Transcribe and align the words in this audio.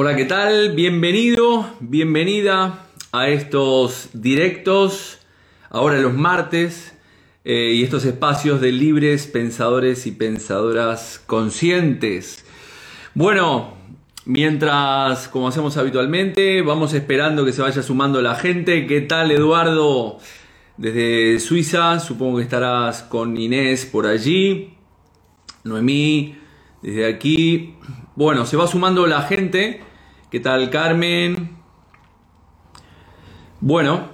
Hola, 0.00 0.14
¿qué 0.14 0.26
tal? 0.26 0.74
Bienvenido, 0.76 1.68
bienvenida 1.80 2.86
a 3.10 3.30
estos 3.30 4.10
directos, 4.12 5.18
ahora 5.70 5.98
los 5.98 6.14
martes, 6.14 6.96
eh, 7.44 7.72
y 7.74 7.82
estos 7.82 8.04
espacios 8.04 8.60
de 8.60 8.70
libres 8.70 9.26
pensadores 9.26 10.06
y 10.06 10.12
pensadoras 10.12 11.20
conscientes. 11.26 12.44
Bueno, 13.14 13.74
mientras, 14.24 15.26
como 15.26 15.48
hacemos 15.48 15.76
habitualmente, 15.76 16.62
vamos 16.62 16.94
esperando 16.94 17.44
que 17.44 17.52
se 17.52 17.62
vaya 17.62 17.82
sumando 17.82 18.22
la 18.22 18.36
gente. 18.36 18.86
¿Qué 18.86 19.00
tal, 19.00 19.32
Eduardo? 19.32 20.20
Desde 20.76 21.40
Suiza, 21.40 21.98
supongo 21.98 22.36
que 22.36 22.44
estarás 22.44 23.02
con 23.02 23.36
Inés 23.36 23.84
por 23.84 24.06
allí. 24.06 24.74
Noemí, 25.64 26.36
desde 26.82 27.04
aquí. 27.04 27.74
Bueno, 28.14 28.46
se 28.46 28.56
va 28.56 28.68
sumando 28.68 29.04
la 29.08 29.22
gente. 29.22 29.87
¿Qué 30.30 30.40
tal, 30.40 30.68
Carmen? 30.68 31.56
Bueno, 33.60 34.10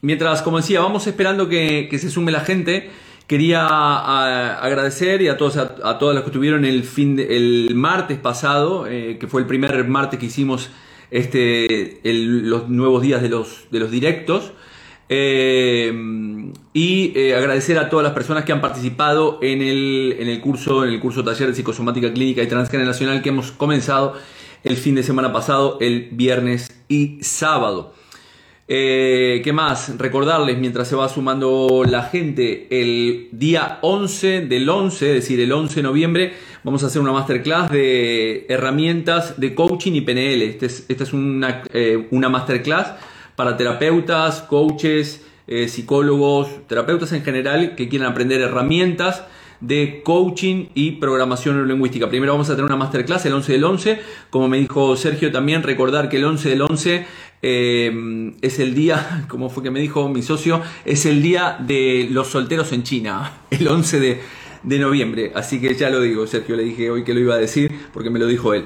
mientras, 0.00 0.40
como 0.40 0.56
decía, 0.56 0.80
vamos 0.80 1.06
esperando 1.06 1.50
que, 1.50 1.86
se 2.00 2.08
sume 2.08 2.32
la 2.32 2.40
gente. 2.40 2.88
Quería 3.26 3.66
agradecer 4.56 5.20
y 5.20 5.28
a 5.28 5.36
todos 5.36 5.58
a, 5.58 5.98
todas 5.98 6.14
las 6.14 6.24
que 6.24 6.30
estuvieron 6.30 6.64
el 6.64 6.82
fin 6.82 7.18
el 7.18 7.74
martes 7.74 8.16
pasado, 8.16 8.86
eh, 8.86 9.18
que 9.20 9.26
fue 9.26 9.42
el 9.42 9.46
primer 9.46 9.86
martes 9.86 10.18
que 10.18 10.26
hicimos 10.26 10.70
este 11.10 12.00
los 12.04 12.70
nuevos 12.70 13.02
días 13.02 13.20
de 13.20 13.28
los 13.28 13.66
de 13.70 13.80
los 13.80 13.90
directos. 13.90 14.52
Eh, 15.10 15.92
y 16.72 17.12
eh, 17.18 17.34
agradecer 17.34 17.76
a 17.78 17.90
todas 17.90 18.04
las 18.04 18.14
personas 18.14 18.44
que 18.44 18.52
han 18.52 18.62
participado 18.62 19.40
en 19.42 19.60
el, 19.60 20.16
en 20.20 20.28
el 20.28 20.40
curso, 20.40 20.84
en 20.84 20.90
el 20.90 21.00
curso 21.00 21.22
taller 21.22 21.48
de 21.48 21.54
psicosomática 21.54 22.12
clínica 22.12 22.42
y 22.42 22.46
transgeneracional 22.46 23.20
que 23.20 23.28
hemos 23.28 23.52
comenzado 23.52 24.14
el 24.64 24.76
fin 24.76 24.94
de 24.94 25.02
semana 25.02 25.32
pasado, 25.32 25.78
el 25.80 26.08
viernes 26.12 26.70
y 26.88 27.18
sábado. 27.22 27.94
Eh, 28.68 29.40
¿Qué 29.42 29.52
más? 29.52 29.98
Recordarles, 29.98 30.58
mientras 30.58 30.86
se 30.86 30.94
va 30.94 31.08
sumando 31.08 31.82
la 31.88 32.04
gente, 32.04 32.68
el 32.70 33.28
día 33.32 33.78
11 33.82 34.42
del 34.42 34.68
11, 34.68 35.08
es 35.08 35.14
decir, 35.14 35.40
el 35.40 35.50
11 35.50 35.76
de 35.76 35.82
noviembre, 35.82 36.34
vamos 36.62 36.84
a 36.84 36.86
hacer 36.86 37.02
una 37.02 37.12
masterclass 37.12 37.70
de 37.70 38.46
herramientas 38.48 39.40
de 39.40 39.56
coaching 39.56 39.92
y 39.94 40.02
PNL. 40.02 40.42
Esta 40.42 40.66
es, 40.66 40.86
este 40.88 41.02
es 41.02 41.12
una, 41.12 41.62
eh, 41.72 42.06
una, 42.12 42.28
masterclass 42.28 42.92
para 43.34 43.56
terapeutas, 43.56 44.42
coaches, 44.42 45.24
eh, 45.48 45.66
psicólogos, 45.66 46.68
terapeutas 46.68 47.10
en 47.12 47.24
general 47.24 47.74
que 47.74 47.88
quieran 47.88 48.12
aprender 48.12 48.40
herramientas 48.40 49.24
de 49.60 50.02
coaching 50.04 50.66
y 50.74 50.92
programación 50.92 51.56
neurolingüística. 51.56 52.08
Primero 52.08 52.32
vamos 52.32 52.48
a 52.48 52.52
tener 52.52 52.64
una 52.64 52.76
masterclass 52.76 53.26
el 53.26 53.34
11 53.34 53.52
del 53.52 53.64
11. 53.64 54.00
Como 54.30 54.48
me 54.48 54.58
dijo 54.58 54.96
Sergio 54.96 55.30
también, 55.30 55.62
recordar 55.62 56.08
que 56.08 56.16
el 56.16 56.24
11 56.24 56.48
del 56.48 56.62
11 56.62 57.06
eh, 57.42 58.32
es 58.40 58.58
el 58.58 58.74
día, 58.74 59.24
como 59.28 59.50
fue 59.50 59.62
que 59.62 59.70
me 59.70 59.80
dijo 59.80 60.08
mi 60.08 60.22
socio, 60.22 60.62
es 60.84 61.06
el 61.06 61.22
día 61.22 61.56
de 61.60 62.08
los 62.10 62.28
solteros 62.28 62.72
en 62.72 62.82
China, 62.82 63.42
el 63.50 63.66
11 63.66 64.00
de, 64.00 64.20
de 64.62 64.78
noviembre. 64.78 65.32
Así 65.34 65.60
que 65.60 65.74
ya 65.74 65.90
lo 65.90 66.00
digo, 66.00 66.26
Sergio, 66.26 66.56
le 66.56 66.64
dije 66.64 66.90
hoy 66.90 67.04
que 67.04 67.14
lo 67.14 67.20
iba 67.20 67.34
a 67.34 67.38
decir 67.38 67.70
porque 67.92 68.10
me 68.10 68.18
lo 68.18 68.26
dijo 68.26 68.54
él. 68.54 68.64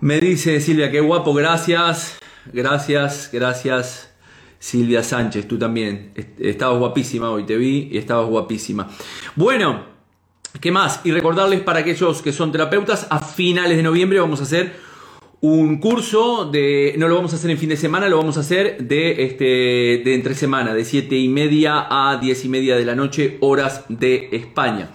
Me 0.00 0.18
dice 0.20 0.60
Silvia, 0.60 0.90
qué 0.90 1.00
guapo, 1.00 1.32
gracias, 1.32 2.18
gracias, 2.52 3.30
gracias. 3.32 4.08
Silvia 4.58 5.02
Sánchez, 5.02 5.48
tú 5.48 5.58
también. 5.58 6.12
Estabas 6.38 6.78
guapísima 6.78 7.30
hoy, 7.30 7.44
te 7.44 7.56
vi 7.56 7.88
y 7.90 7.98
estabas 7.98 8.28
guapísima. 8.28 8.88
Bueno, 9.34 9.91
¿Qué 10.60 10.70
más? 10.70 11.00
Y 11.04 11.12
recordarles 11.12 11.60
para 11.60 11.80
aquellos 11.80 12.22
que 12.22 12.32
son 12.32 12.52
terapeutas, 12.52 13.06
a 13.10 13.20
finales 13.20 13.76
de 13.76 13.82
noviembre 13.82 14.20
vamos 14.20 14.40
a 14.40 14.42
hacer 14.44 14.74
un 15.40 15.78
curso 15.78 16.44
de, 16.44 16.94
no 16.98 17.08
lo 17.08 17.16
vamos 17.16 17.32
a 17.32 17.36
hacer 17.36 17.50
en 17.50 17.58
fin 17.58 17.68
de 17.68 17.76
semana, 17.76 18.08
lo 18.08 18.16
vamos 18.16 18.36
a 18.36 18.40
hacer 18.40 18.78
de, 18.78 19.24
este, 19.24 19.44
de 20.04 20.14
entre 20.14 20.34
semana, 20.34 20.72
de 20.72 20.84
7 20.84 21.16
y 21.16 21.28
media 21.28 21.86
a 21.90 22.16
10 22.18 22.44
y 22.44 22.48
media 22.48 22.76
de 22.76 22.84
la 22.84 22.94
noche, 22.94 23.38
horas 23.40 23.84
de 23.88 24.28
España. 24.30 24.90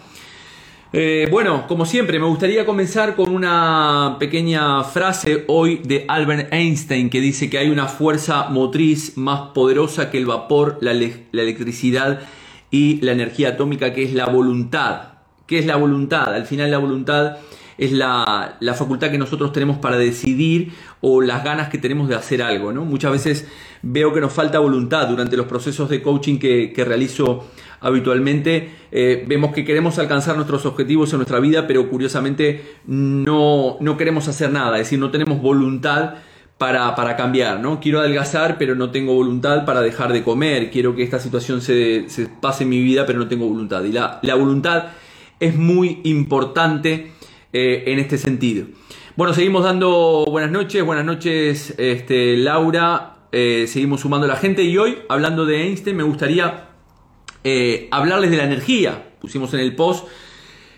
Eh, 0.94 1.28
bueno, 1.30 1.68
como 1.68 1.86
siempre, 1.86 2.18
me 2.18 2.28
gustaría 2.28 2.66
comenzar 2.66 3.16
con 3.16 3.30
una 3.30 4.16
pequeña 4.20 4.86
frase 4.86 5.44
hoy 5.48 5.82
de 5.84 6.06
Albert 6.08 6.54
Einstein 6.54 7.10
que 7.10 7.20
dice 7.20 7.50
que 7.50 7.58
hay 7.58 7.70
una 7.70 7.88
fuerza 7.88 8.48
motriz 8.50 9.18
más 9.18 9.50
poderosa 9.54 10.10
que 10.10 10.18
el 10.18 10.28
vapor, 10.28 10.78
la, 10.80 10.94
la 10.94 11.42
electricidad 11.42 12.22
y 12.72 13.02
la 13.02 13.12
energía 13.12 13.50
atómica, 13.50 13.94
que 13.94 14.04
es 14.04 14.14
la 14.14 14.28
voluntad. 14.28 15.17
¿Qué 15.48 15.60
es 15.60 15.66
la 15.66 15.78
voluntad? 15.78 16.34
Al 16.34 16.46
final 16.46 16.70
la 16.70 16.78
voluntad 16.78 17.38
es 17.78 17.92
la, 17.94 18.58
facultad 18.76 19.12
que 19.12 19.18
nosotros 19.18 19.54
tenemos 19.54 19.78
para 19.78 19.98
decidir 19.98 20.74
o 21.00 21.22
las 21.22 21.44
ganas 21.44 21.70
que 21.70 21.78
tenemos 21.78 22.10
de 22.10 22.16
hacer 22.16 22.42
algo. 22.42 22.74
¿no? 22.74 22.84
Muchas 22.84 23.12
veces 23.12 23.48
veo 23.82 24.14
que 24.14 24.20
nos 24.20 24.34
falta 24.34 24.60
voluntad 24.60 25.08
durante 25.08 25.38
los 25.38 25.46
procesos 25.46 25.90
de 25.90 26.02
coaching 26.02 26.38
que, 26.38 26.84
realizo 26.86 27.48
habitualmente. 27.80 28.72
Eh, 28.92 29.24
vemos 29.28 29.54
que 29.54 29.64
queremos 29.64 29.98
alcanzar 30.00 30.36
nuestros 30.36 30.66
objetivos 30.66 31.14
en 31.14 31.20
nuestra 31.20 31.40
vida, 31.40 31.66
pero 31.66 31.90
curiosamente 31.90 32.80
no, 32.86 33.78
no 33.80 33.98
queremos 33.98 34.28
hacer 34.28 34.52
nada, 34.52 34.78
es 34.78 34.86
decir, 34.86 35.00
no 35.00 35.12
tenemos 35.12 35.42
voluntad. 35.42 36.16
Para, 36.58 36.96
para, 36.96 37.16
cambiar, 37.16 37.60
¿no? 37.60 37.80
Quiero 37.80 38.00
adelgazar, 38.00 38.58
pero 38.58 38.74
no 38.74 38.90
tengo 38.90 39.14
voluntad 39.14 39.64
para 39.64 39.82
dejar 39.82 40.12
de 40.12 40.24
comer. 40.24 40.72
Quiero 40.72 40.96
que 40.96 41.04
esta 41.04 41.20
situación 41.20 41.62
se, 41.62 42.10
se 42.10 42.26
pase 42.26 42.64
en 42.64 42.72
mi 42.72 42.82
vida, 42.82 43.06
pero 43.06 43.20
no 43.20 43.28
tengo 43.28 43.48
voluntad. 43.48 43.84
Y 43.84 43.92
la, 43.92 44.18
la 44.24 44.34
voluntad 44.34 44.86
es 45.40 45.56
muy 45.56 46.02
importante 46.04 47.12
eh, 47.54 47.84
en 47.88 48.00
este 48.00 48.18
sentido. 48.18 48.68
Bueno, 49.16 49.34
seguimos 49.34 49.64
dando 49.64 50.26
buenas 50.30 50.52
noches, 50.52 50.84
buenas 50.84 51.06
noches 51.06 51.74
este, 51.78 52.38
Laura, 52.38 53.18
eh, 53.32 53.66
seguimos 53.68 54.02
sumando 54.02 54.28
la 54.28 54.36
gente 54.36 54.64
y 54.64 54.78
hoy, 54.78 55.00
hablando 55.10 55.46
de 55.46 55.64
Einstein, 55.64 55.98
me 55.98 56.04
gustaría 56.04 56.70
eh, 57.44 57.88
hablarles 57.92 58.32
de 58.32 58.38
la 58.38 58.44
energía. 58.44 59.10
Pusimos 59.20 59.54
en 59.54 59.60
el 59.62 59.76
post 59.76 60.08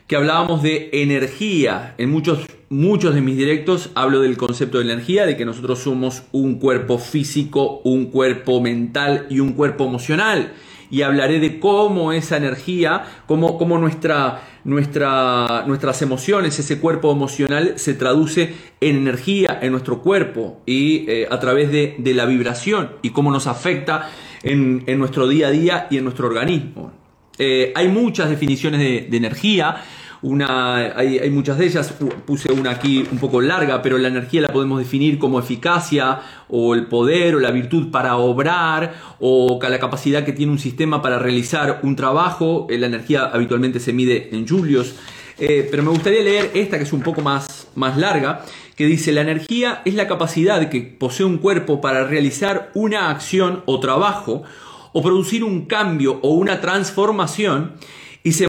que 0.08 0.16
hablábamos 0.16 0.64
de 0.64 0.90
energía. 0.94 1.96
En 1.98 2.10
muchos, 2.10 2.46
muchos 2.70 3.14
de 3.14 3.22
mis 3.22 3.38
directos 3.38 3.92
hablo 3.94 4.22
del 4.22 4.38
concepto 4.38 4.80
de 4.80 4.86
energía, 4.86 5.26
de 5.26 5.38
que 5.38 5.46
nosotros 5.46 5.80
somos 5.80 6.24
un 6.32 6.60
cuerpo 6.60 6.98
físico, 6.98 7.82
un 7.84 8.06
cuerpo 8.06 8.62
mental 8.62 9.28
y 9.30 9.40
un 9.40 9.54
cuerpo 9.54 9.86
emocional 9.86 10.54
y 10.90 11.02
hablaré 11.04 11.40
de 11.40 11.60
cómo 11.60 12.12
esa 12.12 12.38
energía, 12.38 13.04
cómo, 13.26 13.58
cómo 13.58 13.78
nuestra, 13.78 14.42
nuestra, 14.64 15.64
nuestras 15.68 16.02
emociones, 16.02 16.58
ese 16.60 16.80
cuerpo 16.80 17.12
emocional 17.12 17.74
se 17.78 17.94
traduce 17.94 18.56
en 18.82 18.98
energía 18.98 19.60
en 19.62 19.72
nuestro 19.72 20.02
cuerpo 20.02 20.62
y 20.66 21.10
eh, 21.10 21.28
a 21.30 21.40
través 21.40 21.72
de, 21.72 21.96
la 22.14 22.26
vibración 22.26 22.92
y 23.02 23.12
cómo 23.12 23.32
nos 23.32 23.46
afecta 23.46 24.10
en, 24.42 24.84
nuestro 24.98 25.28
día 25.28 25.48
a 25.48 25.52
día 25.52 25.88
y 25.90 25.98
en 25.98 26.04
nuestro 26.04 26.28
organismo. 26.28 26.92
Eh, 27.38 27.72
hay 27.76 27.88
muchas 27.88 28.30
definiciones 28.30 28.80
de, 28.82 29.08
de 29.10 29.18
energía, 29.18 29.84
una, 30.22 30.98
hay, 30.98 31.30
muchas 31.30 31.58
de 31.58 31.66
ellas, 31.66 31.94
puse 32.26 32.52
una 32.52 32.72
aquí 32.72 33.06
un 33.12 33.20
poco 33.20 33.42
larga, 33.42 33.82
pero 33.82 33.98
la 33.98 34.10
energía 34.10 34.42
la 34.42 34.50
podemos 34.50 34.80
definir 34.80 35.18
como 35.18 35.40
eficacia 35.40 36.20
o 36.50 36.74
el 36.74 36.88
poder 36.88 37.36
o 37.36 37.40
la 37.40 37.52
virtud 37.52 37.90
para 37.90 38.18
obrar 38.18 38.96
o 39.20 39.60
la 39.62 39.80
capacidad 39.80 40.26
que 40.26 40.34
tiene 40.34 40.52
un 40.52 40.60
sistema 40.60 41.02
para 41.02 41.20
realizar 41.20 41.80
un 41.84 41.96
trabajo. 41.96 42.68
Eh, 42.70 42.78
la 42.78 42.88
energía 42.88 43.26
habitualmente 43.26 43.80
se 43.80 43.94
mide 43.94 44.30
en 44.36 44.48
julios. 44.48 44.96
Eh, 45.38 45.66
pero 45.72 45.84
me 45.84 45.90
gustaría 45.90 46.22
leer 46.22 46.52
esta 46.54 46.78
que 46.78 46.84
es 46.84 46.92
un 46.92 47.02
poco 47.02 47.22
más, 47.22 47.70
más 47.76 47.96
larga, 47.96 48.44
que 48.76 48.86
dice, 48.86 49.14
la 49.14 49.22
energía 49.22 49.82
es 49.86 49.94
la 49.94 50.06
capacidad 50.06 50.68
que 50.70 50.82
posee 50.82 51.26
un 51.26 51.38
cuerpo 51.38 51.80
para 51.80 52.04
realizar 52.04 52.72
una 52.74 53.10
acción 53.10 53.64
o 53.66 53.80
trabajo 53.80 54.44
o 54.92 55.02
producir 55.02 55.46
un 55.46 55.66
cambio 55.66 56.20
o 56.24 56.32
una 56.32 56.60
transformación 56.60 57.76
y, 58.24 58.32
se 58.34 58.48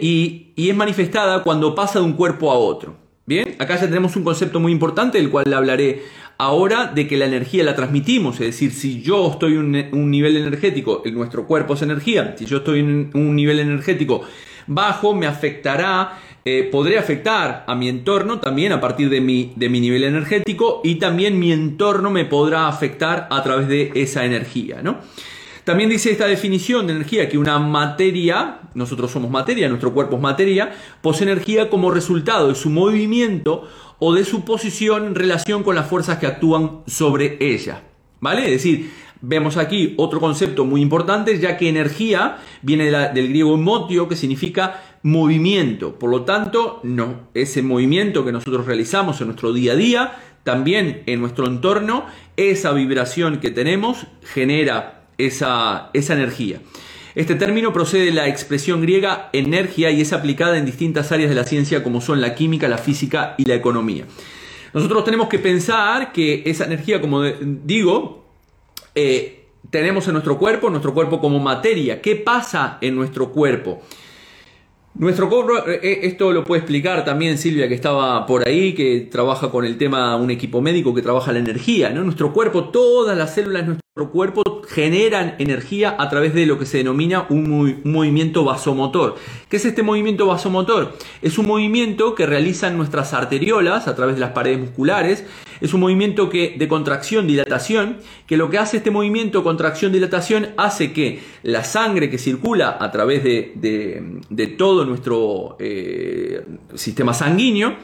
y, 0.00 0.52
y 0.54 0.70
es 0.70 0.76
manifestada 0.76 1.42
cuando 1.42 1.74
pasa 1.74 1.98
de 1.98 2.04
un 2.04 2.14
cuerpo 2.14 2.50
a 2.50 2.54
otro. 2.54 2.96
Bien, 3.26 3.56
acá 3.58 3.74
ya 3.74 3.88
tenemos 3.88 4.14
un 4.14 4.22
concepto 4.22 4.60
muy 4.60 4.70
importante 4.70 5.18
del 5.18 5.30
cual 5.30 5.52
hablaré 5.52 6.02
ahora 6.38 6.92
de 6.94 7.08
que 7.08 7.16
la 7.16 7.24
energía 7.24 7.64
la 7.64 7.74
transmitimos, 7.74 8.36
es 8.36 8.46
decir, 8.46 8.72
si 8.72 9.02
yo 9.02 9.30
estoy 9.32 9.54
en 9.54 9.88
un 9.92 10.10
nivel 10.10 10.36
energético, 10.36 11.02
nuestro 11.12 11.46
cuerpo 11.46 11.74
es 11.74 11.82
energía, 11.82 12.36
si 12.38 12.44
yo 12.44 12.58
estoy 12.58 12.80
en 12.80 13.10
un 13.14 13.34
nivel 13.34 13.58
energético 13.58 14.22
bajo, 14.68 15.14
me 15.14 15.26
afectará, 15.26 16.18
eh, 16.44 16.68
podré 16.70 16.98
afectar 16.98 17.64
a 17.66 17.74
mi 17.74 17.88
entorno 17.88 18.38
también 18.38 18.72
a 18.72 18.80
partir 18.80 19.08
de 19.10 19.20
mi, 19.20 19.52
de 19.56 19.68
mi 19.68 19.80
nivel 19.80 20.04
energético 20.04 20.80
y 20.84 20.96
también 20.96 21.38
mi 21.38 21.52
entorno 21.52 22.10
me 22.10 22.24
podrá 22.24 22.68
afectar 22.68 23.26
a 23.30 23.42
través 23.42 23.66
de 23.66 23.90
esa 23.94 24.24
energía, 24.24 24.82
¿no? 24.82 24.98
También 25.66 25.90
dice 25.90 26.12
esta 26.12 26.28
definición 26.28 26.86
de 26.86 26.92
energía 26.92 27.28
que 27.28 27.38
una 27.38 27.58
materia, 27.58 28.60
nosotros 28.74 29.10
somos 29.10 29.32
materia, 29.32 29.68
nuestro 29.68 29.92
cuerpo 29.92 30.14
es 30.14 30.22
materia, 30.22 30.70
posee 31.02 31.24
energía 31.24 31.68
como 31.68 31.90
resultado 31.90 32.46
de 32.46 32.54
su 32.54 32.70
movimiento 32.70 33.66
o 33.98 34.14
de 34.14 34.24
su 34.24 34.44
posición 34.44 35.06
en 35.06 35.16
relación 35.16 35.64
con 35.64 35.74
las 35.74 35.88
fuerzas 35.88 36.18
que 36.18 36.28
actúan 36.28 36.82
sobre 36.86 37.36
ella. 37.40 37.82
¿Vale? 38.20 38.44
Es 38.44 38.50
decir, 38.52 38.92
vemos 39.20 39.56
aquí 39.56 39.94
otro 39.96 40.20
concepto 40.20 40.64
muy 40.64 40.80
importante, 40.80 41.36
ya 41.40 41.56
que 41.56 41.68
energía 41.68 42.38
viene 42.62 42.84
del 42.88 43.28
griego 43.28 43.56
motio, 43.56 44.08
que 44.08 44.14
significa 44.14 44.84
movimiento. 45.02 45.98
Por 45.98 46.10
lo 46.10 46.22
tanto, 46.22 46.78
no, 46.84 47.26
ese 47.34 47.62
movimiento 47.62 48.24
que 48.24 48.30
nosotros 48.30 48.66
realizamos 48.66 49.20
en 49.20 49.26
nuestro 49.26 49.52
día 49.52 49.72
a 49.72 49.76
día 49.76 50.12
también 50.44 51.02
en 51.06 51.18
nuestro 51.18 51.48
entorno, 51.48 52.06
esa 52.36 52.70
vibración 52.70 53.40
que 53.40 53.50
tenemos 53.50 54.06
genera 54.22 55.05
esa, 55.18 55.90
esa 55.92 56.14
energía. 56.14 56.60
Este 57.14 57.34
término 57.34 57.72
procede 57.72 58.06
de 58.06 58.12
la 58.12 58.28
expresión 58.28 58.82
griega 58.82 59.30
energía 59.32 59.90
y 59.90 60.02
es 60.02 60.12
aplicada 60.12 60.58
en 60.58 60.66
distintas 60.66 61.12
áreas 61.12 61.30
de 61.30 61.34
la 61.34 61.44
ciencia 61.44 61.82
como 61.82 62.02
son 62.02 62.20
la 62.20 62.34
química, 62.34 62.68
la 62.68 62.76
física 62.76 63.34
y 63.38 63.46
la 63.46 63.54
economía. 63.54 64.04
Nosotros 64.74 65.04
tenemos 65.04 65.28
que 65.28 65.38
pensar 65.38 66.12
que 66.12 66.42
esa 66.44 66.66
energía, 66.66 67.00
como 67.00 67.22
digo, 67.22 68.26
eh, 68.94 69.46
tenemos 69.70 70.06
en 70.06 70.12
nuestro 70.12 70.38
cuerpo, 70.38 70.68
nuestro 70.68 70.92
cuerpo 70.92 71.18
como 71.18 71.38
materia. 71.38 72.02
¿Qué 72.02 72.16
pasa 72.16 72.76
en 72.82 72.94
nuestro 72.94 73.32
cuerpo? 73.32 73.80
Nuestro 74.94 75.30
cuerpo, 75.30 75.70
eh, 75.70 75.80
eh, 75.82 76.00
esto 76.02 76.32
lo 76.32 76.44
puede 76.44 76.60
explicar 76.60 77.02
también 77.04 77.38
Silvia 77.38 77.66
que 77.68 77.74
estaba 77.74 78.26
por 78.26 78.46
ahí, 78.46 78.74
que 78.74 79.08
trabaja 79.10 79.50
con 79.50 79.64
el 79.64 79.78
tema, 79.78 80.16
un 80.16 80.30
equipo 80.30 80.60
médico 80.60 80.94
que 80.94 81.00
trabaja 81.00 81.32
la 81.32 81.38
energía. 81.38 81.88
Nuestro 81.90 82.34
cuerpo, 82.34 82.64
todas 82.64 83.16
las 83.16 83.34
células 83.34 83.66
cuerpo 84.04 84.42
generan 84.68 85.36
energía 85.38 85.96
a 85.98 86.10
través 86.10 86.34
de 86.34 86.44
lo 86.44 86.58
que 86.58 86.66
se 86.66 86.76
denomina 86.76 87.26
un, 87.30 87.80
movimiento 87.84 88.44
vasomotor. 88.44 89.16
¿Qué 89.48 89.56
es 89.56 89.64
este 89.64 89.82
movimiento 89.82 90.26
vasomotor? 90.26 90.98
Es 91.22 91.38
un 91.38 91.46
movimiento 91.46 92.14
que 92.14 92.26
realizan 92.26 92.76
nuestras 92.76 93.14
arteriolas 93.14 93.88
a 93.88 93.96
través 93.96 94.16
de 94.16 94.20
las 94.20 94.32
paredes 94.32 94.60
musculares. 94.60 95.24
Es 95.62 95.72
un 95.72 95.80
movimiento 95.80 96.28
que, 96.28 96.56
de 96.58 96.68
contracción, 96.68 97.26
dilatación, 97.26 97.96
que 98.26 98.36
lo 98.36 98.50
que 98.50 98.58
hace 98.58 98.76
este 98.76 98.90
movimiento, 98.90 99.42
contracción, 99.42 99.92
dilatación, 99.92 100.48
hace 100.58 100.92
que 100.92 101.20
la 101.42 101.64
sangre 101.64 102.10
que 102.10 102.18
circula 102.18 102.76
a 102.78 102.90
través 102.90 103.24
de, 103.24 104.54
todo 104.58 104.84
nuestro 104.84 105.56
eh, 105.58 106.44
sistema 106.74 107.14
sanguíneo, 107.14 107.76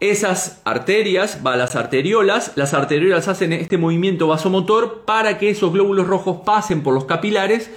esas 0.00 0.62
arterias, 0.64 1.40
las 1.44 1.76
arteriolas, 1.76 2.52
las 2.56 2.72
arteriolas 2.72 3.28
hacen 3.28 3.52
este 3.52 3.76
movimiento 3.76 4.28
vasomotor 4.28 5.02
para 5.04 5.38
que 5.38 5.50
esos 5.50 5.72
glóbulos 5.72 6.06
rojos 6.06 6.38
pasen 6.44 6.82
por 6.82 6.94
los 6.94 7.04
capilares 7.04 7.70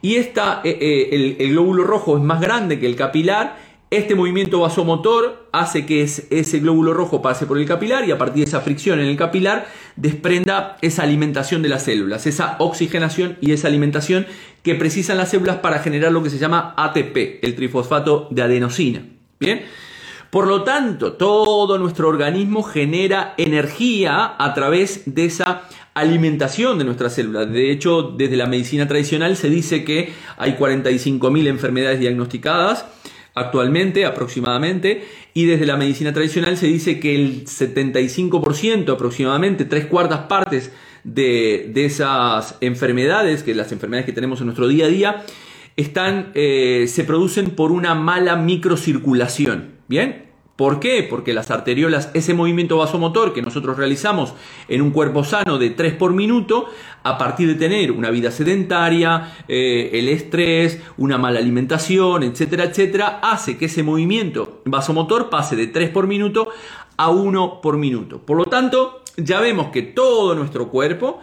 y 0.00 0.16
esta, 0.16 0.62
eh, 0.64 0.78
eh, 0.80 1.36
el, 1.38 1.50
glóbulo 1.50 1.84
rojo 1.84 2.16
es 2.16 2.22
más 2.22 2.40
grande 2.40 2.80
que 2.80 2.86
el 2.86 2.96
capilar, 2.96 3.58
este 3.90 4.14
movimiento 4.14 4.60
vasomotor 4.60 5.48
hace 5.52 5.86
que 5.86 6.02
ese 6.02 6.58
glóbulo 6.58 6.92
rojo 6.92 7.22
pase 7.22 7.46
por 7.46 7.58
el 7.58 7.66
capilar 7.66 8.08
y 8.08 8.10
a 8.10 8.18
partir 8.18 8.44
de 8.44 8.48
esa 8.48 8.60
fricción 8.60 8.98
en 8.98 9.06
el 9.06 9.16
capilar 9.16 9.68
desprenda 9.94 10.76
esa 10.80 11.04
alimentación 11.04 11.62
de 11.62 11.68
las 11.68 11.84
células, 11.84 12.26
esa 12.26 12.56
oxigenación 12.58 13.36
y 13.40 13.52
esa 13.52 13.68
alimentación 13.68 14.26
que 14.62 14.74
precisan 14.74 15.18
las 15.18 15.30
células 15.30 15.56
para 15.58 15.78
generar 15.78 16.10
lo 16.10 16.22
que 16.22 16.30
se 16.30 16.38
llama 16.38 16.74
ATP, 16.76 17.44
el 17.44 17.54
trifosfato 17.54 18.26
de 18.30 18.42
adenosina. 18.42 19.04
Bien. 19.38 19.62
Por 20.36 20.48
lo 20.48 20.64
tanto, 20.64 21.14
todo 21.14 21.78
nuestro 21.78 22.08
organismo 22.08 22.62
genera 22.62 23.32
energía 23.38 24.34
a 24.38 24.52
través 24.52 25.04
de 25.06 25.24
esa 25.24 25.62
alimentación 25.94 26.76
de 26.76 26.84
nuestras 26.84 27.14
células. 27.14 27.50
De 27.50 27.70
hecho, 27.70 28.02
desde 28.02 28.36
la 28.36 28.44
medicina 28.44 28.86
tradicional 28.86 29.38
se 29.38 29.48
dice 29.48 29.82
que 29.82 30.12
hay 30.36 30.52
45.000 30.58 31.46
enfermedades 31.46 32.00
diagnosticadas 32.00 32.84
actualmente 33.34 34.04
aproximadamente 34.04 35.06
y 35.32 35.46
desde 35.46 35.64
la 35.64 35.78
medicina 35.78 36.12
tradicional 36.12 36.58
se 36.58 36.66
dice 36.66 37.00
que 37.00 37.14
el 37.14 37.46
75% 37.46 38.92
aproximadamente, 38.92 39.64
tres 39.64 39.86
cuartas 39.86 40.26
partes 40.26 40.70
de, 41.02 41.72
esas 41.76 42.58
enfermedades, 42.60 43.42
que 43.42 43.54
las 43.54 43.72
enfermedades 43.72 44.04
que 44.04 44.12
tenemos 44.12 44.40
en 44.40 44.48
nuestro 44.48 44.68
día 44.68 44.84
a 44.84 44.88
día, 44.88 45.24
están, 45.76 46.32
eh, 46.34 46.84
se 46.88 47.04
producen 47.04 47.52
por 47.52 47.72
una 47.72 47.94
mala 47.94 48.36
microcirculación. 48.36 49.76
¿Bien? 49.88 50.25
¿Por 50.56 50.80
qué? 50.80 51.06
Porque 51.08 51.34
las 51.34 51.50
arteriolas, 51.50 52.10
ese 52.14 52.32
movimiento 52.32 52.78
vasomotor 52.78 53.34
que 53.34 53.42
nosotros 53.42 53.76
realizamos 53.76 54.32
en 54.68 54.80
un 54.80 54.90
cuerpo 54.90 55.22
sano 55.22 55.58
de 55.58 55.68
3 55.68 55.94
por 55.94 56.14
minuto, 56.14 56.66
a 57.02 57.18
partir 57.18 57.46
de 57.46 57.56
tener 57.56 57.92
una 57.92 58.10
vida 58.10 58.30
sedentaria, 58.30 59.36
eh, 59.48 59.90
el 59.92 60.08
estrés, 60.08 60.80
una 60.96 61.18
mala 61.18 61.40
alimentación, 61.40 62.22
etcétera, 62.22 62.64
etcétera, 62.64 63.20
hace 63.22 63.58
que 63.58 63.66
ese 63.66 63.82
movimiento 63.82 64.62
vasomotor 64.64 65.28
pase 65.28 65.56
de 65.56 65.66
3 65.66 65.90
por 65.90 66.06
minuto 66.06 66.48
a 66.96 67.10
1 67.10 67.60
por 67.60 67.76
minuto. 67.76 68.18
Por 68.18 68.38
lo 68.38 68.46
tanto, 68.46 69.02
ya 69.18 69.40
vemos 69.40 69.68
que 69.68 69.82
todo 69.82 70.34
nuestro 70.34 70.68
cuerpo 70.68 71.20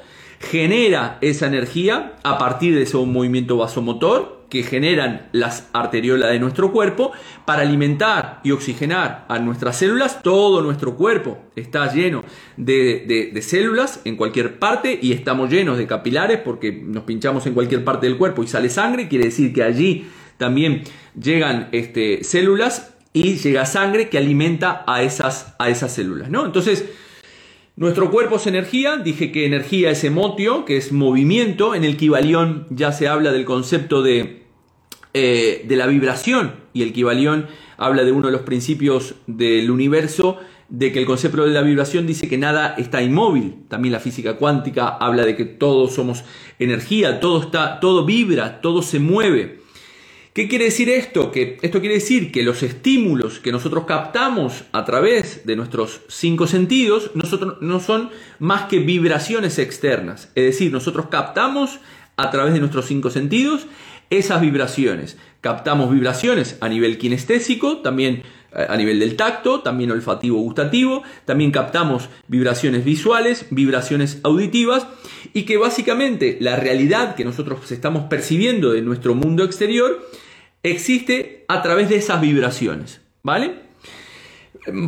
genera 0.50 1.18
esa 1.22 1.48
energía 1.48 2.14
a 2.24 2.38
partir 2.38 2.76
de 2.76 2.84
ese 2.84 2.98
movimiento 2.98 3.58
vasomotor 3.58 4.44
que 4.50 4.62
generan 4.62 5.30
las 5.32 5.70
arteriolas 5.74 6.30
de 6.32 6.40
nuestro 6.40 6.72
cuerpo 6.72 7.12
para 7.46 7.64
alimentar 7.64 8.40
y 8.44 8.52
oxigenar 8.52 9.26
a 9.28 9.40
nuestras 9.40 9.78
células. 9.78 10.22
Todo 10.22 10.62
nuestro 10.62 10.96
cuerpo 10.96 11.40
está 11.56 11.92
lleno 11.92 12.24
de, 12.58 13.34
células 13.42 14.02
en 14.06 14.16
cualquier 14.16 14.60
parte 14.60 15.00
y 15.02 15.14
estamos 15.14 15.50
llenos 15.50 15.80
de 15.80 15.88
capilares 15.88 16.40
porque 16.46 16.72
nos 16.72 17.04
pinchamos 17.04 17.48
en 17.48 17.56
cualquier 17.56 17.84
parte 17.84 18.06
del 18.06 18.18
cuerpo 18.18 18.44
y 18.44 18.48
sale 18.48 18.70
sangre. 18.70 19.08
Quiere 19.08 19.26
decir 19.26 19.54
que 19.54 19.64
allí 19.64 20.08
también 20.38 20.84
llegan 21.20 21.70
este, 21.72 22.24
células 22.24 22.94
y 23.12 23.38
llega 23.38 23.66
sangre 23.66 24.10
que 24.10 24.20
alimenta 24.20 24.84
a 24.86 25.02
esas, 25.02 25.56
a 25.58 25.70
esas 25.70 25.92
células. 25.94 26.30
¿no? 26.30 26.46
Entonces, 26.46 26.86
nuestro 27.76 28.12
cuerpo 28.12 28.36
es 28.36 28.48
energía, 28.48 28.98
dije 28.98 29.32
que 29.32 29.46
energía 29.46 29.90
es 29.90 30.04
emotio, 30.04 30.66
que 30.66 30.78
es 30.78 30.92
movimiento, 30.92 31.76
en 31.76 31.84
el 31.84 31.98
Kibalión 31.98 32.68
ya 32.70 32.92
se 32.92 33.08
habla 33.08 33.32
del 33.32 33.46
concepto 33.46 34.02
de 34.02 34.44
eh, 35.16 35.64
de 35.68 35.76
la 35.76 35.86
vibración 35.86 36.56
y 36.74 36.82
el 36.82 36.92
Kibalión 36.92 37.46
habla 37.78 38.04
de 38.04 38.12
uno 38.12 38.28
de 38.28 38.34
los 38.34 38.42
principios 38.42 39.14
del 39.28 39.70
universo 39.70 40.40
de 40.70 40.92
que 40.92 40.98
el 40.98 41.06
concepto 41.06 41.46
de 41.46 41.52
la 41.52 41.62
vibración 41.62 42.08
dice 42.08 42.28
que 42.28 42.40
nada 42.40 42.74
está 42.80 43.04
inmóvil. 43.04 43.58
También 43.68 43.92
la 43.92 44.00
física 44.00 44.38
cuántica 44.38 44.88
habla 44.88 45.24
de 45.24 45.36
que 45.36 45.46
todos 45.46 45.94
somos 45.94 46.24
energía, 46.58 47.20
todo 47.20 47.44
está, 47.44 47.80
todo 47.80 48.06
vibra, 48.06 48.60
todo 48.60 48.82
se 48.82 48.98
mueve. 48.98 49.60
¿Qué 50.34 50.48
quiere 50.48 50.66
decir 50.66 50.90
esto? 50.90 51.32
Que 51.32 51.60
esto 51.62 51.80
quiere 51.80 51.96
decir 51.96 52.32
que 52.32 52.42
los 52.42 52.64
estímulos 52.64 53.40
que 53.40 53.52
nosotros 53.52 53.86
captamos 53.86 54.64
a 54.72 54.84
través 54.84 55.46
de 55.46 55.56
nuestros 55.56 56.02
cinco 56.08 56.48
sentidos 56.48 57.12
nosotros, 57.14 57.58
no 57.62 57.80
son 57.80 58.10
más 58.40 58.64
que 58.64 58.80
vibraciones 58.80 59.60
externas. 59.60 60.32
Es 60.34 60.46
decir, 60.46 60.72
nosotros 60.72 61.06
captamos 61.12 61.80
a 62.18 62.32
través 62.32 62.54
de 62.54 62.60
nuestros 62.60 62.86
cinco 62.88 63.12
sentidos 63.12 63.68
esas 64.10 64.42
vibraciones. 64.42 65.18
Captamos 65.40 65.92
vibraciones 65.92 66.58
a 66.62 66.68
nivel 66.68 66.98
kinestésico, 66.98 67.78
también 67.78 68.24
eh, 68.56 68.66
a 68.68 68.76
nivel 68.76 69.00
del 69.00 69.16
tacto, 69.16 69.62
también 69.62 69.92
olfativo 69.92 70.40
gustativo, 70.40 71.04
también 71.26 71.52
captamos 71.52 72.10
vibraciones 72.28 72.84
visuales, 72.84 73.46
vibraciones 73.52 74.20
auditivas 74.24 74.88
y 75.32 75.44
que 75.44 75.58
básicamente 75.58 76.38
la 76.40 76.56
realidad 76.56 77.14
que 77.14 77.24
nosotros 77.24 77.72
estamos 77.72 78.06
percibiendo 78.06 78.72
de 78.72 78.82
nuestro 78.82 79.14
mundo 79.14 79.44
exterior 79.44 80.02
existe 80.64 81.46
a 81.48 81.62
través 81.62 81.90
de 81.90 81.98
esas 81.98 82.22
vibraciones, 82.22 83.02
¿vale? 83.22 83.63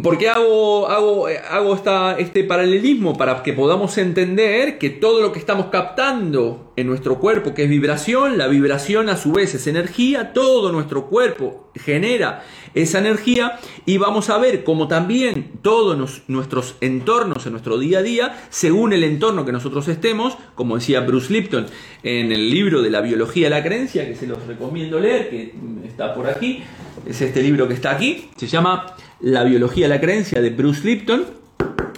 ¿Por 0.02 0.18
qué 0.18 0.30
hago, 0.30 0.88
hago, 0.88 1.28
hago 1.28 1.82
este 2.18 2.46
paralelismo? 2.46 3.18
Para 3.18 3.44
que 3.44 3.52
podamos 3.52 3.98
entender 3.98 4.78
que 4.78 4.90
todo 4.90 5.22
lo 5.22 5.34
que 5.34 5.40
estamos 5.40 5.66
captando 5.66 6.72
en 6.78 6.88
nuestro 6.88 7.20
cuerpo, 7.20 7.54
que 7.54 7.64
es 7.64 7.70
vibración, 7.70 8.38
la 8.38 8.48
vibración 8.48 9.10
a 9.10 9.18
su 9.18 9.34
vez 9.34 9.54
es 9.54 9.68
energía, 9.68 10.32
todo 10.32 10.72
nuestro 10.72 11.08
cuerpo 11.08 11.72
genera 11.76 12.46
esa 12.74 13.00
energía 13.00 13.60
y 13.86 13.98
vamos 13.98 14.30
a 14.30 14.38
ver 14.38 14.64
cómo 14.64 14.88
también 14.88 15.52
todos 15.62 16.24
nuestros 16.28 16.76
entornos 16.80 17.46
en 17.46 17.52
nuestro 17.52 17.78
día 17.78 18.00
a 18.00 18.02
día, 18.02 18.48
según 18.50 18.94
el 18.94 19.04
entorno 19.04 19.46
que 19.46 19.52
nosotros 19.52 19.90
estemos, 19.90 20.38
como 20.56 20.76
decía 20.76 21.02
Bruce 21.02 21.34
Lipton 21.34 21.68
en 22.04 22.32
el 22.32 22.50
libro 22.50 22.82
de 22.82 22.90
la 22.92 23.02
biología 23.02 23.48
de 23.48 23.56
la 23.56 23.64
creencia, 23.64 24.08
que 24.08 24.16
se 24.16 24.26
los 24.26 24.46
recomiendo 24.48 25.00
leer, 25.00 25.30
que 25.30 25.54
está 25.86 26.14
por 26.14 26.28
aquí, 26.28 26.64
es 27.06 27.22
este 27.22 27.42
libro 27.42 27.68
que 27.68 27.74
está 27.74 27.92
aquí, 27.92 28.30
se 28.38 28.48
llama 28.48 28.96
la 29.26 29.44
biología 29.44 29.88
la 29.88 30.00
creencia 30.00 30.40
de 30.40 30.52
Bruce 30.52 30.86
Lipton, 30.86 31.26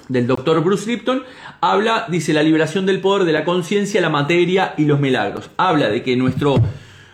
del 0.08 0.28
doctor 0.28 0.64
Bruce 0.64 0.90
Lipton, 0.90 1.24
habla, 1.60 2.06
dice, 2.08 2.32
la 2.32 2.42
liberación 2.42 2.86
del 2.86 3.02
poder 3.02 3.26
de 3.26 3.34
la 3.34 3.44
conciencia, 3.44 4.00
la 4.00 4.10
materia 4.10 4.74
y 4.78 4.86
los 4.86 5.02
milagros. 5.02 5.50
Habla 5.58 5.90
de 5.90 6.04
que 6.04 6.16
nuestro, 6.16 6.56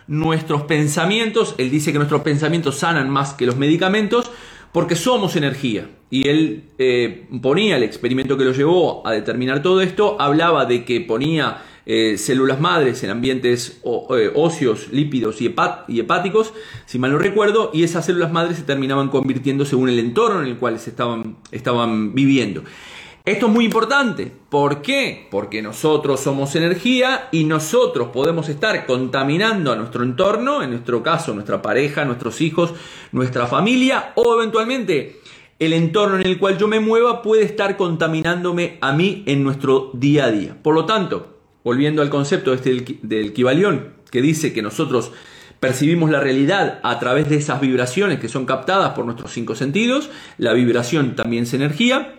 nuestros 0.06 0.62
pensamientos, 0.62 1.56
él 1.58 1.68
dice 1.68 1.90
que 1.90 1.98
nuestros 1.98 2.22
pensamientos 2.22 2.76
sanan 2.76 3.10
más 3.10 3.34
que 3.34 3.44
los 3.44 3.56
medicamentos, 3.56 4.30
porque 4.70 4.94
somos 4.94 5.34
energía. 5.34 5.90
Y 6.10 6.28
él 6.28 6.62
eh, 6.78 7.26
ponía 7.42 7.76
el 7.76 7.82
experimento 7.82 8.38
que 8.38 8.44
lo 8.44 8.52
llevó 8.52 9.04
a 9.04 9.10
determinar 9.10 9.62
todo 9.62 9.80
esto, 9.80 10.16
hablaba 10.20 10.64
de 10.64 10.84
que 10.84 11.00
ponía 11.00 11.58
eh, 11.86 12.16
células 12.18 12.60
madres 12.60 13.02
en 13.04 13.10
ambientes 13.10 13.80
eh, 13.84 14.32
óseos, 14.34 14.88
lípidos 14.90 15.40
y, 15.40 15.46
hepáticos, 15.46 16.52
si 16.86 16.98
mal 16.98 17.12
no 17.12 17.18
recuerdo, 17.18 17.70
y 17.74 17.82
esas 17.82 18.06
células 18.06 18.32
madres 18.32 18.56
se 18.56 18.62
terminaban 18.62 19.08
convirtiendo 19.08 19.64
según 19.64 19.88
el 19.88 19.98
entorno 19.98 20.40
en 20.40 20.48
el 20.48 20.56
cual 20.56 20.78
se 20.78 20.90
estaban, 20.90 21.36
estaban 21.50 22.14
viviendo. 22.14 22.64
Esto 23.26 23.46
es 23.46 23.52
muy 23.52 23.64
importante. 23.64 24.30
¿Por 24.50 24.82
qué? 24.82 25.28
Porque 25.30 25.62
nosotros 25.62 26.20
somos 26.20 26.54
energía 26.56 27.28
y 27.32 27.44
nosotros 27.44 28.08
podemos 28.08 28.50
estar 28.50 28.84
contaminando 28.84 29.72
a 29.72 29.76
nuestro 29.76 30.04
entorno, 30.04 30.62
en 30.62 30.72
nuestro 30.72 31.02
caso 31.02 31.32
nuestra 31.32 31.62
pareja, 31.62 32.04
nuestros 32.04 32.42
hijos, 32.42 32.74
nuestra 33.12 33.46
familia 33.46 34.12
o 34.16 34.34
eventualmente 34.34 35.20
el 35.58 35.72
entorno 35.72 36.16
en 36.16 36.26
el 36.26 36.38
cual 36.38 36.58
yo 36.58 36.68
me 36.68 36.80
mueva 36.80 37.22
puede 37.22 37.44
estar 37.44 37.78
contaminándome 37.78 38.76
a 38.82 38.92
mí 38.92 39.22
en 39.26 39.42
nuestro 39.42 39.90
día 39.94 40.26
a 40.26 40.30
día. 40.30 40.58
Por 40.62 40.74
lo 40.74 40.84
tanto, 40.84 41.33
volviendo 41.64 42.02
al 42.02 42.10
concepto 42.10 42.52
este 42.52 42.98
del, 43.02 43.32
Kibalión, 43.32 43.94
que 44.12 44.22
dice 44.22 44.52
que 44.52 44.62
nosotros 44.62 45.10
percibimos 45.58 46.10
la 46.10 46.20
realidad 46.20 46.78
a 46.82 46.98
través 47.00 47.28
de 47.28 47.36
esas 47.36 47.60
vibraciones 47.60 48.20
que 48.20 48.28
son 48.28 48.44
captadas 48.44 48.92
por 48.92 49.06
nuestros 49.06 49.32
cinco 49.32 49.56
sentidos, 49.56 50.10
la 50.36 50.52
vibración 50.52 51.16
también 51.16 51.44
es 51.44 51.54
energía, 51.54 52.16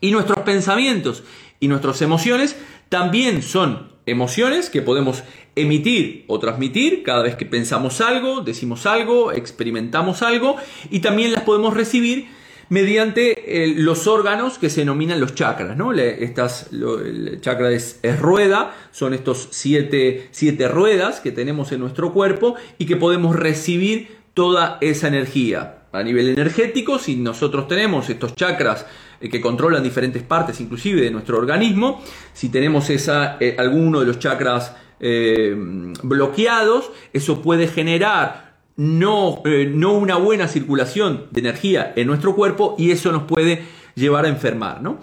y 0.00 0.10
nuestros 0.12 0.40
pensamientos 0.40 1.24
y 1.58 1.68
nuestras 1.68 2.02
emociones 2.02 2.56
también 2.90 3.42
son 3.42 3.96
emociones 4.04 4.68
que 4.68 4.82
podemos 4.82 5.24
emitir 5.56 6.24
o 6.28 6.38
transmitir 6.38 7.02
cada 7.02 7.22
vez 7.22 7.34
que 7.34 7.46
pensamos 7.46 8.02
algo, 8.02 8.42
decimos 8.42 8.84
algo, 8.84 9.32
experimentamos 9.32 10.22
algo 10.22 10.56
y 10.90 11.00
también 11.00 11.32
las 11.32 11.44
podemos 11.44 11.74
recibir 11.74 12.28
mediante 12.68 13.64
eh, 13.64 13.74
los 13.76 14.06
órganos 14.06 14.58
que 14.58 14.70
se 14.70 14.80
denominan 14.80 15.20
los 15.20 15.34
chakras. 15.34 15.76
¿no? 15.76 15.92
estas, 15.92 16.68
el 16.72 17.38
chakra 17.40 17.70
es, 17.70 18.00
rueda, 18.20 18.74
son 18.90 19.14
estos 19.14 19.48
siete, 19.50 20.28
siete 20.30 20.68
ruedas 20.68 21.20
que 21.20 21.32
tenemos 21.32 21.72
en 21.72 21.80
nuestro 21.80 22.12
cuerpo 22.12 22.56
y 22.78 22.86
que 22.86 22.96
podemos 22.96 23.36
recibir 23.36 24.16
toda 24.34 24.78
esa 24.80 25.08
energía. 25.08 25.82
A 25.92 26.02
nivel 26.02 26.28
energético, 26.28 26.98
si 26.98 27.16
nosotros 27.16 27.68
tenemos 27.68 28.10
estos 28.10 28.34
chakras 28.34 28.86
eh, 29.20 29.30
que 29.30 29.40
controlan 29.40 29.82
diferentes 29.82 30.22
partes, 30.22 30.60
inclusive 30.60 31.00
de 31.00 31.10
nuestro 31.10 31.38
organismo, 31.38 32.02
si 32.32 32.50
tenemos 32.50 32.90
esa, 32.90 33.36
eh, 33.40 33.56
alguno 33.58 34.00
de 34.00 34.06
los 34.06 34.18
chakras 34.18 34.74
bloqueados, 34.98 36.90
eso 37.12 37.42
puede 37.42 37.68
generar 37.68 38.45
no, 38.76 39.42
eh, 39.44 39.70
no 39.72 39.92
una 39.92 40.16
buena 40.16 40.48
circulación 40.48 41.26
de 41.30 41.40
energía 41.40 41.92
en 41.96 42.06
nuestro 42.06 42.34
cuerpo 42.34 42.74
y 42.78 42.90
eso 42.90 43.10
nos 43.10 43.22
puede 43.24 43.62
llevar 43.94 44.26
a 44.26 44.28
enfermar. 44.28 44.82
¿no? 44.82 45.00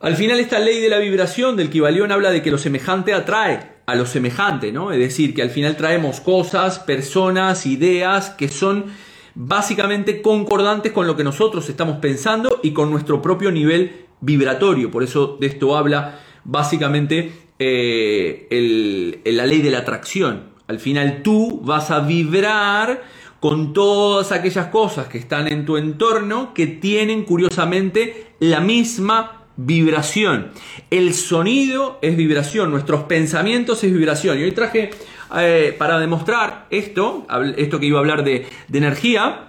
Al 0.00 0.16
final 0.16 0.40
esta 0.40 0.58
ley 0.58 0.80
de 0.80 0.88
la 0.88 0.98
vibración 0.98 1.56
del 1.56 1.70
Kibalión 1.70 2.12
habla 2.12 2.30
de 2.30 2.42
que 2.42 2.50
lo 2.50 2.58
semejante 2.58 3.14
atrae 3.14 3.80
a 3.86 3.94
lo 3.94 4.06
semejante, 4.06 4.72
¿no? 4.72 4.92
es 4.92 4.98
decir, 4.98 5.34
que 5.34 5.42
al 5.42 5.50
final 5.50 5.76
traemos 5.76 6.20
cosas, 6.20 6.78
personas, 6.78 7.66
ideas 7.66 8.30
que 8.30 8.48
son 8.48 8.86
básicamente 9.34 10.22
concordantes 10.22 10.92
con 10.92 11.06
lo 11.06 11.16
que 11.16 11.24
nosotros 11.24 11.68
estamos 11.68 11.98
pensando 11.98 12.60
y 12.62 12.72
con 12.72 12.90
nuestro 12.90 13.22
propio 13.22 13.50
nivel 13.50 14.06
vibratorio. 14.20 14.90
Por 14.90 15.02
eso 15.02 15.36
de 15.40 15.46
esto 15.46 15.76
habla 15.76 16.20
básicamente 16.44 17.32
eh, 17.58 19.20
la 19.24 19.46
ley 19.46 19.62
de 19.62 19.70
la 19.70 19.78
atracción. 19.78 20.49
Al 20.70 20.78
final 20.78 21.22
tú 21.24 21.60
vas 21.64 21.90
a 21.90 21.98
vibrar 21.98 23.02
con 23.40 23.72
todas 23.72 24.30
aquellas 24.30 24.68
cosas 24.68 25.08
que 25.08 25.18
están 25.18 25.48
en 25.48 25.66
tu 25.66 25.76
entorno 25.76 26.54
que 26.54 26.68
tienen 26.68 27.24
curiosamente 27.24 28.34
la 28.38 28.60
misma 28.60 29.46
vibración. 29.56 30.52
El 30.88 31.12
sonido 31.14 31.98
es 32.02 32.16
vibración, 32.16 32.70
nuestros 32.70 33.02
pensamientos 33.02 33.82
es 33.82 33.92
vibración. 33.92 34.38
Y 34.38 34.44
hoy 34.44 34.52
traje 34.52 34.90
eh, 35.38 35.74
para 35.76 35.98
demostrar 35.98 36.68
esto, 36.70 37.26
esto 37.56 37.80
que 37.80 37.86
iba 37.86 37.98
a 37.98 38.02
hablar 38.02 38.22
de, 38.22 38.46
de 38.68 38.78
energía, 38.78 39.48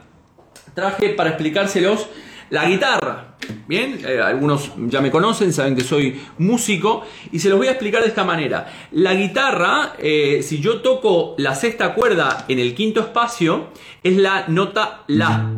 traje 0.73 1.09
para 1.09 1.29
explicárselos 1.29 2.09
la 2.49 2.65
guitarra. 2.65 3.30
Bien, 3.71 3.99
eh, 4.05 4.19
algunos 4.19 4.73
ya 4.89 4.99
me 4.99 5.09
conocen, 5.09 5.53
saben 5.53 5.77
que 5.77 5.83
soy 5.85 6.19
músico 6.39 7.03
y 7.31 7.39
se 7.39 7.47
los 7.47 7.57
voy 7.57 7.67
a 7.67 7.71
explicar 7.71 8.01
de 8.01 8.09
esta 8.09 8.25
manera. 8.25 8.67
La 8.91 9.13
guitarra, 9.13 9.93
eh, 9.97 10.41
si 10.43 10.59
yo 10.59 10.81
toco 10.81 11.35
la 11.37 11.55
sexta 11.55 11.93
cuerda 11.93 12.43
en 12.49 12.59
el 12.59 12.75
quinto 12.75 12.99
espacio, 12.99 13.67
es 14.03 14.17
la 14.17 14.43
nota 14.49 15.05
La. 15.07 15.49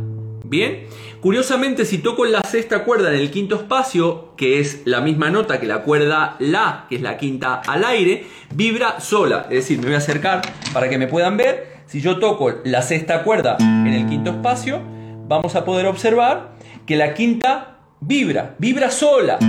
Bien, 0.44 0.86
curiosamente 1.22 1.86
si 1.86 1.98
toco 1.98 2.26
la 2.26 2.44
sexta 2.44 2.84
cuerda 2.84 3.10
en 3.12 3.20
el 3.20 3.32
quinto 3.32 3.56
espacio, 3.56 4.36
que 4.38 4.60
es 4.60 4.84
la 4.86 5.02
misma 5.02 5.32
nota 5.32 5.60
que 5.60 5.66
la 5.66 5.82
cuerda 5.82 6.36
La, 6.38 6.86
que 6.90 6.98
es 6.98 7.02
la 7.02 7.18
quinta 7.18 7.64
al 7.66 7.84
aire, 7.84 8.28
vibra 8.54 9.00
sola. 9.00 9.48
Es 9.50 9.56
decir, 9.56 9.80
me 9.80 9.86
voy 9.86 9.96
a 9.96 9.98
acercar 9.98 10.44
para 10.72 10.88
que 10.88 11.00
me 11.00 11.08
puedan 11.08 11.36
ver. 11.36 11.82
Si 11.88 12.00
yo 12.00 12.20
toco 12.20 12.62
la 12.64 12.84
sexta 12.84 13.24
cuerda 13.24 13.58
en 13.60 13.88
el 13.88 14.06
quinto 14.06 14.30
espacio, 14.30 14.84
vamos 15.28 15.56
a 15.56 15.66
poder 15.66 15.88
observar 15.88 16.54
que 16.86 16.96
la 16.96 17.16
quinta 17.16 17.74
vibra, 18.06 18.56
vibra 18.60 18.92
sola, 18.92 19.40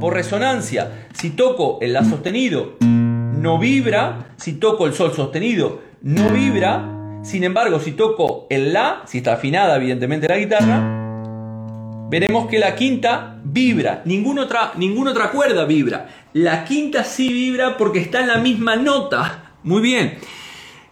por 0.00 0.14
resonancia. 0.14 1.08
Si 1.12 1.30
toco 1.30 1.78
el 1.80 1.92
La 1.92 2.04
sostenido, 2.04 2.76
no 2.80 3.58
vibra. 3.58 4.34
Si 4.36 4.54
toco 4.54 4.86
el 4.86 4.92
Sol 4.92 5.14
sostenido, 5.14 5.80
no 6.02 6.28
vibra. 6.30 7.20
Sin 7.22 7.44
embargo, 7.44 7.80
si 7.80 7.92
toco 7.92 8.46
el 8.50 8.72
La, 8.72 9.02
si 9.06 9.18
está 9.18 9.34
afinada 9.34 9.76
evidentemente 9.76 10.28
la 10.28 10.36
guitarra, 10.36 12.06
veremos 12.10 12.46
que 12.48 12.58
la 12.58 12.74
quinta 12.74 13.40
vibra. 13.42 14.02
Ninguna 14.04 14.42
otra, 14.42 14.72
ninguna 14.76 15.12
otra 15.12 15.30
cuerda 15.30 15.64
vibra. 15.64 16.08
La 16.34 16.64
quinta 16.64 17.04
sí 17.04 17.32
vibra 17.32 17.76
porque 17.76 18.00
está 18.00 18.20
en 18.20 18.28
la 18.28 18.38
misma 18.38 18.76
nota. 18.76 19.54
Muy 19.62 19.82
bien. 19.82 20.18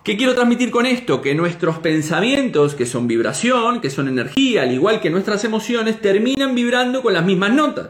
¿Qué 0.06 0.16
quiero 0.16 0.36
transmitir 0.36 0.70
con 0.70 0.86
esto? 0.86 1.20
Que 1.20 1.34
nuestros 1.34 1.80
pensamientos, 1.80 2.76
que 2.76 2.86
son 2.86 3.08
vibración, 3.08 3.80
que 3.80 3.90
son 3.90 4.06
energía, 4.06 4.62
al 4.62 4.72
igual 4.72 5.00
que 5.00 5.10
nuestras 5.10 5.42
emociones, 5.42 6.00
terminan 6.00 6.54
vibrando 6.54 7.02
con 7.02 7.12
las 7.12 7.24
mismas 7.24 7.52
notas. 7.52 7.88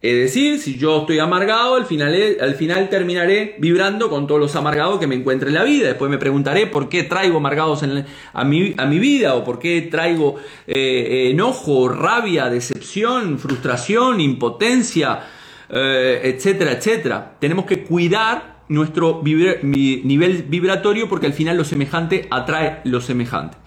Es 0.00 0.14
decir, 0.16 0.58
si 0.58 0.78
yo 0.78 1.00
estoy 1.00 1.18
amargado, 1.18 1.74
al 1.74 1.84
final, 1.84 2.16
al 2.40 2.54
final 2.54 2.88
terminaré 2.88 3.56
vibrando 3.58 4.08
con 4.08 4.26
todos 4.26 4.40
los 4.40 4.56
amargados 4.56 4.98
que 4.98 5.06
me 5.06 5.16
encuentre 5.16 5.48
en 5.48 5.54
la 5.56 5.64
vida. 5.64 5.88
Después 5.88 6.10
me 6.10 6.16
preguntaré 6.16 6.66
por 6.66 6.88
qué 6.88 7.02
traigo 7.02 7.36
amargados 7.36 7.82
a, 7.82 8.44
mi, 8.46 8.74
a, 8.78 8.86
mi, 8.86 8.98
vida 8.98 9.34
o 9.34 9.44
por 9.44 9.58
qué 9.58 9.82
traigo 9.82 10.36
eh, 10.66 11.28
enojo, 11.30 11.90
rabia, 11.90 12.48
decepción, 12.48 13.38
frustración, 13.38 14.22
impotencia, 14.22 15.20
eh, 15.68 16.20
etcétera, 16.24 16.72
etcétera. 16.72 17.36
Tenemos 17.40 17.64
que 17.64 17.82
cuidar 17.82 18.62
nuestro 18.68 19.22
nivel 19.22 20.44
vibratorio 20.48 21.08
porque 21.08 21.26
al 21.26 21.32
final 21.32 21.56
lo 21.56 21.64
semejante 21.64 22.26
atrae 22.30 22.80
lo 22.84 23.00
semejante. 23.00 23.58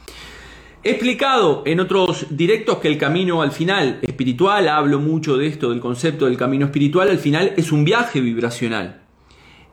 He 0.83 0.91
explicado 0.91 1.63
en 1.65 1.79
otros 1.79 2.27
directos 2.29 2.77
que 2.77 2.87
el 2.87 2.97
camino 2.97 3.41
al 3.41 3.51
final 3.51 3.99
espiritual, 4.03 4.69
hablo 4.69 4.99
mucho 4.99 5.35
de 5.37 5.47
esto, 5.47 5.71
del 5.71 5.79
concepto 5.79 6.25
del 6.25 6.37
camino 6.37 6.65
espiritual, 6.65 7.09
al 7.09 7.17
final 7.17 7.53
es 7.57 7.71
un 7.71 7.83
viaje 7.83 8.21
vibracional. 8.21 9.01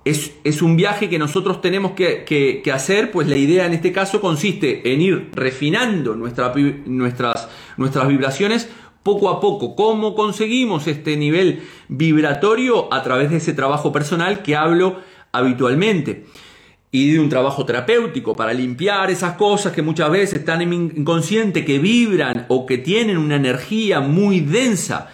Es, 0.04 0.33
es 0.45 0.61
un 0.61 0.76
viaje 0.76 1.09
que 1.09 1.19
nosotros 1.19 1.61
tenemos 1.61 1.93
que, 1.93 2.62
hacer, 2.73 3.11
pues 3.11 3.28
la 3.28 3.37
idea 3.37 3.64
en 3.64 3.75
este 3.75 3.93
caso 3.93 4.21
consiste 4.21 4.93
en 4.93 5.00
ir 5.00 5.31
refinando 5.33 6.14
nuestras, 6.14 7.49
nuestras 7.76 8.09
vibraciones 8.09 8.69
poco 9.05 9.29
a 9.29 9.41
poco. 9.41 9.77
¿Cómo 9.77 10.17
conseguimos 10.17 10.89
este 10.89 11.17
nivel 11.17 11.63
vibratorio? 11.87 12.93
A 12.93 13.05
través 13.05 13.31
de 13.31 13.37
ese 13.37 13.53
trabajo 13.53 13.93
personal 13.93 14.43
que 14.43 14.57
hablo 14.57 14.97
habitualmente 15.31 16.27
y 16.91 17.13
de 17.13 17.21
un 17.21 17.29
trabajo 17.29 17.67
terapéutico 17.67 18.35
para 18.35 18.53
limpiar 18.53 19.11
esas 19.11 19.35
cosas 19.35 19.73
que 19.73 19.83
muchas 19.83 20.11
veces 20.11 20.39
están 20.39 20.63
en 20.63 20.69
mi 20.69 20.77
inconsciente, 20.77 21.65
que 21.65 21.79
vibran 21.79 22.47
o 22.49 22.67
que 22.67 22.79
tienen 22.79 23.19
una 23.19 23.37
energía 23.37 24.01
muy 24.01 24.41
densa. 24.41 25.11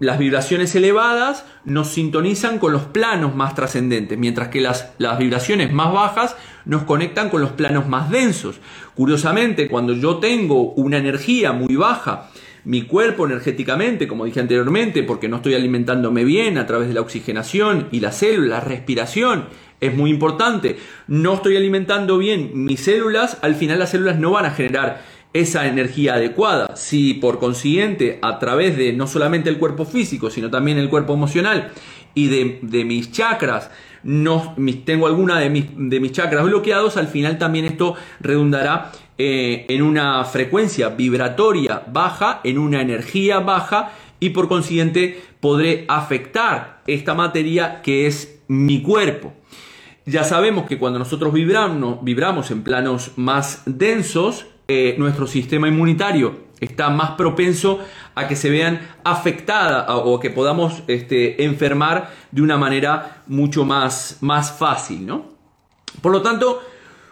Las 0.00 0.18
vibraciones 0.18 0.74
elevadas 0.74 1.44
nos 1.64 1.88
sintonizan 1.88 2.58
con 2.58 2.72
los 2.72 2.84
planos 2.84 3.36
más 3.36 3.54
trascendentes, 3.54 4.18
mientras 4.18 4.48
que 4.48 4.60
las, 4.60 4.92
las 4.98 5.18
vibraciones 5.18 5.70
más 5.72 5.92
bajas 5.92 6.34
nos 6.64 6.84
conectan 6.84 7.28
con 7.28 7.42
los 7.42 7.52
planos 7.52 7.86
más 7.86 8.10
densos. 8.10 8.58
Curiosamente, 8.94 9.68
cuando 9.68 9.92
yo 9.92 10.16
tengo 10.16 10.72
una 10.72 10.96
energía 10.96 11.52
muy 11.52 11.76
baja, 11.76 12.30
mi 12.68 12.82
cuerpo 12.82 13.24
energéticamente, 13.24 14.06
como 14.06 14.26
dije 14.26 14.40
anteriormente, 14.40 15.02
porque 15.02 15.26
no 15.26 15.36
estoy 15.36 15.54
alimentándome 15.54 16.22
bien 16.24 16.58
a 16.58 16.66
través 16.66 16.88
de 16.88 16.92
la 16.92 17.00
oxigenación 17.00 17.88
y 17.92 18.00
la 18.00 18.12
célula, 18.12 18.56
la 18.56 18.60
respiración 18.60 19.46
es 19.80 19.96
muy 19.96 20.10
importante. 20.10 20.76
No 21.06 21.36
estoy 21.36 21.56
alimentando 21.56 22.18
bien 22.18 22.50
mis 22.52 22.80
células, 22.80 23.38
al 23.40 23.54
final 23.54 23.78
las 23.78 23.92
células 23.92 24.18
no 24.18 24.32
van 24.32 24.44
a 24.44 24.50
generar 24.50 25.00
esa 25.32 25.66
energía 25.66 26.16
adecuada. 26.16 26.76
Si 26.76 27.14
por 27.14 27.38
consiguiente, 27.38 28.18
a 28.20 28.38
través 28.38 28.76
de 28.76 28.92
no 28.92 29.06
solamente 29.06 29.48
el 29.48 29.56
cuerpo 29.56 29.86
físico, 29.86 30.28
sino 30.28 30.50
también 30.50 30.76
el 30.76 30.90
cuerpo 30.90 31.14
emocional 31.14 31.70
y 32.12 32.28
de, 32.28 32.84
mis 32.84 33.10
chakras, 33.10 33.70
no, 34.02 34.54
tengo 34.84 35.06
alguna 35.06 35.38
de 35.38 35.48
mis, 35.48 35.64
de 35.74 36.00
mis 36.00 36.12
chakras 36.12 36.44
bloqueados, 36.44 36.98
al 36.98 37.08
final 37.08 37.38
también 37.38 37.64
esto 37.64 37.94
redundará 38.20 38.92
eh, 39.18 39.66
en 39.68 39.82
una 39.82 40.24
frecuencia 40.24 40.90
vibratoria 40.90 41.82
baja, 41.92 42.40
en 42.44 42.56
una 42.56 42.80
energía 42.80 43.40
baja 43.40 43.90
y 44.20 44.30
por 44.30 44.48
consiguiente 44.48 45.20
podré 45.40 45.84
afectar 45.88 46.82
esta 46.86 47.14
materia 47.14 47.82
que 47.82 48.06
es 48.06 48.40
mi 48.48 48.80
cuerpo. 48.80 49.32
Ya 50.06 50.24
sabemos 50.24 50.66
que 50.66 50.78
cuando 50.78 50.98
nosotros 50.98 51.32
vibramos, 51.32 52.02
vibramos 52.02 52.50
en 52.50 52.62
planos 52.62 53.12
más 53.16 53.62
densos, 53.66 54.46
eh, 54.68 54.94
nuestro 54.98 55.26
sistema 55.26 55.68
inmunitario 55.68 56.48
está 56.60 56.88
más 56.90 57.10
propenso 57.12 57.80
a 58.14 58.26
que 58.28 58.36
se 58.36 58.50
vean 58.50 58.80
afectadas 59.04 59.86
o 59.88 60.18
que 60.20 60.30
podamos 60.30 60.82
este, 60.86 61.44
enfermar 61.44 62.10
de 62.30 62.42
una 62.42 62.56
manera 62.56 63.22
mucho 63.26 63.64
más, 63.64 64.18
más 64.20 64.52
fácil. 64.52 65.06
¿no? 65.06 65.26
Por 66.00 66.12
lo 66.12 66.22
tanto, 66.22 66.62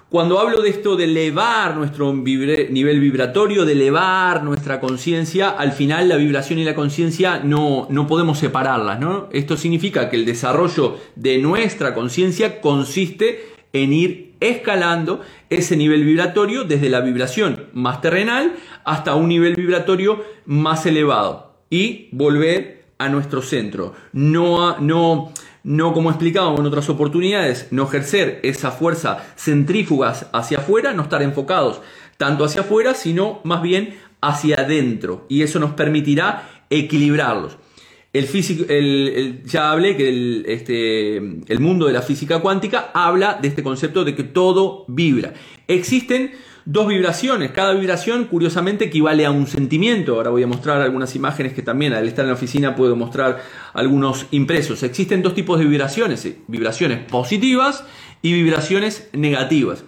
Cuando 0.08 0.38
hablo 0.38 0.62
de 0.62 0.70
esto 0.70 0.94
de 0.94 1.02
elevar 1.02 1.76
nuestro 1.76 2.12
nivel 2.12 3.00
vibratorio, 3.00 3.64
de 3.64 3.72
elevar 3.72 4.44
nuestra 4.44 4.78
conciencia, 4.78 5.48
al 5.48 5.72
final 5.72 6.08
la 6.08 6.14
vibración 6.14 6.60
y 6.60 6.64
la 6.64 6.76
conciencia 6.76 7.40
no, 7.42 7.88
no 7.90 8.06
podemos 8.06 8.38
separarlas. 8.38 9.00
¿no? 9.00 9.28
Esto 9.32 9.56
significa 9.56 10.08
que 10.08 10.14
el 10.14 10.25
desarrollo 10.25 10.96
de 11.16 11.38
nuestra 11.38 11.92
conciencia 11.92 12.60
consiste 12.60 13.56
en 13.72 13.92
ir 13.92 14.34
escalando 14.38 15.22
ese 15.50 15.76
nivel 15.76 16.04
vibratorio 16.04 16.62
desde 16.62 16.88
la 16.88 17.00
vibración 17.00 17.66
más 17.72 18.00
terrenal 18.00 18.54
hasta 18.84 19.16
un 19.16 19.28
nivel 19.28 19.56
vibratorio 19.56 20.22
más 20.44 20.86
elevado 20.86 21.56
y 21.68 22.10
volver 22.12 22.84
a 22.98 23.08
nuestro 23.08 23.42
centro. 23.42 23.94
No, 24.12 24.78
no, 24.78 25.32
no 25.66 25.92
como 25.92 26.11
explicábamos 26.11 26.61
en 26.61 26.66
otras 26.66 26.88
oportunidades, 26.88 27.66
no 27.73 27.82
ejercer 27.82 28.38
esa 28.44 28.70
fuerza 28.70 29.26
centrífugas 29.37 30.28
hacia 30.32 30.58
afuera, 30.58 30.92
no 30.92 31.02
estar 31.02 31.23
enfocados 31.23 31.80
tanto 32.16 32.44
hacia 32.44 32.61
afuera, 32.61 32.94
sino 32.94 33.40
más 33.42 33.62
bien 33.62 33.99
hacia 34.20 34.61
adentro. 34.61 35.26
Y 35.28 35.42
eso 35.42 35.58
nos 35.58 35.73
permitirá 35.73 36.62
equilibrarlos. 36.70 37.58
El 38.12 38.26
físico, 38.26 38.64
el, 38.68 39.42
ya 39.44 39.73
hablé 39.73 39.96
que 39.96 40.08
el, 40.08 40.44
este, 40.46 41.16
el 41.16 41.58
mundo 41.58 41.87
de 41.87 41.92
la 41.92 42.02
física 42.02 42.38
cuántica 42.38 42.92
habla 42.94 43.37
de 43.42 43.49
este 43.49 43.64
concepto 43.64 44.04
de 44.04 44.14
que 44.14 44.23
todo 44.23 44.85
vibra. 44.87 45.35
Existen 45.66 46.30
dos 46.66 46.88
vibraciones. 46.88 47.52
Cada 47.52 47.73
vibración, 47.73 48.25
curiosamente, 48.25 48.87
equivale 48.87 49.25
a 49.25 49.30
un 49.30 49.46
sentimiento. 49.46 50.16
Ahora 50.16 50.30
voy 50.30 50.42
a 50.42 50.46
mostrar 50.46 50.82
algunas 50.82 51.14
imágenes 51.16 51.54
que 51.54 51.62
también 51.62 51.94
al 51.94 52.06
estar 52.06 52.25
en 52.25 52.28
la 52.28 52.35
oficina 52.35 52.75
puedo 52.75 52.96
mostrar 52.96 53.42
algunos 53.73 54.26
impresos. 54.32 54.82
Existen 54.82 55.23
dos 55.23 55.35
tipos 55.35 55.58
de 55.58 55.64
vibraciones, 55.64 56.28
vibraciones 56.49 56.99
positivas 57.04 57.85
y 58.20 58.32
vibraciones 58.32 59.08
negativas. 59.12 59.85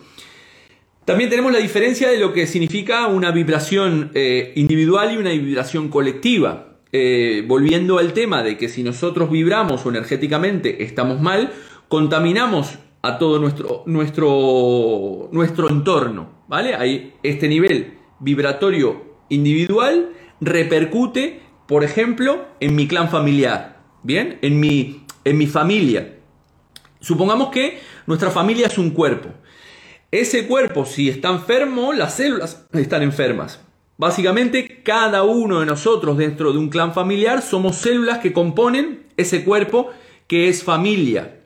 También 1.05 1.31
tenemos 1.31 1.53
la 1.53 1.59
diferencia 1.59 2.09
de 2.09 2.19
lo 2.19 2.33
que 2.33 2.47
significa 2.47 3.07
una 3.09 3.33
vibración 3.33 4.11
eh, 4.15 4.53
individual 4.57 5.13
y 5.13 5.17
una 5.17 5.31
vibración 5.31 5.89
colectiva. 5.89 6.65
Eh, 6.91 7.45
volviendo 7.47 7.99
al 7.99 8.15
tema 8.15 8.43
de 8.43 8.57
que 8.57 8.71
si 8.71 8.83
nosotros 8.83 9.31
vibramos 9.31 9.85
o 9.85 9.91
energéticamente 9.91 10.85
estamos 10.85 11.21
mal, 11.21 11.53
contaminamos 11.89 12.79
a 13.03 13.19
todo 13.19 13.39
nuestro, 13.39 13.83
nuestro, 13.87 15.29
nuestro 15.33 15.71
entorno. 15.71 16.39
¿Vale? 16.49 16.75
Ahí 16.75 17.15
este 17.23 17.49
nivel 17.49 17.99
vibratorio 18.21 19.19
individual 19.29 20.13
repercute, 20.41 21.43
por 21.67 21.85
ejemplo, 21.85 22.47
en 22.61 22.75
mi 22.75 22.89
clan 22.89 23.11
familiar. 23.11 23.83
¿Bien? 24.03 24.39
En 24.43 24.59
mi, 24.59 25.05
en 25.25 25.39
mi 25.39 25.47
familia. 25.47 26.17
Supongamos 27.01 27.51
que 27.51 27.81
nuestra 28.07 28.31
familia 28.31 28.67
es 28.67 28.79
un 28.79 28.91
cuerpo. 28.91 29.29
Ese 30.11 30.47
cuerpo, 30.47 30.87
si 30.87 31.11
está 31.11 31.29
enfermo, 31.29 31.93
las 31.93 32.15
células 32.15 32.67
están 32.73 33.03
enfermas. 33.03 33.61
Básicamente, 33.99 34.83
cada 34.83 35.25
uno 35.25 35.61
de 35.61 35.67
nosotros 35.67 36.17
dentro 36.17 36.53
de 36.53 36.59
un 36.59 36.71
clan 36.71 36.95
familiar 36.95 37.43
somos 37.43 37.77
células 37.77 38.19
que 38.19 38.33
componen 38.33 39.03
ese 39.17 39.45
cuerpo 39.45 39.91
que 40.27 40.49
es 40.49 40.63
familia. 40.63 41.41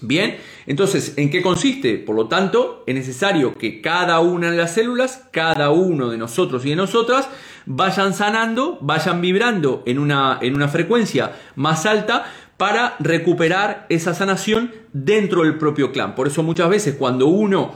Bien, 0.00 0.38
entonces, 0.66 1.14
¿en 1.16 1.30
qué 1.30 1.42
consiste? 1.42 1.98
Por 1.98 2.16
lo 2.16 2.26
tanto, 2.26 2.84
es 2.86 2.94
necesario 2.94 3.54
que 3.54 3.80
cada 3.80 4.20
una 4.20 4.50
de 4.50 4.56
las 4.56 4.72
células, 4.72 5.28
cada 5.30 5.70
uno 5.70 6.08
de 6.10 6.16
nosotros 6.16 6.64
y 6.64 6.70
de 6.70 6.76
nosotras, 6.76 7.28
vayan 7.66 8.14
sanando, 8.14 8.78
vayan 8.80 9.20
vibrando 9.20 9.82
en 9.86 9.98
una, 9.98 10.38
en 10.40 10.54
una 10.54 10.68
frecuencia 10.68 11.32
más 11.56 11.86
alta 11.86 12.24
para 12.56 12.96
recuperar 12.98 13.86
esa 13.88 14.14
sanación 14.14 14.72
dentro 14.92 15.42
del 15.42 15.58
propio 15.58 15.92
clan. 15.92 16.14
Por 16.14 16.28
eso 16.28 16.42
muchas 16.42 16.68
veces 16.68 16.94
cuando 16.96 17.26
uno 17.26 17.72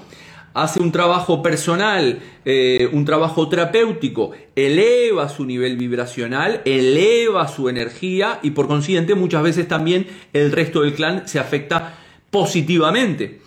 hace 0.55 0.81
un 0.81 0.93
trabajo 0.93 1.43
personal, 1.43 2.21
eh, 2.45 2.89
un 2.93 3.05
trabajo 3.05 3.49
terapéutico, 3.49 4.33
eleva 4.57 5.29
su 5.29 5.45
nivel 5.45 5.77
vibracional, 5.77 6.63
eleva 6.65 7.49
su 7.49 7.69
energía 7.69 8.39
y 8.43 8.53
por 8.53 8.67
consiguiente 8.67 9.15
muchas 9.15 9.43
veces 9.43 9.69
también 9.69 10.07
el 10.33 10.53
resto 10.53 10.83
del 10.83 10.95
clan 10.95 11.29
se 11.29 11.39
afecta 11.39 11.95
positivamente. 12.31 13.41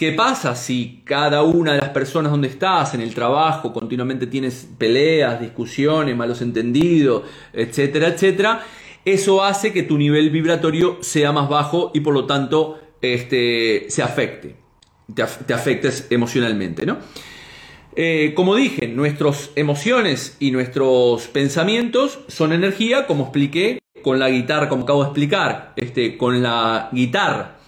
¿Qué 0.00 0.12
pasa 0.12 0.56
si 0.56 1.02
cada 1.04 1.42
una 1.42 1.74
de 1.74 1.80
las 1.80 1.90
personas 1.90 2.32
donde 2.32 2.48
estás, 2.48 2.94
en 2.94 3.02
el 3.02 3.14
trabajo, 3.14 3.70
continuamente 3.70 4.26
tienes 4.26 4.66
peleas, 4.78 5.38
discusiones, 5.38 6.16
malos 6.16 6.40
entendidos, 6.40 7.24
etcétera, 7.52 8.08
etcétera? 8.08 8.64
Eso 9.04 9.44
hace 9.44 9.74
que 9.74 9.82
tu 9.82 9.98
nivel 9.98 10.30
vibratorio 10.30 10.96
sea 11.02 11.32
más 11.32 11.50
bajo 11.50 11.90
y 11.92 12.00
por 12.00 12.14
lo 12.14 12.24
tanto 12.24 12.80
este, 13.02 13.90
se 13.90 14.02
afecte, 14.02 14.56
te, 15.14 15.52
afectes 15.52 16.06
emocionalmente, 16.08 16.86
¿no? 16.86 16.96
Eh, 17.94 18.32
como 18.34 18.54
dije, 18.54 18.88
nuestras 18.88 19.50
emociones 19.54 20.34
y 20.40 20.50
nuestros 20.50 21.26
pensamientos 21.28 22.20
son 22.28 22.54
energía, 22.54 23.06
como 23.06 23.24
expliqué 23.24 23.80
con 24.00 24.18
la 24.18 24.30
guitarra, 24.30 24.70
como 24.70 24.84
acabo 24.84 25.02
de 25.02 25.08
explicar, 25.08 25.74
este, 25.76 26.16
con 26.16 26.42
la 26.42 26.88
guitarra 26.92 27.59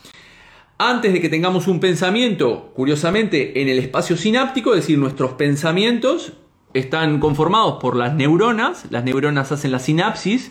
antes 0.90 1.12
de 1.12 1.20
que 1.20 1.28
tengamos 1.28 1.68
un 1.68 1.80
pensamiento, 1.80 2.72
curiosamente, 2.74 3.60
en 3.60 3.68
el 3.68 3.78
espacio 3.78 4.16
sináptico, 4.16 4.74
es 4.74 4.80
decir, 4.80 4.98
nuestros 4.98 5.32
pensamientos 5.32 6.32
están 6.74 7.20
conformados 7.20 7.78
por 7.80 7.96
las 7.96 8.14
neuronas, 8.14 8.86
las 8.90 9.04
neuronas 9.04 9.52
hacen 9.52 9.72
la 9.72 9.78
sinapsis, 9.78 10.50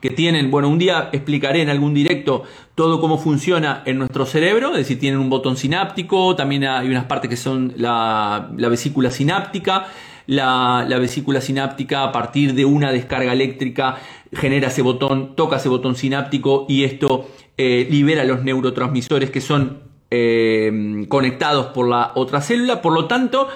que 0.00 0.10
tienen, 0.10 0.50
bueno, 0.50 0.68
un 0.68 0.78
día 0.78 1.10
explicaré 1.12 1.62
en 1.62 1.70
algún 1.70 1.92
directo 1.92 2.44
todo 2.74 3.00
cómo 3.00 3.18
funciona 3.18 3.82
en 3.84 3.98
nuestro 3.98 4.26
cerebro, 4.26 4.70
es 4.70 4.78
decir, 4.78 4.98
tienen 4.98 5.18
un 5.18 5.28
botón 5.28 5.56
sináptico, 5.56 6.36
también 6.36 6.64
hay 6.64 6.88
unas 6.88 7.06
partes 7.06 7.28
que 7.28 7.36
son 7.36 7.74
la, 7.76 8.48
vesícula 8.52 9.10
sináptica, 9.10 9.86
la, 10.26 10.84
la, 10.88 10.98
vesícula 10.98 11.40
sináptica 11.40 12.04
a 12.04 12.12
partir 12.12 12.54
de 12.54 12.64
una 12.64 12.92
descarga 12.92 13.32
eléctrica 13.32 13.96
genera 14.32 14.68
ese 14.68 14.82
botón, 14.82 15.34
toca 15.34 15.56
ese 15.56 15.68
botón 15.68 15.96
sináptico 15.96 16.66
y 16.68 16.84
esto 16.84 17.28
eh, 17.58 17.86
libera 17.90 18.24
los 18.24 18.44
neurotransmisores 18.44 19.30
que 19.30 19.40
son 19.40 19.80
eh, 20.10 21.04
conectados 21.08 21.66
por 21.66 21.88
la 21.88 22.12
otra 22.14 22.40
célula. 22.40 22.80
Por 22.80 22.92
lo 22.92 23.06
tanto, 23.06 23.48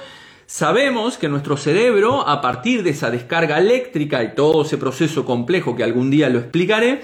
sabemos 0.45 1.17
que 1.17 1.29
nuestro 1.29 1.57
cerebro, 1.57 2.29
a 2.29 2.41
partir 2.41 2.83
de 2.83 2.91
esa 2.91 3.11
descarga 3.11 3.59
eléctrica 3.59 4.23
y 4.23 4.35
todo 4.35 4.63
ese 4.63 4.77
proceso 4.77 5.25
complejo 5.25 5.77
que 5.77 5.85
algún 5.85 6.11
día 6.11 6.29
lo 6.29 6.41
explicaré, 6.41 7.01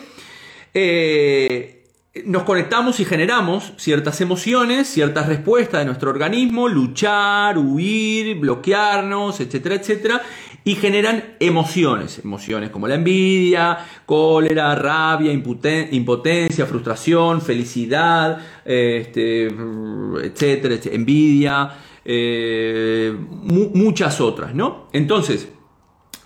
eh, 0.75 1.78
nos 2.27 2.45
conectamos 2.45 3.01
y 3.01 3.05
generamos 3.05 3.73
ciertas 3.77 4.21
emociones, 4.21 4.89
ciertas 4.89 5.27
respuestas 5.27 5.81
de 5.81 5.87
nuestro 5.87 6.11
organismo, 6.11 6.69
luchar, 6.69 7.59
huir, 7.59 8.37
bloquearnos, 8.37 9.41
etcétera, 9.41 9.77
etcétera, 9.77 10.23
y 10.65 10.75
generan 10.75 11.37
emociones, 11.41 12.21
emociones 12.23 12.71
como 12.71 12.89
la 12.89 12.97
envidia, 12.97 13.79
cólera, 14.05 14.75
rabia, 14.75 15.33
impotencia, 15.33 16.67
frustración, 16.67 17.41
felicidad, 17.41 18.39
este, 18.65 19.47
etcétera, 19.47 20.77
envidia, 20.93 21.71
eh, 22.05 23.17
muchas 23.43 24.21
otras, 24.21 24.55
¿no? 24.55 24.89
Entonces, 24.93 25.49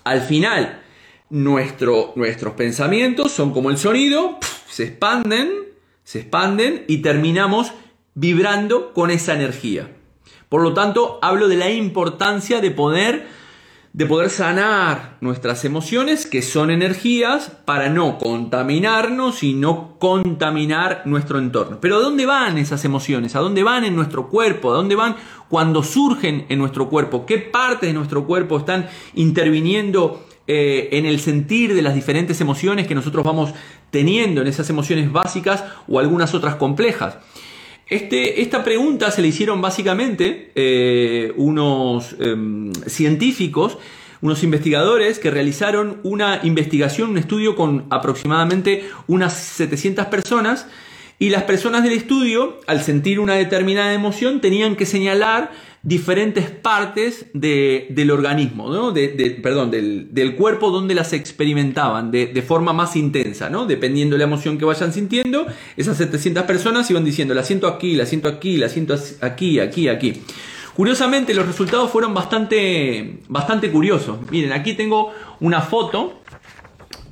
al 0.03 0.21
final, 0.21 0.81
nuestros 1.29 2.53
pensamientos 2.55 3.31
son 3.31 3.51
como 3.53 3.69
el 3.69 3.77
sonido, 3.77 4.37
se 4.67 4.83
expanden, 4.83 5.72
se 6.03 6.21
expanden 6.21 6.85
y 6.87 6.97
terminamos 6.97 7.73
vibrando 8.15 8.93
con 8.93 9.11
esa 9.11 9.33
energía. 9.33 9.89
Por 10.49 10.61
lo 10.61 10.73
tanto, 10.73 11.19
hablo 11.21 11.47
de 11.47 11.55
la 11.57 11.71
importancia 11.71 12.61
de 12.61 12.71
poder 12.71 13.27
de 13.93 14.07
poder 14.07 14.31
sanar 14.31 15.17
nuestras 15.21 15.65
emociones, 15.65 16.25
que 16.25 16.41
son 16.41 16.71
energías, 16.71 17.51
para 17.63 17.89
no 17.89 18.17
contaminarnos 18.17 19.43
y 19.43 19.53
no 19.53 19.99
contaminar 19.99 21.03
nuestro 21.05 21.37
entorno. 21.37 21.77
Pero 21.79 21.97
¿a 21.97 21.99
dónde 21.99 22.25
van 22.25 22.57
esas 22.57 22.83
emociones? 22.85 23.35
¿A 23.35 23.39
dónde 23.39 23.61
van 23.61 23.85
en 23.85 23.95
nuestro 23.95 24.29
cuerpo? 24.29 24.71
¿A 24.71 24.75
dónde 24.75 24.95
van 24.95 25.15
cuando 25.47 25.83
surgen 25.83 26.47
en 26.49 26.57
nuestro 26.57 26.89
cuerpo? 26.89 27.27
¿Qué 27.27 27.37
partes 27.37 27.87
de 27.87 27.93
nuestro 27.93 28.25
cuerpo 28.25 28.57
están 28.57 28.87
interviniendo 29.13 30.25
eh, 30.47 30.89
en 30.91 31.05
el 31.05 31.19
sentir 31.19 31.73
de 31.73 31.81
las 31.81 31.95
diferentes 31.95 32.41
emociones 32.41 32.87
que 32.87 32.95
nosotros 32.95 33.23
vamos 33.23 33.53
teniendo, 33.91 34.41
en 34.41 34.47
esas 34.47 34.69
emociones 34.69 35.11
básicas 35.11 35.63
o 35.87 35.99
algunas 35.99 36.33
otras 36.33 36.55
complejas? 36.55 37.17
Este, 37.87 38.41
esta 38.41 38.63
pregunta 38.63 39.11
se 39.11 39.21
le 39.21 39.27
hicieron 39.27 39.61
básicamente 39.61 40.51
eh, 40.55 41.33
unos 41.35 42.15
em, 42.19 42.73
científicos, 42.87 43.77
unos 44.21 44.41
investigadores 44.43 45.19
que 45.19 45.29
realizaron 45.29 45.99
una 46.03 46.39
investigación, 46.43 47.11
un 47.11 47.17
estudio 47.17 47.55
con 47.55 47.85
aproximadamente 47.89 48.89
unas 49.07 49.33
700 49.33 50.05
personas 50.07 50.65
y 51.19 51.29
las 51.29 51.43
personas 51.43 51.83
del 51.83 51.93
estudio, 51.93 52.59
al 52.67 52.81
sentir 52.81 53.19
una 53.19 53.35
determinada 53.35 53.93
emoción, 53.93 54.41
tenían 54.41 54.75
que 54.75 54.85
señalar 54.85 55.51
diferentes 55.83 56.49
partes 56.49 57.25
del 57.33 58.09
organismo, 58.09 58.93
de, 58.93 59.39
perdón, 59.43 59.69
del, 59.69 60.35
cuerpo 60.37 60.71
donde 60.71 60.95
las 60.95 61.11
experimentaban 61.11 62.09
de, 62.09 62.41
forma 62.41 62.71
más 62.71 62.95
intensa, 62.95 63.49
¿no? 63.49 63.65
dependiendo 63.65 64.13
de 64.13 64.19
la 64.19 64.23
emoción 64.23 64.57
que 64.57 64.63
vayan 64.63 64.93
sintiendo, 64.93 65.45
esas 65.75 65.97
700 65.97 66.43
personas 66.45 66.89
iban 66.89 67.03
diciendo, 67.03 67.33
la 67.33 67.43
siento 67.43 67.67
aquí, 67.67 67.95
la 67.95 68.05
siento 68.05 68.29
aquí, 68.29 68.55
la 68.55 68.69
siento 68.69 68.95
aquí, 69.21 69.59
aquí, 69.59 69.89
aquí. 69.89 70.21
Curiosamente, 70.73 71.33
los 71.33 71.45
resultados 71.45 71.91
fueron 71.91 72.13
bastante, 72.15 73.19
bastante 73.27 73.69
curiosos. 73.69 74.19
Miren, 74.31 74.53
aquí 74.53 74.73
tengo 74.73 75.11
una 75.39 75.61
foto, 75.61 76.21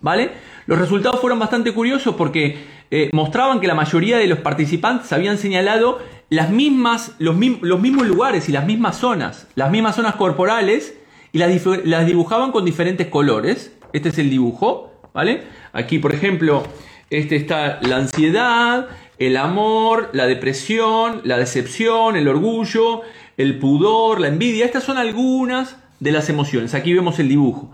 ¿vale? 0.02 0.32
Los 0.66 0.80
resultados 0.80 1.20
fueron 1.20 1.38
bastante 1.38 1.74
curiosos 1.74 2.16
porque 2.16 2.58
eh, 2.90 3.10
mostraban 3.14 3.60
que 3.60 3.68
la 3.68 3.76
mayoría 3.76 4.18
de 4.18 4.28
los 4.28 4.40
participantes 4.40 5.12
habían 5.12 5.38
señalado 5.38 6.00
las 6.32 6.50
mismas, 6.50 7.12
los, 7.20 7.36
mismos 7.36 8.08
lugares 8.08 8.48
y 8.48 8.54
las 8.54 8.66
mismas 8.66 8.96
zonas, 8.96 9.48
las 9.56 9.70
mismas 9.70 9.98
zonas 9.98 10.16
corporales 10.16 10.96
y 11.34 11.40
las, 11.40 11.52
las 11.84 12.06
dibujaban 12.06 12.54
con 12.54 12.64
diferentes 12.64 13.08
colores. 13.08 13.74
Este 13.92 14.10
es 14.10 14.18
el 14.18 14.30
dibujo, 14.30 14.94
¿vale? 15.14 15.44
Aquí, 15.74 16.00
por 16.00 16.14
ejemplo, 16.14 16.64
este 17.10 17.36
está 17.36 17.82
la 17.82 17.98
ansiedad, 17.98 18.88
el 19.20 19.36
amor, 19.36 20.10
la 20.14 20.26
depresión, 20.26 21.20
la 21.26 21.38
decepción, 21.38 22.16
el 22.16 22.30
orgullo, 22.30 23.02
el 23.36 23.60
pudor, 23.60 24.22
la 24.22 24.30
envidia. 24.30 24.64
Estas 24.64 24.86
son 24.86 24.98
algunas 24.98 25.76
de 26.00 26.14
las 26.14 26.30
emociones. 26.30 26.74
Aquí 26.74 26.94
vemos 26.94 27.20
el 27.20 27.28
dibujo. 27.28 27.72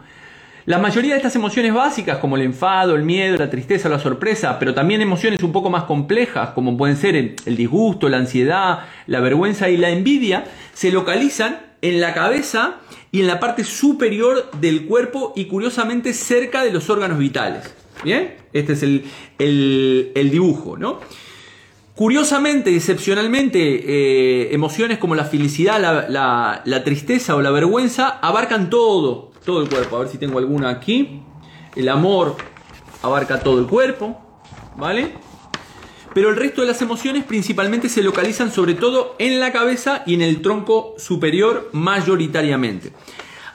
La 0.68 0.80
mayoría 0.80 1.14
de 1.14 1.18
estas 1.20 1.34
emociones 1.38 1.74
básicas, 1.74 2.18
como 2.18 2.36
el 2.36 2.42
enfado, 2.42 2.94
el 2.96 3.04
miedo, 3.04 3.38
la 3.38 3.50
tristeza, 3.50 3.88
la 3.88 4.00
sorpresa, 4.00 4.60
pero 4.60 4.74
también 4.74 5.00
emociones 5.00 5.42
un 5.42 5.54
poco 5.54 5.70
más 5.70 5.86
complejas, 5.86 6.50
como 6.50 6.76
pueden 6.76 6.98
ser 6.98 7.16
el, 7.16 7.56
disgusto, 7.56 8.10
la 8.10 8.18
ansiedad, 8.18 8.80
la 9.06 9.22
vergüenza 9.22 9.70
y 9.70 9.78
la 9.78 9.92
envidia, 9.92 10.44
se 10.74 10.92
localizan 10.92 11.62
en 11.82 12.02
la 12.02 12.14
cabeza 12.14 12.82
y 13.14 13.22
en 13.22 13.28
la 13.28 13.40
parte 13.40 13.64
superior 13.64 14.52
del 14.60 14.88
cuerpo 14.88 15.32
y 15.38 15.46
curiosamente 15.46 16.12
cerca 16.12 16.66
de 16.66 16.72
los 16.72 16.90
órganos 16.90 17.18
vitales. 17.18 17.74
¿Bien? 18.04 18.36
Este 18.52 18.74
es 18.74 18.84
el, 18.84 19.06
el 19.40 20.30
dibujo, 20.30 20.76
¿no? 20.76 21.00
Curiosamente, 21.98 22.76
excepcionalmente, 22.76 23.60
eh, 23.60 24.54
emociones 24.54 25.00
como 25.00 25.16
la 25.16 25.26
felicidad, 25.26 25.80
la, 26.08 26.84
tristeza 26.84 27.36
o 27.36 27.42
la 27.42 27.50
vergüenza 27.50 28.20
abarcan 28.22 28.70
todo, 28.70 29.32
todo 29.48 29.62
el 29.62 29.70
cuerpo. 29.70 29.96
A 29.96 30.00
ver 30.02 30.10
si 30.10 30.18
tengo 30.18 30.40
alguna 30.40 30.70
aquí. 30.70 31.22
El 31.74 31.88
amor 31.88 32.36
abarca 33.02 33.40
todo 33.40 33.60
el 33.60 33.66
cuerpo, 33.66 34.20
¿vale? 34.76 35.14
Pero 36.14 36.30
el 36.30 36.36
resto 36.36 36.62
de 36.62 36.68
las 36.68 36.82
emociones 36.82 37.24
principalmente 37.24 37.88
se 37.88 38.04
localizan 38.04 38.52
sobre 38.52 38.74
todo 38.74 39.16
en 39.20 39.40
la 39.40 39.54
cabeza 39.54 40.04
y 40.06 40.16
en 40.16 40.22
el 40.22 40.42
tronco 40.42 40.96
superior 40.98 41.70
mayoritariamente. 41.72 42.92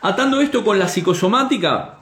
Atando 0.00 0.40
esto 0.40 0.64
con 0.64 0.78
la 0.78 0.88
psicosomática, 0.88 1.98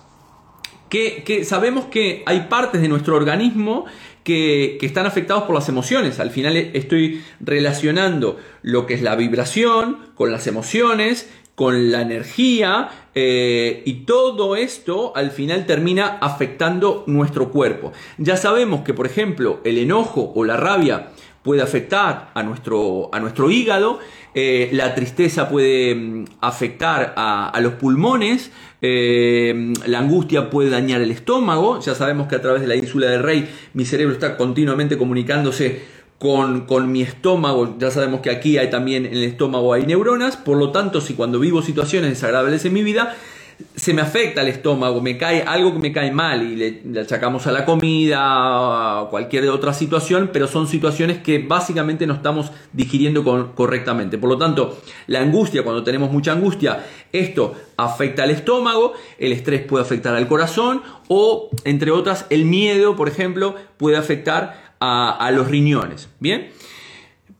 que, 0.88 1.44
sabemos 1.44 1.86
que 1.86 2.22
hay 2.26 2.42
partes 2.42 2.82
de 2.82 2.88
nuestro 2.88 3.16
organismo 3.16 3.86
que, 4.22 4.78
están 4.82 5.06
afectados 5.06 5.44
por 5.44 5.54
las 5.54 5.68
emociones. 5.68 6.20
Al 6.20 6.30
final 6.30 6.56
estoy 6.56 7.22
relacionando 7.40 8.38
lo 8.62 8.86
que 8.86 8.94
es 8.94 9.02
la 9.02 9.16
vibración 9.16 10.10
con 10.14 10.30
las 10.30 10.46
emociones, 10.46 11.28
con 11.60 11.92
la 11.92 12.00
energía 12.00 12.88
eh, 13.14 13.82
y 13.84 14.06
todo 14.06 14.56
esto 14.56 15.12
al 15.14 15.30
final 15.30 15.66
termina 15.66 16.16
afectando 16.22 17.04
nuestro 17.06 17.50
cuerpo. 17.50 17.92
Ya 18.16 18.38
sabemos 18.38 18.80
que 18.80 18.94
por 18.94 19.04
ejemplo 19.04 19.60
el 19.62 19.76
enojo 19.76 20.32
o 20.34 20.42
la 20.46 20.56
rabia 20.56 21.10
puede 21.42 21.60
afectar 21.60 22.30
a 22.32 22.42
nuestro, 22.42 23.10
a 23.12 23.20
nuestro 23.20 23.50
hígado, 23.50 23.98
eh, 24.34 24.70
la 24.72 24.94
tristeza 24.94 25.50
puede 25.50 25.94
mm, 25.94 26.24
afectar 26.40 27.12
a, 27.14 27.58
los 27.60 27.74
pulmones, 27.74 28.52
eh, 28.80 29.74
la 29.84 29.98
angustia 29.98 30.48
puede 30.48 30.70
dañar 30.70 31.02
el 31.02 31.10
estómago, 31.10 31.78
ya 31.80 31.94
sabemos 31.94 32.26
que 32.26 32.36
a 32.36 32.40
través 32.40 32.62
de 32.62 32.68
la 32.68 32.76
ínsula 32.76 33.08
del 33.08 33.22
rey 33.22 33.50
mi 33.74 33.84
cerebro 33.84 34.14
está 34.14 34.38
continuamente 34.38 34.96
comunicándose 34.96 35.99
con, 36.20 36.66
con, 36.66 36.92
mi 36.92 37.00
estómago, 37.00 37.76
ya 37.78 37.90
sabemos 37.90 38.20
que 38.20 38.28
aquí 38.28 38.58
hay 38.58 38.68
también 38.68 39.06
en 39.06 39.14
el 39.14 39.24
estómago 39.24 39.72
hay 39.72 39.86
neuronas, 39.86 40.36
por 40.36 40.58
lo 40.58 40.70
tanto 40.70 41.00
si 41.00 41.14
cuando 41.14 41.40
vivo 41.40 41.62
situaciones 41.62 42.10
desagradables 42.10 42.62
en 42.66 42.74
mi 42.74 42.82
vida, 42.82 43.16
se 43.74 43.94
me 43.94 44.02
afecta 44.02 44.42
el 44.42 44.48
estómago, 44.48 45.00
me 45.00 45.16
cae 45.16 45.42
algo 45.42 45.72
que 45.72 45.78
me 45.78 45.92
cae 45.92 46.12
mal 46.12 46.42
y 46.42 46.56
le, 46.56 47.00
achacamos 47.00 47.46
a 47.46 47.52
la 47.52 47.64
comida, 47.64 48.18
a 48.20 49.06
cualquier 49.10 49.48
otra 49.48 49.72
situación, 49.72 50.30
pero 50.30 50.46
son 50.46 50.66
situaciones 50.66 51.18
que 51.18 51.38
básicamente 51.38 52.06
no 52.06 52.14
estamos 52.14 52.52
digiriendo 52.72 53.24
correctamente. 53.54 54.18
Por 54.18 54.28
lo 54.28 54.38
tanto, 54.38 54.78
la 55.06 55.20
angustia, 55.20 55.62
cuando 55.62 55.82
tenemos 55.82 56.12
mucha 56.12 56.32
angustia, 56.32 56.84
esto 57.12 57.54
afecta 57.76 58.24
al 58.24 58.30
estómago, 58.30 58.92
el 59.18 59.32
estrés 59.32 59.62
puede 59.62 59.84
afectar 59.84 60.14
al 60.14 60.28
corazón 60.28 60.82
o, 61.08 61.48
entre 61.64 61.90
otras, 61.90 62.26
el 62.30 62.44
miedo, 62.44 62.96
por 62.96 63.08
ejemplo, 63.08 63.54
puede 63.78 63.96
afectar 63.96 64.69
a, 64.80 65.30
los 65.32 65.48
riñones. 65.48 66.08
Bien. 66.18 66.48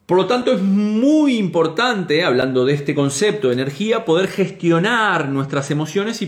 Por 0.07 0.17
lo 0.17 0.27
tanto, 0.27 0.53
es 0.53 0.61
muy 0.61 1.37
importante, 1.37 2.25
hablando 2.25 2.65
de 2.65 2.75
este 2.75 2.95
concepto 2.95 3.49
de 3.49 3.55
energía, 3.55 4.05
poder 4.05 4.29
gestionar 4.29 5.29
nuestras 5.29 5.71
emociones 5.71 6.21
y, 6.21 6.27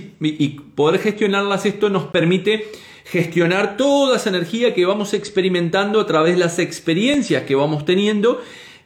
poder 0.75 1.01
gestionarlas. 1.01 1.67
Esto 1.67 1.89
nos 1.91 2.05
permite 2.05 2.69
gestionar 3.05 3.77
toda 3.77 4.17
esa 4.17 4.31
energía 4.31 4.73
que 4.73 4.87
vamos 4.87 5.15
experimentando 5.15 6.01
a 6.01 6.07
través 6.07 6.35
de 6.35 6.41
las 6.41 6.61
experiencias 6.61 7.43
que 7.43 7.57
vamos 7.57 7.85
teniendo 7.85 8.41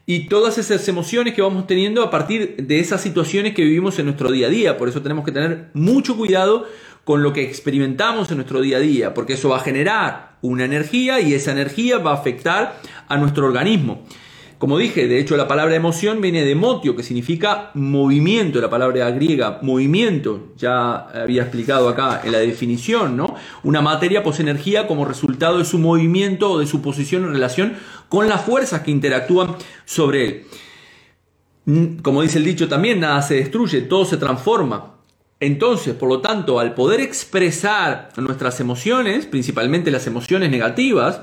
y 0.06 0.28
todas 0.28 0.56
esas 0.56 0.88
emociones 0.88 1.34
que 1.34 1.42
vamos 1.42 1.66
teniendo 1.66 2.02
a 2.02 2.10
partir 2.10 2.56
de 2.56 2.78
esas 2.78 3.02
situaciones 3.02 3.54
que 3.54 3.62
vivimos 3.62 3.98
en 3.98 4.06
nuestro 4.06 4.30
día 4.30 4.46
a 4.46 4.50
día. 4.50 4.78
Por 4.78 4.88
eso 4.88 5.02
tenemos 5.02 5.24
que 5.24 5.32
tener 5.32 5.68
mucho 5.74 6.16
cuidado 6.16 6.66
con 7.06 7.22
lo 7.22 7.32
que 7.32 7.44
experimentamos 7.44 8.32
en 8.32 8.38
nuestro 8.38 8.60
día 8.60 8.78
a 8.78 8.80
día, 8.80 9.14
porque 9.14 9.34
eso 9.34 9.50
va 9.50 9.58
a 9.58 9.60
generar 9.60 10.38
una 10.42 10.64
energía 10.64 11.20
y 11.20 11.34
esa 11.34 11.52
energía 11.52 11.98
va 11.98 12.10
a 12.10 12.14
afectar 12.14 12.80
a 13.06 13.16
nuestro 13.16 13.46
organismo. 13.46 14.02
Como 14.58 14.76
dije, 14.76 15.06
de 15.06 15.20
hecho 15.20 15.36
la 15.36 15.46
palabra 15.46 15.76
emoción 15.76 16.20
viene 16.20 16.44
de 16.44 16.56
motio, 16.56 16.96
que 16.96 17.04
significa 17.04 17.70
movimiento, 17.74 18.60
la 18.60 18.68
palabra 18.68 19.08
griega 19.12 19.60
movimiento, 19.62 20.48
ya 20.56 20.96
había 20.96 21.42
explicado 21.42 21.88
acá 21.88 22.22
en 22.24 22.32
la 22.32 22.38
definición, 22.38 23.16
¿no? 23.16 23.36
Una 23.62 23.80
materia 23.80 24.24
posee 24.24 24.42
energía 24.42 24.88
como 24.88 25.04
resultado 25.04 25.58
de 25.58 25.64
su 25.64 25.78
movimiento 25.78 26.50
o 26.50 26.58
de 26.58 26.66
su 26.66 26.82
posición 26.82 27.22
en 27.22 27.34
relación 27.34 27.74
con 28.08 28.28
las 28.28 28.40
fuerzas 28.44 28.80
que 28.80 28.90
interactúan 28.90 29.54
sobre 29.84 30.24
él. 31.66 32.02
Como 32.02 32.22
dice 32.22 32.38
el 32.38 32.44
dicho 32.44 32.66
también, 32.66 32.98
nada 32.98 33.22
se 33.22 33.36
destruye, 33.36 33.82
todo 33.82 34.04
se 34.04 34.16
transforma. 34.16 34.95
Entonces, 35.40 35.94
por 35.94 36.08
lo 36.08 36.20
tanto, 36.20 36.58
al 36.60 36.74
poder 36.74 37.00
expresar 37.00 38.08
nuestras 38.16 38.58
emociones, 38.60 39.26
principalmente 39.26 39.90
las 39.90 40.06
emociones 40.06 40.50
negativas, 40.50 41.22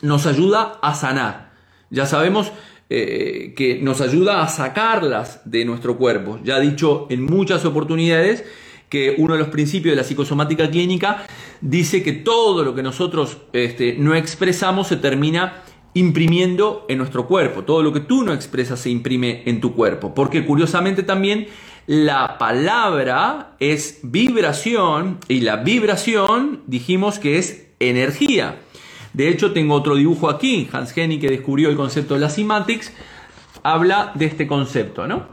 nos 0.00 0.26
ayuda 0.26 0.78
a 0.82 0.94
sanar. 0.94 1.52
Ya 1.90 2.06
sabemos 2.06 2.50
eh, 2.88 3.52
que 3.56 3.80
nos 3.82 4.00
ayuda 4.00 4.42
a 4.42 4.48
sacarlas 4.48 5.40
de 5.44 5.64
nuestro 5.64 5.98
cuerpo. 5.98 6.38
Ya 6.44 6.58
he 6.58 6.60
dicho 6.62 7.06
en 7.10 7.24
muchas 7.24 7.64
oportunidades 7.64 8.44
que 8.88 9.16
uno 9.18 9.34
de 9.34 9.40
los 9.40 9.48
principios 9.48 9.92
de 9.92 9.96
la 9.96 10.04
psicosomática 10.04 10.70
clínica 10.70 11.26
dice 11.60 12.02
que 12.02 12.12
todo 12.12 12.62
lo 12.62 12.74
que 12.74 12.82
nosotros 12.82 13.38
este, 13.52 13.96
no 13.98 14.14
expresamos 14.14 14.86
se 14.88 14.96
termina 14.96 15.62
imprimiendo 15.94 16.84
en 16.88 16.98
nuestro 16.98 17.26
cuerpo. 17.26 17.64
Todo 17.64 17.82
lo 17.82 17.92
que 17.92 18.00
tú 18.00 18.22
no 18.22 18.32
expresas 18.32 18.78
se 18.80 18.90
imprime 18.90 19.42
en 19.46 19.60
tu 19.60 19.74
cuerpo. 19.74 20.14
Porque 20.14 20.44
curiosamente 20.44 21.02
también 21.02 21.48
la 21.86 22.36
palabra 22.38 23.54
es 23.60 24.00
vibración 24.02 25.18
y 25.28 25.40
la 25.40 25.56
vibración 25.56 26.62
dijimos 26.66 27.18
que 27.18 27.38
es 27.38 27.68
energía. 27.78 28.56
De 29.12 29.28
hecho, 29.28 29.52
tengo 29.52 29.74
otro 29.74 29.94
dibujo 29.94 30.28
aquí. 30.28 30.68
Hans 30.72 30.96
Henning, 30.96 31.20
que 31.20 31.30
descubrió 31.30 31.70
el 31.70 31.76
concepto 31.76 32.14
de 32.14 32.20
la 32.20 32.28
cymatics, 32.28 32.92
habla 33.62 34.12
de 34.14 34.26
este 34.26 34.46
concepto, 34.46 35.06
¿no? 35.06 35.26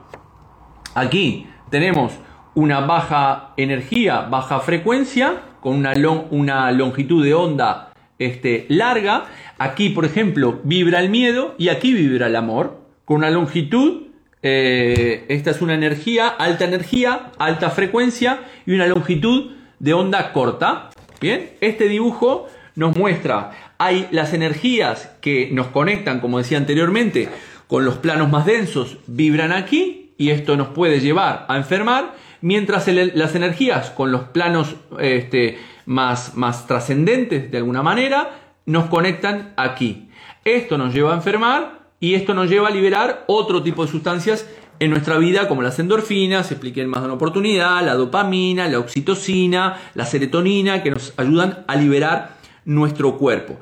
Aquí 0.94 1.48
tenemos 1.72 2.14
una 2.54 2.82
baja 2.82 3.54
energía, 3.58 4.22
baja 4.22 4.60
frecuencia, 4.60 5.42
con 5.60 5.76
una, 5.76 5.94
una 6.30 6.72
longitud 6.72 7.24
de 7.24 7.34
onda 7.34 7.92
este, 8.20 8.68
larga. 8.70 9.26
Aquí, 9.58 9.90
por 9.90 10.06
ejemplo, 10.06 10.62
vibra 10.64 11.00
el 11.00 11.10
miedo 11.10 11.56
y 11.58 11.70
aquí 11.70 11.94
vibra 11.94 12.28
el 12.28 12.36
amor, 12.36 12.80
con 13.06 13.18
una 13.18 13.32
longitud 13.32 14.04
eh, 14.44 15.26
esta 15.30 15.52
es 15.52 15.62
una 15.62 15.74
energía, 15.74 16.28
alta 16.28 16.66
energía, 16.66 17.32
alta 17.40 17.70
frecuencia 17.70 18.42
y 18.66 18.74
una 18.74 18.88
longitud 18.88 19.52
de 19.80 19.94
onda 19.94 20.32
corta. 20.34 20.90
Bien, 21.20 21.52
este 21.62 21.88
dibujo 21.88 22.48
nos 22.76 22.96
muestra 22.96 23.52
hay 23.84 24.08
las 24.12 24.34
energías 24.34 25.14
que 25.20 25.50
nos 25.52 25.68
conectan, 25.68 26.22
como 26.22 26.38
decía 26.38 26.58
anteriormente, 26.58 27.28
con 27.68 27.84
los 27.84 27.98
planos 27.98 28.30
más 28.30 28.46
densos, 28.46 28.98
vibran 29.08 29.52
aquí 29.52 30.14
y 30.18 30.30
esto 30.30 30.56
nos 30.56 30.70
puede 30.70 31.02
llevar 31.02 31.46
a 31.50 31.58
enfermar, 31.58 32.16
mientras 32.40 32.88
las 32.88 33.36
energías 33.36 33.90
con 33.90 34.14
los 34.14 34.24
planos 34.26 34.76
este, 35.00 35.58
más, 35.86 36.36
más 36.36 36.66
trascendentes 36.66 37.52
de 37.52 37.58
alguna 37.58 37.84
manera 37.84 38.40
nos 38.66 38.86
conectan 38.86 39.54
aquí. 39.58 40.10
Esto 40.46 40.78
nos 40.78 40.94
lleva 40.94 41.12
a 41.12 41.16
enfermar 41.16 41.83
y 42.04 42.16
esto 42.16 42.34
nos 42.34 42.50
lleva 42.50 42.68
a 42.68 42.72
liberar 42.72 43.24
otro 43.28 43.64
tipo 43.64 43.86
de 43.86 43.90
sustancias 43.90 44.46
en 44.82 44.90
nuestra 44.90 45.18
vida, 45.20 45.48
como 45.48 45.62
las 45.62 45.80
endorfinas, 45.80 46.52
expliqué 46.52 46.82
en 46.82 46.90
más 46.90 47.00
de 47.00 47.06
una 47.06 47.14
oportunidad, 47.14 47.82
la 47.82 47.94
dopamina, 47.94 48.68
la 48.68 48.80
oxitocina, 48.80 49.80
la 49.96 50.06
serotonina, 50.06 50.84
que 50.84 50.92
nos 50.92 51.14
ayudan 51.16 51.64
a 51.66 51.78
liberar 51.78 52.36
nuestro 52.66 53.18
cuerpo. 53.18 53.58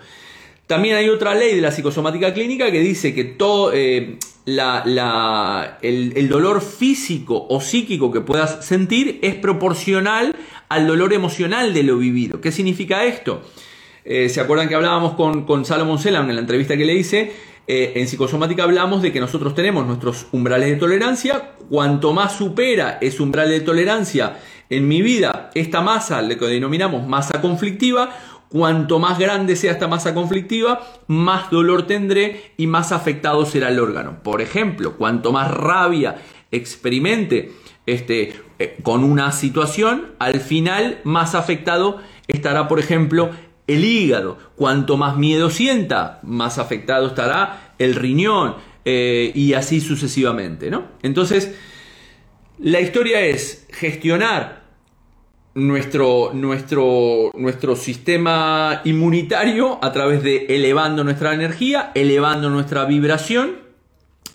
También 0.65 0.95
hay 0.95 1.10
otra 1.10 1.36
ley 1.36 1.54
de 1.54 1.62
la 1.62 1.71
psicosomática 1.71 2.34
clínica 2.34 2.71
que 2.71 2.80
dice 2.80 3.13
que 3.13 3.25
todo, 3.25 3.73
eh, 3.75 4.17
el, 4.47 6.27
dolor 6.27 6.62
físico 6.62 7.45
o 7.47 7.62
psíquico 7.62 8.12
que 8.12 8.21
puedas 8.21 8.65
sentir 8.65 9.19
es 9.21 9.36
proporcional 9.36 10.36
al 10.67 10.88
dolor 10.88 11.13
emocional 11.13 11.75
de 11.75 11.84
lo 11.84 11.99
vivido. 11.99 12.41
¿Qué 12.41 12.51
significa 12.51 13.04
esto? 13.06 13.43
Eh, 14.04 14.30
¿Se 14.30 14.41
acuerdan 14.41 14.67
que 14.67 14.73
hablábamos 14.73 15.13
con, 15.13 15.45
con 15.45 15.63
Salomon 15.63 15.99
Selam 15.99 16.27
en 16.27 16.38
la 16.38 16.41
entrevista 16.41 16.75
que 16.75 16.86
le 16.86 16.95
hice? 16.95 17.51
Eh, 17.67 17.93
en 17.95 18.08
psicosomática 18.08 18.63
hablamos 18.63 19.02
de 19.02 19.12
que 19.12 19.19
nosotros 19.19 19.56
tenemos 19.56 19.86
nuestros 19.86 20.28
umbrales 20.32 20.69
de 20.69 20.76
tolerancia. 20.76 21.52
Cuanto 21.69 22.13
más 22.13 22.34
supera 22.34 22.97
ese 23.02 23.24
umbral 23.24 23.50
de 23.50 23.62
tolerancia 23.62 24.39
en 24.69 24.88
mi 24.88 25.02
vida 25.02 25.52
esta 25.54 25.82
masa, 25.82 26.21
lo 26.21 26.38
que 26.38 26.45
denominamos 26.45 27.08
masa 27.08 27.41
conflictiva, 27.41 28.10
Cuanto 28.52 29.00
más 29.00 29.17
grande 29.17 29.56
sea 29.56 29.71
esta 29.71 29.88
masa 29.88 30.13
conflictiva, 30.13 30.82
más 31.08 31.50
dolor 31.52 31.88
tendré 31.88 32.52
y 32.58 32.67
más 32.67 32.91
afectado 32.91 33.45
será 33.45 33.69
el 33.69 33.80
órgano. 33.80 34.24
Por 34.24 34.41
ejemplo, 34.41 34.97
cuanto 34.97 35.32
más 35.32 35.50
rabia 35.50 36.17
experimente 36.52 37.54
este, 37.86 38.34
eh, 38.60 38.78
con 38.84 39.06
una 39.06 39.32
situación, 39.32 40.08
al 40.19 40.41
final 40.41 41.00
más 41.06 41.34
afectado 41.34 42.00
estará, 42.28 42.67
por 42.67 42.82
ejemplo, 42.82 43.32
el 43.74 43.86
hígado. 43.86 44.38
Cuanto 44.56 44.98
más 44.98 45.18
miedo 45.18 45.50
sienta, 45.50 46.20
más 46.24 46.58
afectado 46.58 47.08
estará 47.08 47.74
el 47.78 47.96
riñón 47.96 48.56
eh, 48.86 49.32
y 49.34 49.54
así 49.54 49.82
sucesivamente. 49.82 50.70
¿no? 50.70 50.86
Entonces, 51.02 51.56
la 52.60 52.80
historia 52.80 53.22
es 53.22 53.68
gestionar 53.72 54.62
nuestro, 55.54 56.32
nuestro, 56.34 57.32
nuestro 57.34 57.76
sistema 57.76 58.82
inmunitario 58.86 59.80
a 59.84 59.92
través 59.92 60.24
de 60.24 60.46
elevando 60.50 61.04
nuestra 61.04 61.34
energía, 61.34 61.92
elevando 61.96 62.50
nuestra 62.50 62.86
vibración 62.86 63.60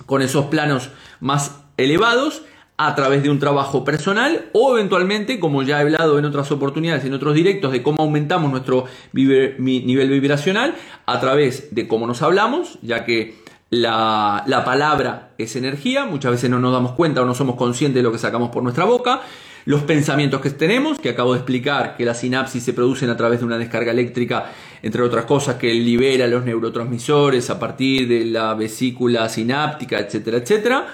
con 0.05 0.23
esos 0.23 0.47
planos 0.47 0.91
más 1.21 1.63
elevados 1.77 2.43
a 2.79 2.95
través 2.95 3.23
de 3.23 3.31
un 3.31 3.39
trabajo 3.39 3.85
personal 3.85 4.47
o 4.53 4.77
eventualmente, 4.77 5.41
como 5.41 5.63
ya 5.63 5.79
he 5.79 5.83
hablado 5.83 6.19
en 6.19 6.25
otras 6.25 6.51
oportunidades, 6.53 7.05
en 7.05 7.15
otros 7.15 7.35
directos, 7.35 7.73
de 7.73 7.83
cómo 7.83 8.03
aumentamos 8.03 8.51
nuestro 8.51 8.85
nivel 9.13 10.11
vibracional 10.11 10.75
a 11.07 11.21
través 11.21 11.75
de 11.75 11.89
cómo 11.89 12.07
nos 12.07 12.23
hablamos, 12.23 12.79
ya 12.83 13.05
que 13.05 13.37
la, 13.71 14.45
la 14.47 14.65
palabra 14.65 15.31
es 15.39 15.57
energía, 15.57 16.05
muchas 16.05 16.33
veces 16.33 16.51
no 16.51 16.59
nos 16.59 16.73
damos 16.73 16.93
cuenta 16.93 17.23
o 17.23 17.25
no 17.25 17.35
somos 17.35 17.57
conscientes 17.57 17.97
de 17.97 18.03
lo 18.03 18.13
que 18.13 18.19
sacamos 18.19 18.51
por 18.51 18.63
nuestra 18.63 18.85
boca, 18.85 19.23
los 19.65 19.83
pensamientos 19.83 20.41
que 20.41 20.51
tenemos, 20.51 21.01
que 21.01 21.09
acabo 21.09 21.33
de 21.33 21.41
explicar 21.41 21.97
que 21.97 22.05
las 22.05 22.21
sinapsis 22.21 22.63
se 22.63 22.73
producen 22.73 23.11
a 23.11 23.17
través 23.17 23.41
de 23.41 23.47
una 23.47 23.59
descarga 23.59 23.91
eléctrica, 23.91 24.53
entre 24.83 25.03
otras 25.03 25.25
cosas, 25.25 25.57
que 25.57 25.75
libera 25.75 26.29
los 26.29 26.45
neurotransmisores 26.45 27.51
a 27.51 27.59
partir 27.59 28.07
de 28.07 28.27
la 28.27 28.55
vesícula 28.55 29.29
sináptica, 29.29 29.99
etcétera, 29.99 30.39
etcétera. 30.39 30.87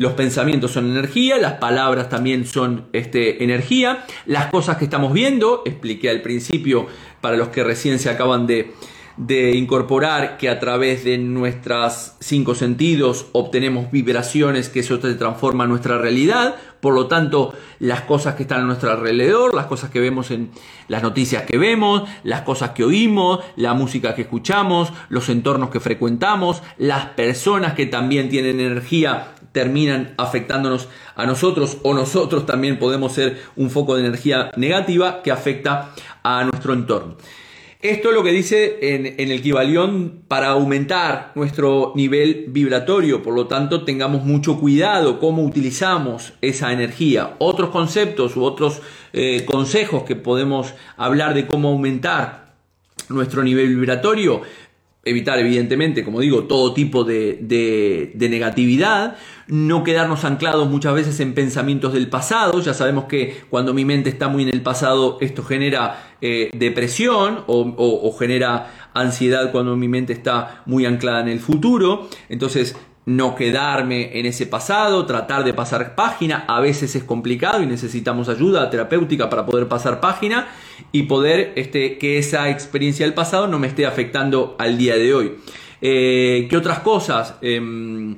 Los 0.00 0.14
pensamientos 0.14 0.70
son 0.70 0.90
energía, 0.90 1.36
las 1.36 1.58
palabras 1.58 2.08
también 2.08 2.46
son 2.46 2.86
este, 2.94 3.44
energía. 3.44 4.06
Las 4.24 4.46
cosas 4.46 4.78
que 4.78 4.84
estamos 4.84 5.12
viendo, 5.12 5.60
expliqué 5.66 6.08
al 6.08 6.22
principio 6.22 6.86
para 7.20 7.36
los 7.36 7.48
que 7.48 7.62
recién 7.62 7.98
se 7.98 8.08
acaban 8.08 8.46
de, 8.46 8.72
de 9.18 9.54
incorporar 9.54 10.38
que 10.38 10.48
a 10.48 10.58
través 10.58 11.04
de 11.04 11.18
nuestros 11.18 12.14
cinco 12.18 12.54
sentidos 12.54 13.26
obtenemos 13.32 13.90
vibraciones 13.90 14.70
que 14.70 14.80
eso 14.80 14.98
se 14.98 15.12
transforma 15.16 15.66
nuestra 15.66 15.98
realidad, 15.98 16.54
por 16.80 16.94
lo 16.94 17.06
tanto 17.06 17.52
las 17.78 18.00
cosas 18.00 18.36
que 18.36 18.44
están 18.44 18.62
a 18.62 18.64
nuestro 18.64 18.90
alrededor, 18.90 19.54
las 19.54 19.66
cosas 19.66 19.90
que 19.90 20.00
vemos 20.00 20.30
en 20.30 20.50
las 20.88 21.02
noticias 21.02 21.42
que 21.42 21.58
vemos, 21.58 22.08
las 22.24 22.40
cosas 22.40 22.70
que 22.70 22.84
oímos, 22.84 23.40
la 23.56 23.74
música 23.74 24.14
que 24.14 24.22
escuchamos, 24.22 24.90
los 25.10 25.28
entornos 25.28 25.68
que 25.68 25.80
frecuentamos, 25.80 26.62
las 26.78 27.04
personas 27.08 27.74
que 27.74 27.84
también 27.84 28.30
tienen 28.30 28.60
energía 28.60 29.34
terminan 29.52 30.14
afectándonos 30.16 30.88
a 31.14 31.26
nosotros 31.26 31.78
o 31.82 31.94
nosotros 31.94 32.46
también 32.46 32.78
podemos 32.78 33.12
ser 33.12 33.40
un 33.56 33.70
foco 33.70 33.96
de 33.96 34.06
energía 34.06 34.50
negativa 34.56 35.22
que 35.22 35.30
afecta 35.30 35.92
a 36.22 36.44
nuestro 36.44 36.72
entorno. 36.72 37.16
Esto 37.82 38.10
es 38.10 38.14
lo 38.14 38.22
que 38.22 38.30
dice 38.30 38.94
en, 38.94 39.06
el 39.06 39.32
equivalión 39.32 40.20
para 40.28 40.48
aumentar 40.48 41.32
nuestro 41.34 41.94
nivel 41.96 42.44
vibratorio, 42.48 43.22
por 43.22 43.34
lo 43.34 43.46
tanto 43.46 43.84
tengamos 43.84 44.22
mucho 44.22 44.60
cuidado 44.60 45.18
cómo 45.18 45.42
utilizamos 45.42 46.34
esa 46.42 46.74
energía. 46.74 47.36
Otros 47.38 47.70
conceptos 47.70 48.36
u 48.36 48.44
otros 48.44 48.82
eh, 49.14 49.46
consejos 49.46 50.02
que 50.02 50.14
podemos 50.14 50.74
hablar 50.98 51.32
de 51.32 51.46
cómo 51.46 51.68
aumentar 51.68 52.52
nuestro 53.08 53.42
nivel 53.42 53.68
vibratorio 53.68 54.42
evitar 55.04 55.38
evidentemente, 55.38 56.04
como 56.04 56.20
digo, 56.20 56.44
todo 56.44 56.74
tipo 56.74 57.04
de, 57.04 58.12
negatividad, 58.18 59.16
no 59.46 59.82
quedarnos 59.82 60.24
anclados 60.24 60.68
muchas 60.68 60.94
veces 60.94 61.20
en 61.20 61.34
pensamientos 61.34 61.92
del 61.92 62.08
pasado, 62.08 62.60
ya 62.60 62.74
sabemos 62.74 63.04
que 63.04 63.42
cuando 63.48 63.72
mi 63.72 63.84
mente 63.84 64.10
está 64.10 64.28
muy 64.28 64.42
en 64.42 64.50
el 64.50 64.62
pasado 64.62 65.18
esto 65.20 65.42
genera 65.42 66.14
eh, 66.20 66.50
depresión 66.52 67.44
o 67.46 68.16
genera 68.18 68.90
ansiedad 68.92 69.52
cuando 69.52 69.76
mi 69.76 69.88
mente 69.88 70.12
está 70.12 70.62
muy 70.66 70.84
anclada 70.84 71.20
en 71.20 71.28
el 71.28 71.40
futuro, 71.40 72.08
entonces 72.28 72.76
no 73.06 73.34
quedarme 73.34 74.18
en 74.18 74.26
ese 74.26 74.46
pasado, 74.46 75.06
tratar 75.06 75.44
de 75.44 75.54
pasar 75.54 75.94
página, 75.94 76.44
a 76.46 76.60
veces 76.60 76.94
es 76.94 77.04
complicado 77.04 77.62
y 77.62 77.66
necesitamos 77.66 78.28
ayuda 78.28 78.68
terapéutica 78.70 79.30
para 79.30 79.46
poder 79.46 79.68
pasar 79.68 80.00
página 80.00 80.48
y 80.92 81.04
poder 81.04 81.52
este, 81.56 81.98
que 81.98 82.18
esa 82.18 82.50
experiencia 82.50 83.06
del 83.06 83.14
pasado 83.14 83.46
no 83.46 83.58
me 83.58 83.66
esté 83.66 83.86
afectando 83.86 84.54
al 84.58 84.76
día 84.76 84.96
de 84.96 85.14
hoy. 85.14 85.32
Eh, 85.80 86.46
¿Qué 86.50 86.56
otras 86.56 86.80
cosas? 86.80 87.36
Em, 87.40 88.16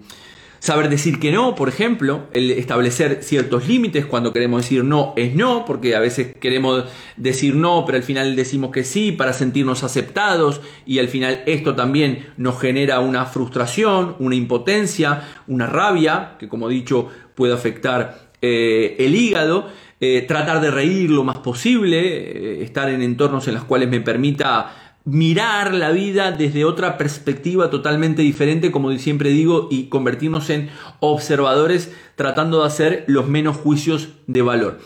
Saber 0.62 0.88
decir 0.88 1.18
que 1.18 1.32
no, 1.32 1.56
por 1.56 1.68
ejemplo, 1.68 2.28
el 2.34 2.52
establecer 2.52 3.24
ciertos 3.24 3.66
límites 3.66 4.06
cuando 4.06 4.32
queremos 4.32 4.62
decir 4.62 4.84
no 4.84 5.12
es 5.16 5.34
no, 5.34 5.64
porque 5.64 5.96
a 5.96 5.98
veces 5.98 6.36
queremos 6.38 6.84
decir 7.16 7.56
no, 7.56 7.84
pero 7.84 7.98
al 7.98 8.04
final 8.04 8.36
decimos 8.36 8.70
que 8.70 8.84
sí 8.84 9.10
para 9.10 9.32
sentirnos 9.32 9.82
aceptados 9.82 10.60
y 10.86 11.00
al 11.00 11.08
final 11.08 11.42
esto 11.46 11.74
también 11.74 12.28
nos 12.36 12.60
genera 12.60 13.00
una 13.00 13.26
frustración, 13.26 14.14
una 14.20 14.36
impotencia, 14.36 15.24
una 15.48 15.66
rabia, 15.66 16.36
que 16.38 16.48
como 16.48 16.70
he 16.70 16.74
dicho 16.74 17.08
puede 17.34 17.54
afectar 17.54 18.30
eh, 18.40 18.94
el 19.00 19.16
hígado. 19.16 19.68
Eh, 20.04 20.24
tratar 20.26 20.60
de 20.60 20.72
reír 20.72 21.10
lo 21.10 21.22
más 21.22 21.38
posible, 21.38 22.00
eh, 22.00 22.62
estar 22.64 22.88
en 22.88 23.02
entornos 23.02 23.46
en 23.46 23.54
los 23.54 23.62
cuales 23.62 23.88
me 23.88 24.00
permita 24.00 24.81
mirar 25.04 25.74
la 25.74 25.90
vida 25.90 26.32
desde 26.32 26.64
otra 26.64 26.96
perspectiva 26.96 27.70
totalmente 27.70 28.22
diferente, 28.22 28.70
como 28.70 28.96
siempre 28.98 29.30
digo, 29.30 29.68
y 29.70 29.84
convertirnos 29.84 30.50
en 30.50 30.70
observadores 31.00 31.92
tratando 32.16 32.60
de 32.60 32.66
hacer 32.66 33.04
los 33.08 33.26
menos 33.26 33.56
juicios 33.56 34.10
de 34.26 34.42
valor. 34.42 34.80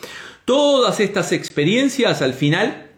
Todas 0.45 0.99
estas 0.99 1.31
experiencias 1.31 2.21
al 2.21 2.33
final 2.33 2.91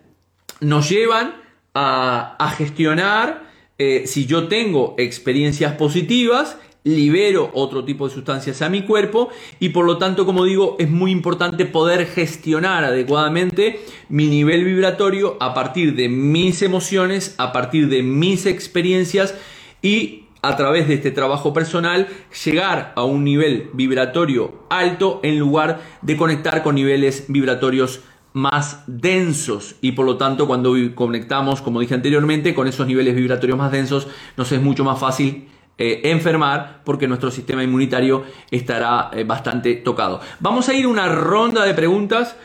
nos 0.62 0.90
llevan 0.90 1.36
a, 1.74 2.54
gestionar 2.58 3.50
eh, 3.78 4.04
si 4.06 4.26
yo 4.26 4.48
tengo 4.48 4.96
experiencias 4.98 5.74
positivas 5.76 6.58
libero 6.96 7.52
otro 7.54 7.84
tipo 7.84 8.08
de 8.08 8.14
sustancias 8.14 8.62
a 8.62 8.70
mi 8.70 8.84
cuerpo 8.84 9.30
y 9.60 9.70
por 9.70 9.86
lo 9.86 9.98
tanto, 9.98 10.26
como 10.26 10.44
digo, 10.46 10.76
es 10.80 10.90
muy 10.90 11.12
importante 11.12 11.66
poder 11.66 12.06
gestionar 12.08 12.84
adecuadamente 12.84 13.80
mi 14.10 14.28
nivel 14.28 14.64
vibratorio 14.64 15.38
a 15.40 15.54
partir 15.54 15.96
de 15.96 16.10
mis 16.10 16.62
emociones, 16.62 17.36
a 17.38 17.52
partir 17.52 17.90
de 17.90 18.04
mis 18.04 18.46
experiencias 18.46 19.36
y 19.82 20.26
a 20.42 20.56
través 20.56 20.88
de 20.88 20.96
este 20.96 21.12
trabajo 21.12 21.54
personal 21.54 22.08
llegar 22.46 22.94
a 22.96 23.04
un 23.04 23.24
nivel 23.24 23.70
vibratorio 23.74 24.64
alto 24.70 25.20
en 25.24 25.38
lugar 25.38 25.82
de 26.02 26.18
conectar 26.18 26.64
con 26.64 26.76
niveles 26.76 27.26
vibratorios 27.28 28.02
más 28.34 28.84
densos. 28.88 29.76
Y 29.82 29.94
por 29.94 30.06
lo 30.06 30.18
tanto 30.18 30.48
cuando 30.48 30.74
conectamos 30.96 31.62
como 31.62 31.80
dije 31.80 31.96
anteriormente 31.96 32.54
con 32.54 32.68
esos 32.68 32.88
niveles 32.88 33.16
vibratorios 33.16 33.58
más 33.58 33.72
densos 33.72 34.08
nos 34.38 34.52
es 34.52 34.62
mucho 34.62 34.84
más 34.84 35.00
fácil 35.00 35.48
eh, 35.80 36.02
enfermar 36.12 36.82
porque 36.84 37.08
nuestro 37.08 37.32
sistema 37.32 37.64
inmunitario 37.64 38.26
estará 38.52 39.10
eh, 39.14 39.24
bastante 39.24 39.76
tocado. 39.76 40.20
Vamos 40.42 40.68
a 40.68 40.74
ir 40.74 40.86
una 40.86 41.08
ronda 41.08 41.64
de 41.64 41.74
preguntas 41.74 42.36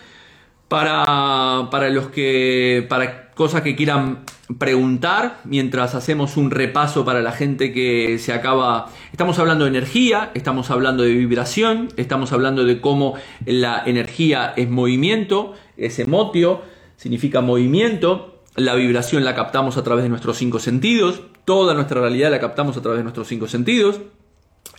para, 0.68 1.68
para 1.70 1.90
los 1.90 2.09
que 2.09 2.87
para 2.88 3.33
cosas 3.35 3.62
que 3.62 3.75
quieran 3.75 4.25
preguntar 4.59 5.40
mientras 5.44 5.94
hacemos 5.94 6.37
un 6.37 6.51
repaso 6.51 7.05
para 7.05 7.23
la 7.23 7.33
gente 7.33 7.73
que 7.73 8.18
se 8.18 8.33
acaba. 8.33 8.87
Estamos 9.11 9.38
hablando 9.38 9.64
de 9.64 9.70
energía, 9.70 10.31
estamos 10.35 10.70
hablando 10.70 11.03
de 11.03 11.14
vibración, 11.14 11.88
estamos 11.97 12.33
hablando 12.33 12.64
de 12.64 12.81
cómo 12.81 13.14
la 13.47 13.83
energía 13.85 14.53
es 14.57 14.70
movimiento, 14.70 15.55
es 15.77 15.99
emotio, 15.99 16.62
significa 16.97 17.40
movimiento. 17.40 18.42
La 18.55 18.75
vibración 18.75 19.25
la 19.25 19.35
captamos 19.35 19.77
a 19.77 19.83
través 19.83 20.05
de 20.05 20.11
nuestros 20.11 20.37
cinco 20.37 20.61
sentidos, 20.61 21.23
toda 21.45 21.75
nuestra 21.75 22.01
realidad 22.01 22.31
la 22.31 22.41
captamos 22.41 22.77
a 22.77 22.83
través 22.83 22.99
de 22.99 23.05
nuestros 23.05 23.29
cinco 23.29 23.47
sentidos. 23.47 24.01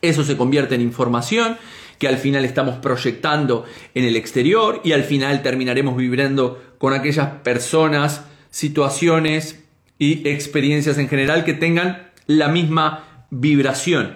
Eso 0.01 0.23
se 0.23 0.37
convierte 0.37 0.75
en 0.75 0.81
información 0.81 1.57
que 1.99 2.07
al 2.07 2.17
final 2.17 2.43
estamos 2.45 2.75
proyectando 2.77 3.65
en 3.93 4.03
el 4.03 4.15
exterior 4.15 4.81
y 4.83 4.91
al 4.91 5.03
final 5.03 5.41
terminaremos 5.41 5.95
vibrando 5.95 6.61
con 6.77 6.93
aquellas 6.93 7.29
personas, 7.41 8.25
situaciones 8.49 9.63
y 9.97 10.27
experiencias 10.27 10.97
en 10.97 11.07
general 11.07 11.45
que 11.45 11.53
tengan 11.53 12.11
la 12.27 12.49
misma 12.49 13.25
vibración. 13.29 14.15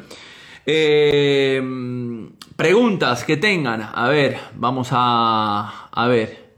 Eh, 0.65 1.61
preguntas 2.55 3.23
que 3.23 3.37
tengan. 3.37 3.81
A 3.81 4.09
ver, 4.09 4.37
vamos 4.55 4.89
a, 4.91 5.89
a 5.91 6.07
ver. 6.07 6.48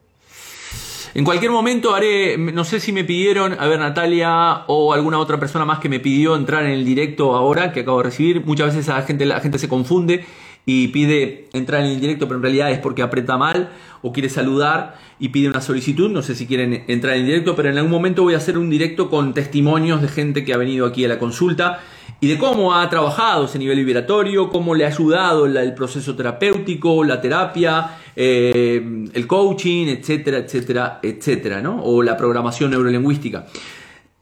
En 1.13 1.25
cualquier 1.25 1.51
momento 1.51 1.93
haré, 1.93 2.37
no 2.37 2.63
sé 2.63 2.79
si 2.79 2.93
me 2.93 3.03
pidieron, 3.03 3.57
a 3.59 3.67
ver 3.67 3.79
Natalia 3.79 4.63
o 4.67 4.93
alguna 4.93 5.19
otra 5.19 5.37
persona 5.41 5.65
más 5.65 5.79
que 5.79 5.89
me 5.89 5.99
pidió 5.99 6.37
entrar 6.37 6.63
en 6.63 6.71
el 6.71 6.85
directo 6.85 7.35
ahora 7.35 7.73
que 7.73 7.81
acabo 7.81 7.97
de 7.97 8.05
recibir. 8.05 8.45
Muchas 8.45 8.67
veces 8.67 8.87
la 8.87 9.01
gente, 9.01 9.25
la 9.25 9.41
gente 9.41 9.59
se 9.59 9.67
confunde 9.67 10.23
y 10.65 10.87
pide 10.87 11.49
entrar 11.51 11.81
en 11.81 11.87
el 11.87 11.99
directo, 11.99 12.27
pero 12.27 12.37
en 12.37 12.43
realidad 12.43 12.71
es 12.71 12.79
porque 12.79 13.01
aprieta 13.01 13.37
mal 13.37 13.71
o 14.01 14.13
quiere 14.13 14.29
saludar 14.29 14.99
y 15.19 15.29
pide 15.29 15.49
una 15.49 15.59
solicitud. 15.59 16.09
No 16.09 16.21
sé 16.21 16.33
si 16.33 16.47
quieren 16.47 16.85
entrar 16.87 17.15
en 17.15 17.21
el 17.21 17.27
directo, 17.27 17.57
pero 17.57 17.69
en 17.69 17.77
algún 17.77 17.91
momento 17.91 18.23
voy 18.23 18.35
a 18.35 18.37
hacer 18.37 18.57
un 18.57 18.69
directo 18.69 19.09
con 19.09 19.33
testimonios 19.33 20.01
de 20.01 20.07
gente 20.07 20.45
que 20.45 20.53
ha 20.53 20.57
venido 20.57 20.85
aquí 20.85 21.03
a 21.03 21.09
la 21.09 21.19
consulta 21.19 21.81
y 22.21 22.27
de 22.27 22.37
cómo 22.37 22.75
ha 22.75 22.87
trabajado 22.87 23.45
ese 23.45 23.57
nivel 23.57 23.83
vibratorio, 23.83 24.49
cómo 24.49 24.75
le 24.75 24.85
ha 24.85 24.89
ayudado 24.89 25.47
el 25.47 25.73
proceso 25.73 26.15
terapéutico, 26.15 27.03
la 27.03 27.19
terapia, 27.19 27.97
eh, 28.15 29.07
el 29.11 29.27
coaching, 29.27 29.87
etcétera, 29.87 30.37
etcétera, 30.37 30.99
etcétera, 31.01 31.61
¿no? 31.61 31.81
O 31.83 32.03
la 32.03 32.15
programación 32.15 32.69
neurolingüística. 32.69 33.47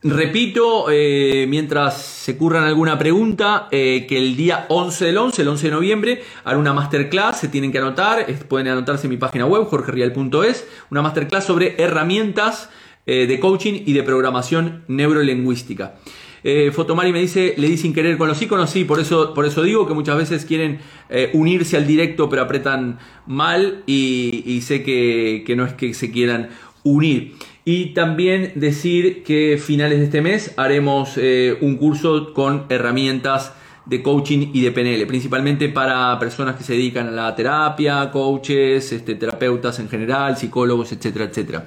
Repito, 0.02 0.86
eh, 0.90 1.46
mientras 1.50 2.02
se 2.02 2.38
curran 2.38 2.64
alguna 2.64 2.98
pregunta, 2.98 3.68
eh, 3.70 4.06
que 4.08 4.18
el 4.18 4.38
día 4.38 4.66
11 4.70 5.06
del 5.06 5.18
11, 5.18 5.42
el 5.42 5.48
11 5.50 5.68
de 5.68 5.74
noviembre, 5.74 6.24
hará 6.46 6.58
una 6.58 6.72
masterclass, 6.72 7.38
se 7.38 7.50
tienen 7.50 7.74
que 7.74 7.80
anotar, 7.80 8.26
pueden 8.48 8.70
anotarse 8.70 9.08
en 9.08 9.12
mi 9.12 9.18
página 9.18 9.46
web, 9.46 9.66
jorgerial.es, 9.66 10.66
una 10.90 11.02
masterclass 11.02 11.44
sobre 11.44 11.76
herramientas 11.78 12.70
de 13.06 13.40
coaching 13.40 13.74
y 13.88 13.94
de 13.94 14.04
programación 14.04 14.84
neurolingüística. 14.88 15.96
Eh, 16.44 16.72
Fotomari 16.74 17.12
me 17.12 17.20
dice, 17.20 17.54
le 17.58 17.68
di 17.68 17.78
sin 17.78 17.94
querer 17.94 18.18
con 18.18 18.28
los 18.28 18.42
iconos, 18.42 18.70
sí, 18.70 18.86
por 18.86 19.00
eso, 19.00 19.34
por 19.34 19.46
eso 19.46 19.64
digo 19.64 19.88
que 19.88 19.94
muchas 19.94 20.18
veces 20.18 20.46
quieren 20.46 20.80
eh, 21.10 21.30
unirse 21.34 21.78
al 21.78 21.86
directo 21.86 22.30
pero 22.30 22.44
apretan 22.44 23.00
mal 23.26 23.84
y, 23.86 24.60
sé 24.64 24.84
que, 24.84 25.54
no 25.56 25.66
es 25.66 25.74
que 25.74 25.94
se 25.94 26.12
quieran 26.12 26.50
unir. 26.84 27.34
Y 27.66 27.88
también 27.94 28.54
decir 28.56 29.24
que 29.24 29.62
finales 29.64 30.00
de 30.00 30.06
este 30.06 30.22
mes 30.22 30.54
haremos 30.58 31.18
eh, 31.18 31.58
un 31.62 31.76
curso 31.76 32.34
con 32.34 32.66
herramientas 32.70 33.54
de 33.86 34.04
coaching 34.04 34.52
y 34.54 34.62
de 34.62 34.72
PNL, 34.72 35.06
principalmente 35.08 35.68
para 35.70 36.18
personas 36.20 36.56
que 36.56 36.64
se 36.64 36.74
dedican 36.74 37.08
a 37.08 37.12
la 37.12 37.36
terapia, 37.36 38.12
coaches, 38.12 38.92
este, 38.92 39.16
terapeutas 39.16 39.80
en 39.80 39.90
general, 39.90 40.38
psicólogos, 40.38 40.92
etcétera, 40.92 41.26
etcétera. 41.26 41.66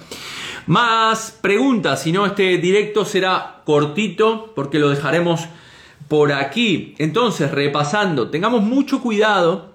Más 0.66 1.38
preguntas, 1.40 2.02
si 2.02 2.12
no 2.12 2.26
este 2.26 2.58
directo 2.58 3.04
será 3.04 3.62
cortito 3.64 4.52
porque 4.54 4.78
lo 4.78 4.90
dejaremos 4.90 5.48
por 6.08 6.32
aquí. 6.32 6.94
Entonces, 6.98 7.50
repasando, 7.50 8.28
tengamos 8.30 8.62
mucho 8.62 9.00
cuidado 9.00 9.72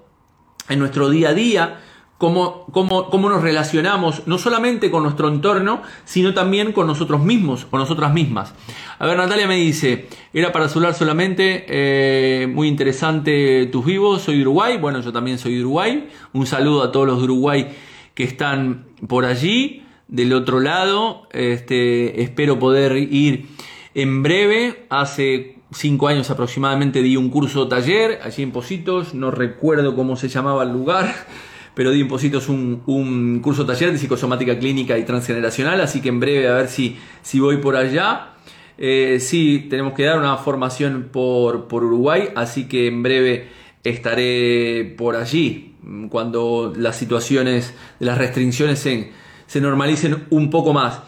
en 0.69 0.79
nuestro 0.79 1.09
día 1.09 1.29
a 1.29 1.33
día, 1.33 1.79
cómo, 2.17 2.65
cómo, 2.71 3.29
nos 3.29 3.41
relacionamos, 3.41 4.23
no 4.27 4.37
solamente 4.37 4.89
con 4.91 5.03
nuestro 5.03 5.29
entorno, 5.29 5.81
sino 6.05 6.33
también 6.33 6.73
con 6.73 6.87
nosotros 6.87 7.21
mismos 7.21 7.67
o 7.71 7.77
nosotras 7.77 8.13
mismas. 8.13 8.53
A 8.99 9.05
ver, 9.05 9.17
Natalia 9.17 9.47
me 9.47 9.55
dice, 9.55 10.07
era 10.33 10.51
para 10.51 10.69
saludar 10.69 10.93
solamente, 10.93 11.65
eh, 11.67 12.47
muy 12.47 12.67
interesante 12.67 13.65
tus 13.67 13.85
vivos, 13.85 14.21
soy 14.21 14.41
Uruguay, 14.41 14.77
bueno, 14.77 15.01
yo 15.01 15.11
también 15.11 15.37
soy 15.37 15.59
Uruguay, 15.59 16.09
un 16.33 16.45
saludo 16.45 16.83
a 16.83 16.91
todos 16.91 17.07
los 17.07 17.17
de 17.19 17.23
Uruguay 17.25 17.67
que 18.13 18.23
están 18.23 18.85
por 19.07 19.25
allí 19.25 19.86
del 20.07 20.33
otro 20.33 20.59
lado. 20.59 21.27
Este, 21.31 22.21
espero 22.21 22.59
poder 22.59 22.97
ir 22.97 23.47
en 23.93 24.23
breve. 24.23 24.85
Hace 24.89 25.57
cinco 25.71 26.07
años 26.07 26.29
aproximadamente 26.29 27.01
di 27.01 27.17
un 27.17 27.29
curso 27.29 27.67
taller 27.67 28.19
allí 28.23 28.43
en 28.43 28.51
Positos. 28.51 29.13
No 29.13 29.31
recuerdo 29.31 29.95
cómo 29.95 30.15
se 30.15 30.29
llamaba 30.29 30.63
el 30.63 30.71
lugar, 30.71 31.13
pero 31.73 31.91
di 31.91 32.01
en 32.01 32.07
Positos 32.07 32.49
un, 32.49 32.83
un 32.85 33.39
curso 33.41 33.65
taller 33.65 33.91
de 33.91 33.97
psicosomática 33.97 34.57
clínica 34.57 34.97
y 34.97 35.03
transgeneracional. 35.03 35.81
Así 35.81 36.01
que 36.01 36.09
en 36.09 36.19
breve 36.19 36.47
a 36.47 36.53
ver 36.53 36.67
si, 36.67 36.97
si 37.21 37.39
voy 37.39 37.57
por 37.57 37.75
allá. 37.75 38.33
Eh, 38.77 39.17
sí, 39.19 39.65
tenemos 39.69 39.93
que 39.93 40.03
dar 40.03 40.19
una 40.19 40.37
formación 40.37 41.09
por, 41.11 41.67
por 41.67 41.83
Uruguay, 41.83 42.29
así 42.35 42.67
que 42.67 42.87
en 42.87 43.01
breve 43.01 43.49
estaré 43.83 44.93
por 44.97 45.15
allí 45.15 45.73
cuando 46.09 46.73
las 46.75 46.97
situaciones 46.97 47.73
las 47.99 48.17
restricciones 48.17 48.85
en 48.85 49.11
se 49.47 49.59
normalicen 49.59 50.27
un 50.29 50.49
poco 50.49 50.73
más. 50.73 51.01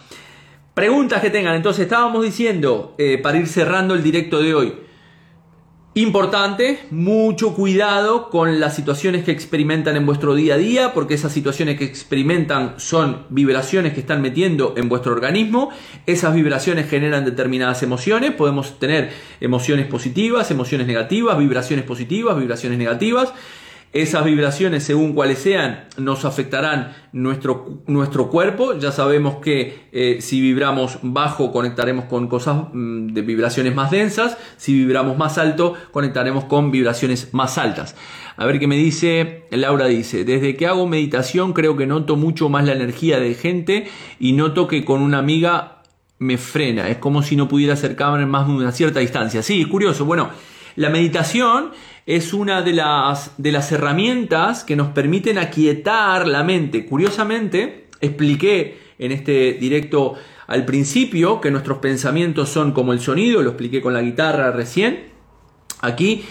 Preguntas 0.74 1.22
que 1.22 1.30
tengan, 1.30 1.56
entonces 1.56 1.84
estábamos 1.84 2.24
diciendo, 2.24 2.96
eh, 2.98 3.20
para 3.22 3.38
ir 3.38 3.48
cerrando 3.48 3.94
el 3.94 4.02
directo 4.02 4.42
de 4.42 4.56
hoy, 4.56 4.74
importante, 5.96 6.80
mucho 6.92 7.54
cuidado 7.54 8.30
con 8.30 8.60
las 8.60 8.76
situaciones 8.76 9.26
que 9.26 9.32
experimentan 9.32 9.98
en 9.98 10.06
vuestro 10.06 10.36
día 10.36 10.54
a 10.54 10.58
día, 10.58 10.94
porque 10.94 11.16
esas 11.16 11.34
situaciones 11.34 11.78
que 11.78 11.84
experimentan 11.84 12.76
son 12.78 13.26
vibraciones 13.30 13.94
que 13.94 14.00
están 14.00 14.22
metiendo 14.22 14.76
en 14.78 14.88
vuestro 14.88 15.12
organismo, 15.12 15.70
esas 16.06 16.34
vibraciones 16.34 16.90
generan 16.90 17.26
determinadas 17.26 17.84
emociones, 17.84 18.32
podemos 18.32 18.80
tener 18.80 19.12
emociones 19.42 19.88
positivas, 19.88 20.50
emociones 20.52 20.88
negativas, 20.88 21.38
vibraciones 21.38 21.84
positivas, 21.84 22.38
vibraciones 22.38 22.78
negativas, 22.78 23.34
esas 23.92 24.24
vibraciones, 24.24 24.84
según 24.84 25.14
cuáles 25.14 25.40
sean, 25.40 25.86
nos 25.98 26.24
afectarán 26.24 26.96
nuestro, 27.12 27.82
nuestro 27.88 28.30
cuerpo. 28.30 28.78
Ya 28.78 28.92
sabemos 28.92 29.38
que 29.38 29.88
eh, 29.92 30.18
si 30.22 30.42
vibramos 30.42 31.00
bajo, 31.02 31.52
conectaremos 31.52 32.06
con 32.06 32.28
cosas 32.28 32.66
mm, 32.72 33.08
de 33.14 33.22
vibraciones 33.24 33.74
más 33.74 33.90
densas. 33.90 34.38
Si 34.58 34.74
vibramos 34.74 35.18
más 35.18 35.40
alto, 35.40 35.74
conectaremos 35.92 36.46
con 36.46 36.70
vibraciones 36.70 37.34
más 37.34 37.58
altas. 37.58 37.96
A 38.38 38.46
ver 38.46 38.60
qué 38.60 38.68
me 38.68 38.78
dice. 38.78 39.46
Laura 39.50 39.88
dice, 39.88 40.24
desde 40.24 40.56
que 40.56 40.68
hago 40.68 40.88
meditación 40.88 41.54
creo 41.54 41.76
que 41.76 41.88
noto 41.88 42.16
mucho 42.16 42.48
más 42.48 42.66
la 42.66 42.74
energía 42.74 43.20
de 43.20 43.34
gente 43.34 43.88
y 44.20 44.34
noto 44.34 44.68
que 44.68 44.86
con 44.86 45.02
una 45.02 45.18
amiga 45.18 45.82
me 46.20 46.38
frena. 46.38 46.90
Es 46.90 46.98
como 46.98 47.24
si 47.24 47.36
no 47.36 47.48
pudiera 47.48 47.74
acercarme 47.74 48.26
más 48.28 48.48
de 48.48 48.54
una 48.54 48.72
cierta 48.72 49.00
distancia. 49.00 49.42
Sí, 49.42 49.62
es 49.62 49.68
curioso. 49.68 50.06
Bueno, 50.06 50.30
la 50.76 50.90
meditación 50.90 51.72
es 52.10 52.34
una 52.34 52.64
de 52.64 52.74
las, 52.74 53.34
de 53.38 53.52
las 53.52 53.72
herramientas 53.72 54.64
que 54.64 54.76
nos 54.76 54.88
permiten 54.88 55.38
aquietar 55.38 56.28
la 56.28 56.44
mente. 56.44 56.88
Curiosamente, 56.88 57.86
expliqué 58.02 58.80
en 58.98 59.12
este 59.12 59.54
directo 59.54 60.16
al 60.48 60.66
principio 60.66 61.40
que 61.40 61.52
nuestros 61.52 61.78
pensamientos 61.78 62.50
son 62.50 62.72
como 62.72 62.94
el 62.94 63.00
sonido, 63.00 63.44
lo 63.44 63.52
expliqué 63.52 63.80
con 63.80 63.94
la 63.94 64.02
guitarra 64.02 64.50
recién. 64.50 65.04
Aquí 65.82 66.24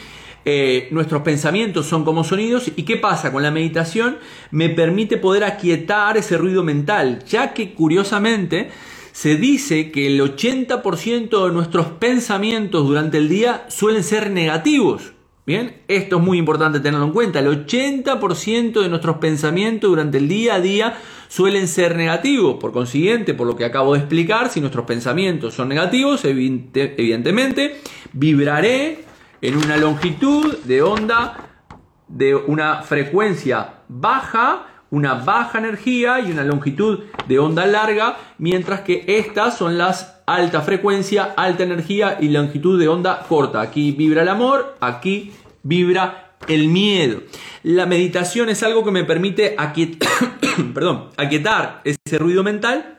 eh, 0.44 0.88
nuestros 0.90 1.22
pensamientos 1.22 1.86
son 1.86 2.04
como 2.04 2.24
sonidos 2.24 2.72
y 2.74 2.82
qué 2.82 2.96
pasa 2.96 3.30
con 3.30 3.44
la 3.44 3.52
meditación 3.52 4.18
me 4.50 4.70
permite 4.70 5.16
poder 5.16 5.44
aquietar 5.44 6.16
ese 6.16 6.38
ruido 6.38 6.64
mental, 6.64 7.22
ya 7.24 7.54
que 7.54 7.72
curiosamente 7.72 8.72
se 9.12 9.36
dice 9.36 9.92
que 9.92 10.08
el 10.08 10.20
80% 10.20 11.46
de 11.46 11.52
nuestros 11.52 11.86
pensamientos 11.86 12.84
durante 12.84 13.18
el 13.18 13.28
día 13.28 13.64
suelen 13.68 14.02
ser 14.02 14.32
negativos. 14.32 15.12
Bien, 15.48 15.80
esto 15.88 16.18
es 16.18 16.22
muy 16.22 16.36
importante 16.36 16.78
tenerlo 16.78 17.06
en 17.06 17.12
cuenta. 17.12 17.38
El 17.38 17.46
80% 17.46 18.82
de 18.82 18.88
nuestros 18.90 19.16
pensamientos 19.16 19.88
durante 19.88 20.18
el 20.18 20.28
día 20.28 20.56
a 20.56 20.60
día 20.60 20.98
suelen 21.28 21.68
ser 21.68 21.96
negativos. 21.96 22.58
Por 22.60 22.70
consiguiente, 22.70 23.32
por 23.32 23.46
lo 23.46 23.56
que 23.56 23.64
acabo 23.64 23.94
de 23.94 24.00
explicar, 24.00 24.50
si 24.50 24.60
nuestros 24.60 24.84
pensamientos 24.84 25.54
son 25.54 25.70
negativos, 25.70 26.22
evidentemente 26.26 27.80
vibraré 28.12 29.06
en 29.40 29.56
una 29.56 29.78
longitud 29.78 30.54
de 30.64 30.82
onda 30.82 31.64
de 32.08 32.34
una 32.34 32.82
frecuencia 32.82 33.76
baja, 33.88 34.77
una 34.90 35.14
baja 35.14 35.58
energía 35.58 36.20
y 36.20 36.30
una 36.30 36.44
longitud 36.44 37.00
de 37.26 37.38
onda 37.38 37.66
larga, 37.66 38.16
mientras 38.38 38.80
que 38.80 39.04
estas 39.06 39.58
son 39.58 39.78
las 39.78 40.18
alta 40.26 40.60
frecuencia, 40.60 41.34
alta 41.36 41.62
energía 41.62 42.18
y 42.20 42.28
longitud 42.28 42.78
de 42.78 42.88
onda 42.88 43.24
corta. 43.28 43.60
Aquí 43.60 43.92
vibra 43.92 44.22
el 44.22 44.28
amor, 44.28 44.76
aquí 44.80 45.32
vibra 45.62 46.34
el 46.46 46.68
miedo. 46.68 47.22
La 47.62 47.86
meditación 47.86 48.48
es 48.48 48.62
algo 48.62 48.84
que 48.84 48.90
me 48.90 49.04
permite 49.04 49.56
aquietar, 51.16 51.82
ese 51.84 52.18
ruido 52.18 52.42
mental 52.44 52.98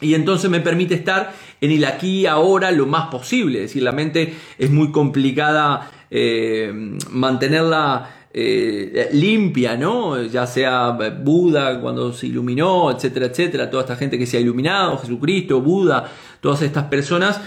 y 0.00 0.14
entonces 0.14 0.48
me 0.50 0.60
permite 0.60 0.94
estar 0.94 1.32
en 1.60 1.72
el 1.72 1.84
aquí 1.84 2.20
y 2.20 2.26
ahora 2.26 2.70
lo 2.70 2.86
más 2.86 3.08
posible. 3.08 3.64
Es 3.64 3.70
decir, 3.70 3.82
la 3.82 3.92
mente 3.92 4.34
es 4.58 4.70
muy 4.70 4.92
complicada 4.92 5.90
eh, 6.10 6.70
mantenerla 7.10 8.17
eh, 8.32 9.08
limpia, 9.12 9.76
¿no? 9.76 10.22
Ya 10.22 10.46
sea 10.46 10.90
Buda 10.90 11.80
cuando 11.80 12.12
se 12.12 12.26
iluminó, 12.26 12.90
etcétera, 12.90 13.26
etcétera, 13.26 13.70
toda 13.70 13.84
esta 13.84 13.96
gente 13.96 14.18
que 14.18 14.26
se 14.26 14.36
ha 14.36 14.40
iluminado, 14.40 14.98
Jesucristo, 14.98 15.60
Buda, 15.60 16.10
todas 16.40 16.62
estas 16.62 16.84
personas 16.84 17.40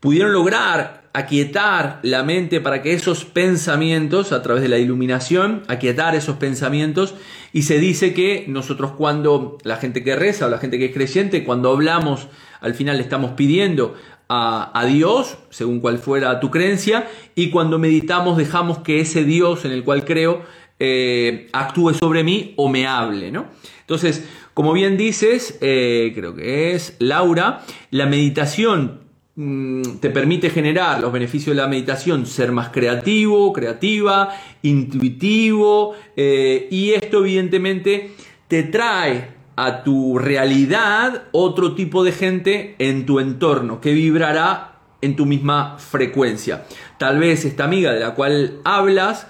pudieron 0.00 0.32
lograr 0.32 1.08
aquietar 1.12 1.98
la 2.02 2.22
mente 2.22 2.60
para 2.60 2.82
que 2.82 2.92
esos 2.92 3.24
pensamientos, 3.24 4.30
a 4.32 4.42
través 4.42 4.62
de 4.62 4.68
la 4.68 4.78
iluminación, 4.78 5.62
aquietar 5.66 6.14
esos 6.14 6.36
pensamientos, 6.36 7.14
y 7.52 7.62
se 7.62 7.78
dice 7.78 8.14
que 8.14 8.44
nosotros 8.46 8.92
cuando 8.92 9.58
la 9.64 9.76
gente 9.76 10.04
que 10.04 10.14
reza 10.14 10.46
o 10.46 10.48
la 10.48 10.58
gente 10.58 10.78
que 10.78 10.86
es 10.86 10.94
creyente, 10.94 11.44
cuando 11.44 11.72
hablamos, 11.72 12.28
al 12.60 12.74
final 12.74 12.96
le 12.98 13.02
estamos 13.02 13.32
pidiendo 13.32 13.94
a, 14.28 14.84
Dios, 14.86 15.38
según 15.50 15.80
cual 15.80 15.98
fuera 15.98 16.38
tu 16.40 16.50
creencia, 16.50 17.08
y 17.34 17.50
cuando 17.50 17.78
meditamos 17.78 18.36
dejamos 18.36 18.78
que 18.78 19.00
ese 19.00 19.24
Dios 19.24 19.64
en 19.64 19.72
el 19.72 19.84
cual 19.84 20.04
creo 20.04 20.42
eh, 20.78 21.48
actúe 21.52 21.94
sobre 21.94 22.22
mí 22.22 22.52
o 22.56 22.68
me 22.68 22.86
hable, 22.86 23.32
¿no? 23.32 23.46
Entonces, 23.80 24.28
como 24.52 24.72
bien 24.72 24.96
dices, 24.98 25.58
eh, 25.62 26.12
creo 26.14 26.34
que 26.34 26.72
es 26.72 26.96
Laura, 26.98 27.64
la 27.90 28.04
meditación 28.04 29.00
mm, 29.34 29.98
te 30.00 30.10
permite 30.10 30.50
generar 30.50 31.00
los 31.00 31.10
beneficios 31.10 31.56
de 31.56 31.62
la 31.62 31.68
meditación, 31.68 32.26
ser 32.26 32.52
más 32.52 32.68
creativo, 32.68 33.52
creativa, 33.54 34.28
intuitivo, 34.62 35.94
eh, 36.16 36.68
y 36.70 36.90
esto 36.90 37.20
evidentemente 37.20 38.10
te 38.46 38.64
trae 38.64 39.37
a 39.60 39.82
tu 39.82 40.18
realidad 40.18 41.24
otro 41.32 41.74
tipo 41.74 42.04
de 42.04 42.12
gente 42.12 42.76
en 42.78 43.06
tu 43.06 43.18
entorno 43.18 43.80
que 43.80 43.92
vibrará 43.92 44.76
en 45.00 45.16
tu 45.16 45.26
misma 45.26 45.78
frecuencia. 45.78 46.64
Tal 46.96 47.18
vez 47.18 47.44
esta 47.44 47.64
amiga 47.64 47.92
de 47.92 47.98
la 47.98 48.14
cual 48.14 48.60
hablas 48.62 49.26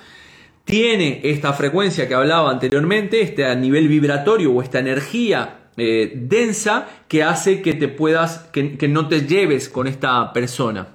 tiene 0.65 1.23
esta 1.25 1.55
frecuencia 1.55 2.07
que 2.09 2.15
hablaba 2.15 2.51
anteriormente, 2.51 3.23
este 3.23 3.57
nivel 3.57 3.89
vibratorio 3.89 4.53
o 4.53 4.61
esta 4.61 4.81
energía 4.81 5.71
eh, 5.79 6.13
densa 6.15 6.87
que 7.09 7.23
hace 7.23 7.63
que 7.63 7.73
te 7.73 7.89
puedas, 7.89 8.51
que, 8.53 8.87
no 8.87 9.09
te 9.09 9.27
lleves 9.27 9.71
con 9.71 9.87
esta 9.87 10.35
persona. 10.35 10.89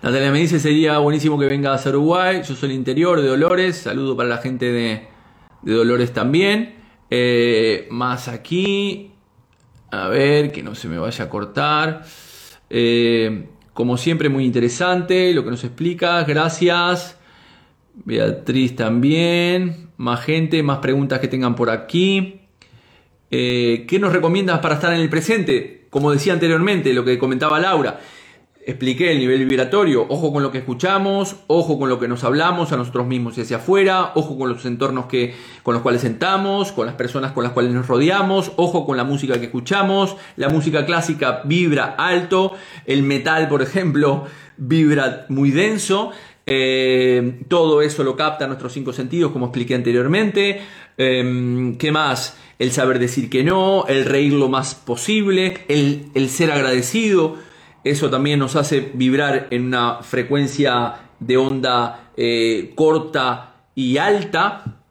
Natalia 0.00 0.30
me 0.30 0.38
dice, 0.38 0.60
sería 0.60 0.98
buenísimo 0.98 1.40
que 1.40 1.46
vengas 1.46 1.84
a 1.84 1.88
Uruguay, 1.88 2.42
yo 2.46 2.54
soy 2.54 2.68
el 2.68 2.76
interior 2.76 3.20
de 3.20 3.26
Dolores, 3.26 3.78
saludo 3.78 4.16
para 4.16 4.28
la 4.28 4.38
gente 4.38 4.70
de, 4.70 5.08
de 5.62 5.72
Dolores 5.72 6.12
también. 6.12 6.75
Eh, 7.10 7.86
más 7.90 8.28
aquí. 8.28 9.12
A 9.90 10.08
ver, 10.08 10.52
que 10.52 10.62
no 10.62 10.74
se 10.74 10.88
me 10.88 10.98
vaya 10.98 11.24
a 11.24 11.28
cortar. 11.28 12.04
Eh, 12.70 13.46
como 13.72 13.96
siempre, 13.96 14.28
muy 14.28 14.44
interesante 14.44 15.32
lo 15.32 15.44
que 15.44 15.50
nos 15.50 15.64
explica. 15.64 16.22
Gracias. 16.24 17.18
Beatriz 18.04 18.76
también. 18.76 19.90
Más 19.96 20.24
gente, 20.24 20.62
más 20.62 20.78
preguntas 20.78 21.20
que 21.20 21.28
tengan 21.28 21.54
por 21.54 21.70
aquí. 21.70 22.40
Eh, 23.30 23.84
¿Qué 23.88 23.98
nos 23.98 24.12
recomiendas 24.12 24.60
para 24.60 24.74
estar 24.74 24.92
en 24.92 25.00
el 25.00 25.08
presente? 25.08 25.86
Como 25.90 26.12
decía 26.12 26.32
anteriormente, 26.32 26.92
lo 26.92 27.04
que 27.04 27.18
comentaba 27.18 27.58
Laura 27.58 28.00
expliqué 28.66 29.12
el 29.12 29.20
nivel 29.20 29.46
vibratorio, 29.46 30.04
ojo 30.08 30.32
con 30.32 30.42
lo 30.42 30.50
que 30.50 30.58
escuchamos, 30.58 31.36
ojo 31.46 31.78
con 31.78 31.88
lo 31.88 32.00
que 32.00 32.08
nos 32.08 32.24
hablamos 32.24 32.72
a 32.72 32.76
nosotros 32.76 33.06
mismos 33.06 33.38
y 33.38 33.42
hacia 33.42 33.58
afuera, 33.58 34.10
ojo 34.16 34.36
con 34.36 34.48
los 34.48 34.66
entornos 34.66 35.06
que, 35.06 35.36
con 35.62 35.74
los 35.74 35.84
cuales 35.84 36.02
sentamos, 36.02 36.72
con 36.72 36.84
las 36.84 36.96
personas 36.96 37.30
con 37.30 37.44
las 37.44 37.52
cuales 37.52 37.72
nos 37.72 37.86
rodeamos, 37.86 38.50
ojo 38.56 38.84
con 38.84 38.96
la 38.96 39.04
música 39.04 39.38
que 39.38 39.46
escuchamos, 39.46 40.16
la 40.34 40.48
música 40.48 40.84
clásica 40.84 41.42
vibra 41.44 41.94
alto, 41.96 42.54
el 42.86 43.04
metal, 43.04 43.48
por 43.48 43.62
ejemplo, 43.62 44.24
vibra 44.56 45.26
muy 45.28 45.52
denso, 45.52 46.10
eh, 46.44 47.42
todo 47.46 47.82
eso 47.82 48.02
lo 48.02 48.16
capta 48.16 48.48
nuestros 48.48 48.72
cinco 48.72 48.92
sentidos, 48.92 49.30
como 49.30 49.46
expliqué 49.46 49.76
anteriormente. 49.76 50.60
Em, 50.98 51.78
¿Qué 51.78 51.92
más? 51.92 52.36
El 52.58 52.72
saber 52.72 52.98
decir 52.98 53.30
que 53.30 53.44
no, 53.44 53.84
el 53.86 54.04
reír 54.04 54.32
lo 54.32 54.48
más 54.48 54.74
posible, 54.74 55.58
el, 55.68 56.06
el 56.14 56.28
ser 56.30 56.50
agradecido 56.50 57.45
eso 57.90 58.10
también 58.10 58.40
nos 58.40 58.56
hace 58.56 58.90
vibrar 58.94 59.46
en 59.50 59.66
una 59.66 60.02
frecuencia 60.02 60.94
de 61.20 61.36
onda 61.36 62.10
eh, 62.16 62.72
corta 62.74 63.54
y 63.76 63.98
alta. 63.98 64.82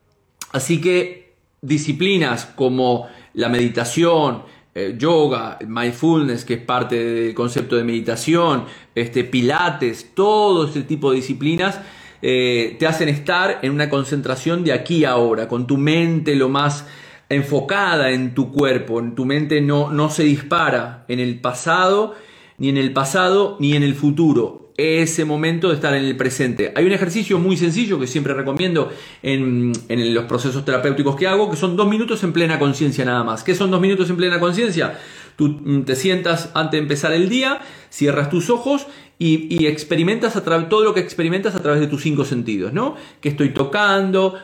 Así 0.54 0.80
que 0.80 1.36
disciplinas 1.62 2.46
como 2.46 3.08
la 3.34 3.50
meditación, 3.50 4.43
eh, 4.74 4.96
yoga, 4.98 5.60
mindfulness, 5.68 6.46
que 6.46 6.54
es 6.54 6.62
parte 6.62 6.96
del 6.96 7.34
concepto 7.34 7.76
de 7.76 7.84
meditación, 7.84 8.66
este, 8.93 9.26
pilates, 9.26 10.14
todo 10.14 10.68
este 10.68 10.84
tipo 10.84 11.12
de 11.12 11.18
disciplinas 11.18 11.82
eh, 12.22 12.78
te 12.80 12.88
hacen 12.88 13.10
estar 13.10 13.60
en 13.62 13.72
una 13.72 13.89
concentración 13.89 14.64
de 14.64 14.72
aquí 14.72 15.04
a 15.04 15.12
ahora, 15.12 15.50
con 15.50 15.68
tu 15.68 15.78
mente 15.78 16.36
lo 16.36 16.48
más 16.48 16.86
enfocada 17.28 18.12
en 18.12 18.34
tu 18.34 18.52
cuerpo, 18.52 19.00
en 19.00 19.16
tu 19.16 19.26
mente 19.26 19.60
no, 19.60 19.91
no 19.91 20.10
se 20.10 20.24
dispara 20.24 21.04
en 21.08 21.20
el 21.20 21.41
pasado 21.41 22.16
ni 22.58 22.70
en 22.70 22.78
el 22.78 22.93
pasado, 22.93 23.58
ni 23.60 23.76
en 23.76 23.84
el 23.84 23.95
futuro. 23.95 24.74
Ese 24.78 25.24
momento 25.24 25.70
de 25.70 25.76
estar 25.76 25.95
en 25.95 26.03
el 26.03 26.18
presente. 26.18 26.74
Hay 26.76 26.86
un 26.86 26.91
ejercicio 26.91 27.39
muy 27.39 27.56
sencillo 27.56 27.97
que 27.97 28.08
siempre 28.08 28.34
recomiendo 28.34 28.91
en, 29.24 29.72
los 29.89 30.26
procesos 30.26 30.66
terapéuticos 30.66 31.16
que 31.16 31.28
hago, 31.28 31.49
que 31.49 31.56
son 31.56 31.78
dos 31.78 31.88
minutos 31.88 32.24
en 32.26 32.34
plena 32.34 32.60
conciencia 32.60 33.06
nada 33.06 33.24
más. 33.24 33.43
¿Qué 33.43 33.56
son 33.56 33.72
dos 33.72 33.80
minutos 33.80 34.10
en 34.10 34.18
plena 34.18 34.38
conciencia? 34.38 34.99
Tú 35.38 35.60
mm, 35.64 35.84
te 35.84 35.95
sientas 35.95 36.51
antes 36.53 36.74
de 36.74 36.80
empezar 36.80 37.14
el 37.14 37.30
día, 37.30 37.62
cierras 37.89 38.30
tus 38.30 38.49
ojos 38.49 38.88
y, 39.18 39.66
experimentas 39.66 40.36
a 40.36 40.43
todo 40.43 40.84
lo 40.84 40.93
que 40.93 40.99
experimentas 40.99 41.56
a 41.56 41.62
través 41.62 41.80
de 41.80 41.88
tus 41.88 42.01
cinco 42.01 42.26
sentidos, 42.26 42.74
¿no? 42.74 42.95
Que 43.22 43.30
estoy 43.30 43.53
tocando, 43.53 44.38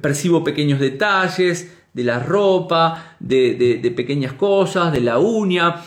percibo 0.00 0.42
pequeños 0.42 0.80
detalles 0.80 1.70
de 1.92 2.04
la 2.04 2.18
ropa, 2.18 3.16
de 3.20 3.92
pequeñas 3.94 4.32
cosas, 4.32 4.90
de 4.90 5.02
la 5.02 5.18
uña 5.18 5.82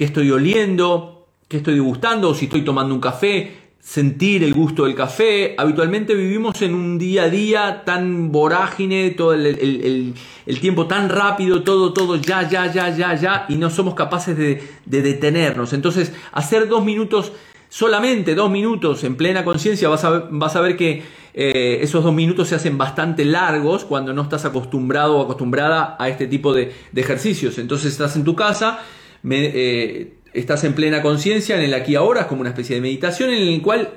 qué 0.00 0.06
estoy 0.06 0.30
oliendo, 0.30 1.26
qué 1.46 1.58
estoy 1.58 1.74
degustando, 1.74 2.30
o 2.30 2.34
si 2.34 2.46
estoy 2.46 2.62
tomando 2.62 2.94
un 2.94 3.02
café, 3.02 3.74
sentir 3.78 4.42
el 4.42 4.54
gusto 4.54 4.86
del 4.86 4.94
café. 4.94 5.54
Habitualmente 5.58 6.14
vivimos 6.14 6.62
en 6.62 6.72
un 6.72 6.98
día 6.98 7.24
a 7.24 7.28
día 7.28 7.82
tan 7.84 8.32
vorágine, 8.32 9.10
todo 9.10 9.34
el, 9.34 10.14
tiempo 10.58 10.86
tan 10.86 11.10
rápido, 11.10 11.62
todo, 11.64 11.92
todo 11.92 12.16
ya, 12.16 12.48
ya, 12.48 12.72
ya, 12.72 12.96
ya, 12.96 13.14
ya, 13.14 13.44
y 13.50 13.56
no 13.56 13.68
somos 13.68 13.92
capaces 13.92 14.38
de, 14.38 14.62
detenernos. 14.86 15.74
Entonces, 15.74 16.14
hacer 16.32 16.66
dos 16.66 16.82
minutos, 16.82 17.32
solamente 17.68 18.34
dos 18.34 18.50
minutos 18.50 19.04
en 19.04 19.16
plena 19.16 19.44
conciencia, 19.44 19.90
vas 19.90 20.04
a, 20.04 20.28
vas 20.30 20.56
a 20.56 20.62
ver 20.62 20.78
que 20.78 21.02
eh, 21.34 21.80
esos 21.82 22.02
dos 22.02 22.14
minutos 22.14 22.48
se 22.48 22.54
hacen 22.54 22.78
bastante 22.78 23.26
largos 23.26 23.84
cuando 23.84 24.14
no 24.14 24.22
estás 24.22 24.46
acostumbrado 24.46 25.18
o 25.18 25.22
acostumbrada 25.24 25.96
a 25.98 26.08
este 26.08 26.26
tipo 26.26 26.54
de, 26.54 26.72
de 26.90 27.00
ejercicios. 27.02 27.58
Entonces, 27.58 27.92
estás 27.92 28.16
en 28.16 28.24
tu 28.24 28.34
casa 28.34 28.80
eh, 29.28 30.14
estás 30.32 30.64
en 30.64 30.74
plena 30.74 31.02
conciencia, 31.02 31.56
en 31.56 31.62
el 31.62 31.74
aquí 31.74 31.94
ahora, 31.94 32.22
es 32.22 32.26
como 32.26 32.40
una 32.40 32.50
especie 32.50 32.76
de 32.76 32.82
meditación 32.82 33.30
en 33.30 33.48
el 33.48 33.62
cual 33.62 33.90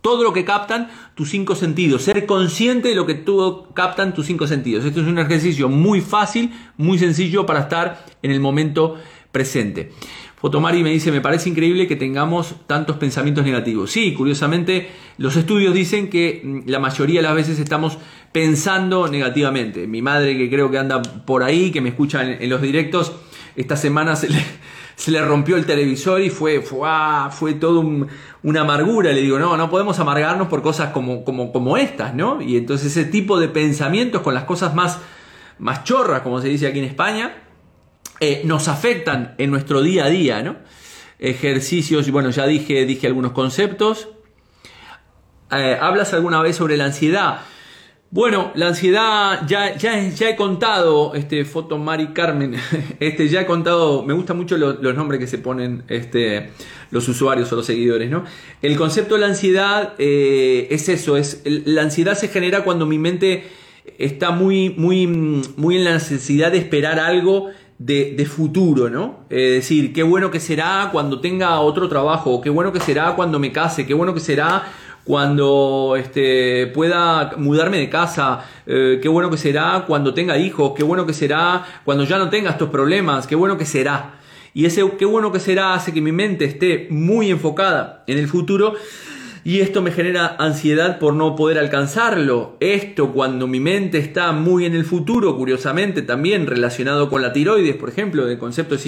todo 0.00 0.22
lo 0.22 0.32
que 0.32 0.44
captan 0.44 0.88
tus 1.14 1.30
cinco 1.30 1.54
sentidos, 1.54 2.02
ser 2.02 2.26
consciente 2.26 2.88
de 2.88 2.94
lo 2.94 3.06
que 3.06 3.14
todo 3.14 3.68
captan 3.74 4.14
tus 4.14 4.26
cinco 4.26 4.46
sentidos. 4.46 4.84
Esto 4.84 5.00
es 5.00 5.06
un 5.06 5.18
ejercicio 5.18 5.68
muy 5.68 6.00
fácil, 6.00 6.52
muy 6.76 6.98
sencillo 6.98 7.44
para 7.44 7.60
estar 7.60 8.04
en 8.22 8.30
el 8.30 8.40
momento 8.40 8.96
presente. 9.30 9.92
Fotomari 10.36 10.82
me 10.82 10.90
dice, 10.90 11.12
me 11.12 11.20
parece 11.20 11.50
increíble 11.50 11.86
que 11.86 11.96
tengamos 11.96 12.54
tantos 12.66 12.96
pensamientos 12.96 13.44
negativos. 13.44 13.90
Sí, 13.90 14.14
curiosamente, 14.14 14.88
los 15.18 15.36
estudios 15.36 15.74
dicen 15.74 16.08
que 16.08 16.40
mm, 16.42 16.60
la 16.64 16.78
mayoría 16.78 17.20
de 17.20 17.24
las 17.24 17.34
veces 17.34 17.58
estamos 17.58 17.98
pensando 18.32 19.08
negativamente. 19.08 19.86
Mi 19.86 20.00
madre, 20.00 20.38
que 20.38 20.48
creo 20.48 20.70
que 20.70 20.78
anda 20.78 21.02
por 21.02 21.42
ahí, 21.42 21.70
que 21.70 21.82
me 21.82 21.90
escucha 21.90 22.22
en 22.22 22.48
los 22.48 22.62
directos, 22.62 23.12
esta 23.56 23.76
semana 23.76 24.16
se 24.16 24.28
le, 24.28 24.44
se 24.96 25.10
le 25.10 25.22
rompió 25.22 25.56
el 25.56 25.66
televisor 25.66 26.20
y 26.20 26.30
fue, 26.30 26.60
fue, 26.60 26.80
ah, 26.84 27.30
fue 27.32 27.54
todo 27.54 27.80
una 28.42 28.60
amargura. 28.60 29.12
Le 29.12 29.22
digo, 29.22 29.38
no, 29.38 29.56
no 29.56 29.70
podemos 29.70 29.98
amargarnos 29.98 30.48
por 30.48 30.62
cosas 30.62 30.92
como, 30.92 31.24
como, 31.24 31.52
como 31.52 31.76
estas, 31.76 32.14
¿no? 32.14 32.42
Y 32.42 32.56
entonces 32.56 32.96
ese 32.96 33.10
tipo 33.10 33.38
de 33.38 33.48
pensamientos 33.48 34.22
con 34.22 34.34
las 34.34 34.44
cosas 34.44 34.74
más, 34.74 34.98
más 35.58 35.84
chorras, 35.84 36.20
como 36.22 36.40
se 36.40 36.48
dice 36.48 36.66
aquí 36.66 36.78
en 36.78 36.84
España, 36.84 37.34
eh, 38.20 38.42
nos 38.44 38.68
afectan 38.68 39.34
en 39.38 39.50
nuestro 39.50 39.82
día 39.82 40.04
a 40.04 40.08
día, 40.08 40.42
¿no? 40.42 40.56
Ejercicios, 41.18 42.10
bueno, 42.10 42.30
ya 42.30 42.46
dije, 42.46 42.84
dije 42.84 43.06
algunos 43.06 43.32
conceptos. 43.32 44.08
Eh, 45.50 45.78
¿Hablas 45.80 46.12
alguna 46.14 46.40
vez 46.42 46.56
sobre 46.56 46.76
la 46.76 46.84
ansiedad? 46.84 47.40
Bueno, 48.12 48.50
la 48.56 48.66
ansiedad, 48.66 49.46
ya, 49.46 49.76
ya, 49.76 50.08
ya 50.08 50.30
he 50.30 50.34
contado, 50.34 51.14
este, 51.14 51.44
Foto 51.44 51.78
Mari 51.78 52.08
Carmen, 52.08 52.56
este, 52.98 53.28
ya 53.28 53.42
he 53.42 53.46
contado, 53.46 54.02
me 54.02 54.14
gustan 54.14 54.36
mucho 54.36 54.56
los 54.56 54.96
nombres 54.96 55.20
que 55.20 55.28
se 55.28 55.38
ponen 55.38 55.84
este, 55.86 56.50
los 56.90 57.06
usuarios 57.08 57.52
o 57.52 57.56
los 57.56 57.66
seguidores, 57.66 58.10
¿no? 58.10 58.24
El 58.62 58.76
concepto 58.76 59.14
de 59.14 59.20
la 59.20 59.28
ansiedad 59.28 59.94
eh, 59.98 60.66
es 60.72 60.88
eso, 60.88 61.16
es, 61.16 61.42
la 61.44 61.82
ansiedad 61.82 62.14
se 62.16 62.26
genera 62.26 62.64
cuando 62.64 62.84
mi 62.84 62.98
mente 62.98 63.44
está 63.96 64.32
muy, 64.32 64.70
muy, 64.70 65.06
muy 65.06 65.76
en 65.76 65.84
la 65.84 65.92
necesidad 65.92 66.50
de 66.50 66.58
esperar 66.58 66.98
algo 66.98 67.50
de, 67.78 68.16
de, 68.16 68.26
futuro, 68.26 68.90
¿no? 68.90 69.20
Es 69.30 69.52
decir, 69.52 69.92
qué 69.92 70.02
bueno 70.02 70.32
que 70.32 70.40
será 70.40 70.88
cuando 70.90 71.20
tenga 71.20 71.60
otro 71.60 71.88
trabajo, 71.88 72.40
qué 72.40 72.50
bueno 72.50 72.72
que 72.72 72.80
será 72.80 73.14
cuando 73.14 73.38
me 73.38 73.52
case, 73.52 73.86
qué 73.86 73.94
bueno 73.94 74.14
que 74.14 74.20
será 74.20 74.64
cuando 75.04 75.96
este, 75.98 76.66
pueda 76.68 77.32
mudarme 77.36 77.78
de 77.78 77.88
casa, 77.88 78.44
eh, 78.66 78.98
qué 79.02 79.08
bueno 79.08 79.30
que 79.30 79.36
será 79.36 79.84
cuando 79.86 80.14
tenga 80.14 80.38
hijos, 80.38 80.72
qué 80.76 80.82
bueno 80.82 81.06
que 81.06 81.12
será 81.12 81.64
cuando 81.84 82.04
ya 82.04 82.18
no 82.18 82.28
tenga 82.28 82.50
estos 82.50 82.68
problemas, 82.70 83.26
qué 83.26 83.34
bueno 83.34 83.56
que 83.56 83.64
será. 83.64 84.20
Y 84.52 84.66
ese 84.66 84.82
qué 84.98 85.04
bueno 85.04 85.30
que 85.30 85.38
será 85.38 85.74
hace 85.74 85.92
que 85.92 86.00
mi 86.00 86.12
mente 86.12 86.44
esté 86.44 86.88
muy 86.90 87.30
enfocada 87.30 88.02
en 88.06 88.18
el 88.18 88.26
futuro 88.26 88.74
y 89.44 89.60
esto 89.60 89.82
me 89.82 89.90
genera 89.90 90.36
ansiedad 90.38 90.98
por 90.98 91.14
no 91.14 91.36
poder 91.36 91.58
alcanzarlo. 91.58 92.56
Esto 92.60 93.12
cuando 93.12 93.46
mi 93.46 93.60
mente 93.60 93.98
está 93.98 94.32
muy 94.32 94.66
en 94.66 94.74
el 94.74 94.84
futuro, 94.84 95.36
curiosamente 95.36 96.02
también 96.02 96.46
relacionado 96.46 97.08
con 97.08 97.22
la 97.22 97.32
tiroides, 97.32 97.76
por 97.76 97.88
ejemplo, 97.88 98.26
del 98.26 98.38
concepto 98.38 98.76
de 98.76 98.80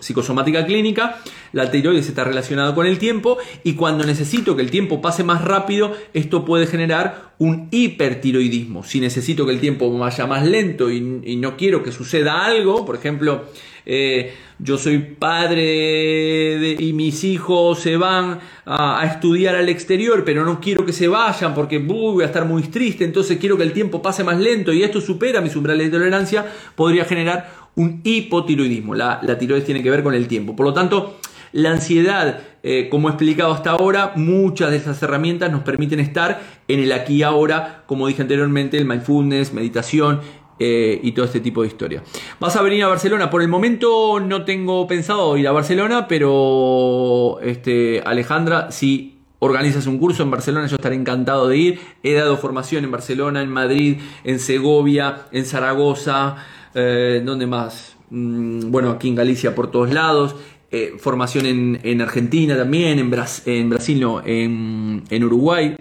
psicosomática 0.00 0.66
clínica, 0.66 1.20
la 1.52 1.70
tiroides 1.70 2.08
está 2.08 2.24
relacionada 2.24 2.74
con 2.74 2.86
el 2.86 2.98
tiempo 2.98 3.38
y 3.62 3.74
cuando 3.74 4.04
necesito 4.04 4.56
que 4.56 4.62
el 4.62 4.70
tiempo 4.70 5.00
pase 5.00 5.24
más 5.24 5.42
rápido, 5.42 5.92
esto 6.12 6.44
puede 6.44 6.66
generar 6.66 7.34
un 7.38 7.68
hipertiroidismo. 7.70 8.84
Si 8.84 9.00
necesito 9.00 9.46
que 9.46 9.52
el 9.52 9.60
tiempo 9.60 9.96
vaya 9.98 10.26
más 10.26 10.46
lento 10.46 10.90
y, 10.90 11.00
no 11.36 11.56
quiero 11.56 11.82
que 11.82 11.92
suceda 11.92 12.44
algo, 12.44 12.84
por 12.84 12.96
ejemplo, 12.96 13.44
eh, 13.86 14.32
yo 14.58 14.78
soy 14.78 14.98
padre 14.98 16.76
y 16.78 16.92
mis 16.92 17.24
hijos 17.24 17.80
se 17.80 17.96
van 17.96 18.38
a, 18.64 19.04
estudiar 19.04 19.56
al 19.56 19.68
exterior, 19.68 20.24
pero 20.24 20.44
no 20.44 20.60
quiero 20.60 20.86
que 20.86 20.92
se 20.92 21.08
vayan 21.08 21.54
porque 21.54 21.78
voy 21.78 22.22
a 22.22 22.26
estar 22.26 22.44
muy 22.44 22.62
triste, 22.64 23.04
entonces 23.04 23.38
quiero 23.38 23.56
que 23.56 23.64
el 23.64 23.72
tiempo 23.72 24.00
pase 24.00 24.24
más 24.24 24.38
lento 24.38 24.72
y 24.72 24.82
esto 24.82 25.00
supera 25.00 25.40
mis 25.40 25.56
umbrales 25.56 25.90
de 25.90 25.98
tolerancia, 25.98 26.46
podría 26.74 27.04
generar 27.04 27.64
un 27.74 28.00
hipotiroidismo. 28.04 28.94
La, 28.94 29.20
la 29.22 29.36
tiroides 29.38 29.64
tiene 29.64 29.82
que 29.82 29.90
ver 29.90 30.02
con 30.02 30.14
el 30.14 30.28
tiempo. 30.28 30.54
Por 30.54 30.66
lo 30.66 30.72
tanto, 30.72 31.18
la 31.54 31.70
ansiedad, 31.70 32.40
eh, 32.64 32.88
como 32.90 33.08
he 33.08 33.12
explicado 33.12 33.52
hasta 33.52 33.70
ahora, 33.70 34.12
muchas 34.16 34.72
de 34.72 34.76
esas 34.78 35.00
herramientas 35.04 35.52
nos 35.52 35.62
permiten 35.62 36.00
estar 36.00 36.40
en 36.66 36.80
el 36.80 36.90
aquí 36.90 37.18
y 37.18 37.22
ahora, 37.22 37.84
como 37.86 38.08
dije 38.08 38.22
anteriormente, 38.22 38.76
el 38.76 38.86
mindfulness, 38.86 39.52
meditación, 39.52 40.20
eh, 40.60 41.00
y 41.02 41.10
todo 41.12 41.24
este 41.24 41.40
tipo 41.40 41.62
de 41.62 41.68
historia. 41.68 42.04
Vas 42.38 42.54
a 42.54 42.62
venir 42.62 42.84
a 42.84 42.86
Barcelona. 42.86 43.28
Por 43.28 43.42
el 43.42 43.48
momento 43.48 44.20
no 44.20 44.44
tengo 44.44 44.86
pensado 44.86 45.36
ir 45.36 45.48
a 45.48 45.52
Barcelona, 45.52 46.06
pero 46.06 47.40
este, 47.42 48.00
Alejandra, 48.06 48.70
si 48.70 49.18
organizas 49.40 49.88
un 49.88 49.98
curso 49.98 50.22
en 50.22 50.30
Barcelona, 50.30 50.68
yo 50.68 50.76
estaré 50.76 50.94
encantado 50.94 51.48
de 51.48 51.56
ir. 51.56 51.80
He 52.04 52.12
dado 52.12 52.36
formación 52.36 52.84
en 52.84 52.92
Barcelona, 52.92 53.42
en 53.42 53.50
Madrid, 53.50 53.98
en 54.22 54.38
Segovia, 54.38 55.22
en 55.32 55.44
Zaragoza, 55.44 56.36
eh, 56.72 57.20
¿dónde 57.24 57.48
más? 57.48 57.96
Mm, 58.10 58.70
bueno, 58.70 58.90
aquí 58.90 59.08
en 59.08 59.16
Galicia 59.16 59.56
por 59.56 59.72
todos 59.72 59.92
lados. 59.92 60.36
Eh, 60.70 60.94
formación 61.00 61.46
en, 61.46 62.00
Argentina 62.00 62.56
también, 62.56 63.00
en, 63.00 63.12
en 63.46 63.70
Brasil 63.70 64.00
no, 64.00 64.22
en, 64.24 65.02
en 65.10 65.24
Uruguay. 65.24 65.76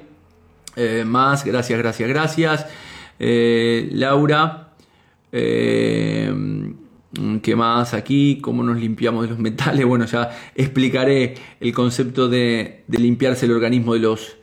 más, 1.06 1.46
gracias, 1.46 1.78
gracias, 1.78 2.10
gracias. 2.10 2.66
Laura. 3.20 4.74
Eh, 5.32 6.32
¿Qué 7.44 7.56
más 7.56 7.94
aquí? 7.94 8.40
¿Cómo 8.42 8.64
nos 8.64 8.78
limpiamos 8.78 9.24
de 9.24 9.30
los 9.30 9.40
metales? 9.40 9.86
Bueno, 9.94 10.06
ya 10.06 10.32
explicaré 10.56 11.36
el 11.60 11.74
concepto 11.74 12.28
de, 12.28 12.84
limpiarse 12.88 13.46
el 13.46 13.52
organismo 13.52 13.94
de 13.94 14.00
los, 14.00 14.38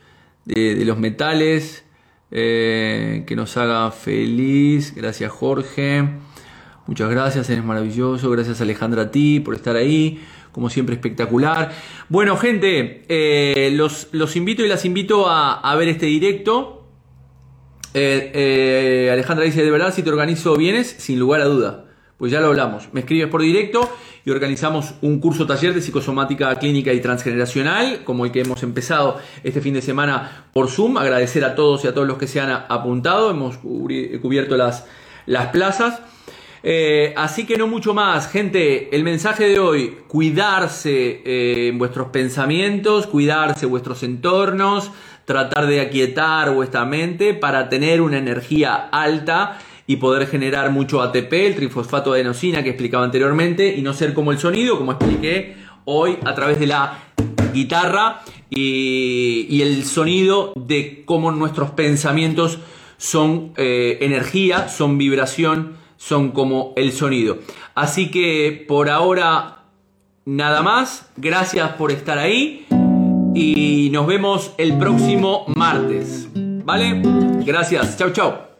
de, 0.45 0.83
los 0.85 0.97
metales. 0.97 1.85
Eh, 2.33 3.25
que 3.27 3.35
nos 3.35 3.57
haga 3.57 3.91
feliz. 3.91 4.93
Gracias 4.95 5.31
Jorge. 5.31 6.07
Muchas 6.87 7.09
gracias, 7.09 7.49
eres 7.49 7.63
maravilloso. 7.63 8.29
Gracias 8.29 8.61
Alejandra 8.61 9.03
a 9.03 9.11
ti 9.11 9.41
por 9.41 9.55
estar 9.55 9.75
ahí. 9.75 10.21
Como 10.53 10.69
siempre 10.69 10.95
espectacular. 10.95 11.71
Bueno 12.07 12.37
gente, 12.37 13.03
eh, 13.09 13.71
los, 13.73 14.09
los, 14.11 14.35
invito 14.37 14.63
y 14.63 14.69
las 14.69 14.85
invito 14.85 15.29
a 15.29 15.75
ver 15.75 15.89
este 15.89 16.05
directo. 16.05 16.80
Eh, 17.93 18.31
eh, 18.33 19.09
Alejandra 19.11 19.45
dice, 19.45 19.63
de 19.63 19.71
verdad, 19.71 19.93
si 19.93 20.03
te 20.03 20.09
organizo 20.09 20.55
bienes, 20.55 20.87
sin 20.87 21.19
lugar 21.19 21.41
a 21.41 21.45
duda. 21.45 21.85
Pues 22.17 22.31
ya 22.31 22.39
lo 22.39 22.47
hablamos. 22.47 22.87
Me 22.93 22.99
escribes 22.99 23.29
por 23.29 23.41
directo 23.41 23.89
y 24.23 24.29
organizamos 24.29 24.93
un 25.01 25.19
curso 25.19 25.47
taller 25.47 25.73
de 25.73 25.81
psicosomática 25.81 26.53
clínica 26.55 26.93
y 26.93 27.01
transgeneracional, 27.01 28.03
como 28.03 28.25
el 28.25 28.31
que 28.31 28.41
hemos 28.41 28.61
empezado 28.61 29.19
este 29.43 29.59
fin 29.59 29.73
de 29.73 29.81
semana 29.81 30.45
por 30.53 30.69
Zoom. 30.69 30.97
Agradecer 30.97 31.43
a 31.43 31.55
todos 31.55 31.83
y 31.83 31.87
a 31.87 31.93
todos 31.95 32.07
los 32.07 32.19
que 32.19 32.27
se 32.27 32.39
han 32.39 32.51
apuntado. 32.51 33.31
Hemos 33.31 33.57
cubierto 33.57 34.55
las, 34.55 34.85
las 35.25 35.47
plazas. 35.47 35.99
Eh, 36.63 37.15
así 37.17 37.47
que 37.47 37.57
no 37.57 37.65
mucho 37.65 37.95
más, 37.95 38.27
gente. 38.27 38.95
El 38.95 39.03
mensaje 39.03 39.47
de 39.47 39.57
hoy: 39.57 39.97
cuidarse 40.07 41.23
en 41.25 41.79
vuestros 41.79 42.09
pensamientos, 42.09 43.07
cuidarse 43.07 43.65
vuestros 43.65 44.03
entornos 44.03 44.91
tratar 45.31 45.65
de 45.65 45.79
aquietar 45.79 46.53
vuestra 46.53 46.83
mente 46.83 47.33
para 47.33 47.69
tener 47.69 48.01
una 48.01 48.17
energía 48.17 48.89
alta 48.91 49.59
y 49.87 49.95
poder 49.95 50.27
generar 50.27 50.71
mucho 50.71 51.01
ATP, 51.01 51.31
el 51.31 51.55
trifosfato 51.55 52.11
de 52.11 52.19
adenosina 52.19 52.63
que 52.63 52.71
explicaba 52.71 53.05
anteriormente, 53.05 53.73
y 53.73 53.81
no 53.81 53.93
ser 53.93 54.13
como 54.13 54.33
el 54.33 54.39
sonido, 54.39 54.77
como 54.77 54.91
expliqué 54.91 55.55
hoy 55.85 56.17
a 56.25 56.35
través 56.35 56.59
de 56.59 56.67
la 56.67 56.99
guitarra 57.53 58.23
y, 58.49 59.61
el 59.61 59.85
sonido 59.85 60.51
de 60.57 61.03
cómo 61.05 61.31
nuestros 61.31 61.71
pensamientos 61.71 62.59
son 62.97 63.53
eh, 63.55 63.99
energía, 64.01 64.67
son 64.67 64.97
vibración, 64.97 65.77
son 65.95 66.31
como 66.31 66.73
el 66.75 66.91
sonido. 66.91 67.39
Así 67.73 68.11
que 68.11 68.65
por 68.67 68.89
ahora 68.89 69.59
nada 70.25 70.61
más, 70.61 71.09
gracias 71.15 71.71
por 71.73 71.89
estar 71.89 72.17
ahí 72.17 72.67
y 73.33 73.89
nos 73.91 74.07
vemos 74.07 74.51
el 74.57 74.77
próximo 74.77 75.45
martes. 75.55 76.27
¿Vale? 76.33 77.01
Gracias. 77.45 77.97
Chau, 77.97 78.11
chau. 78.11 78.50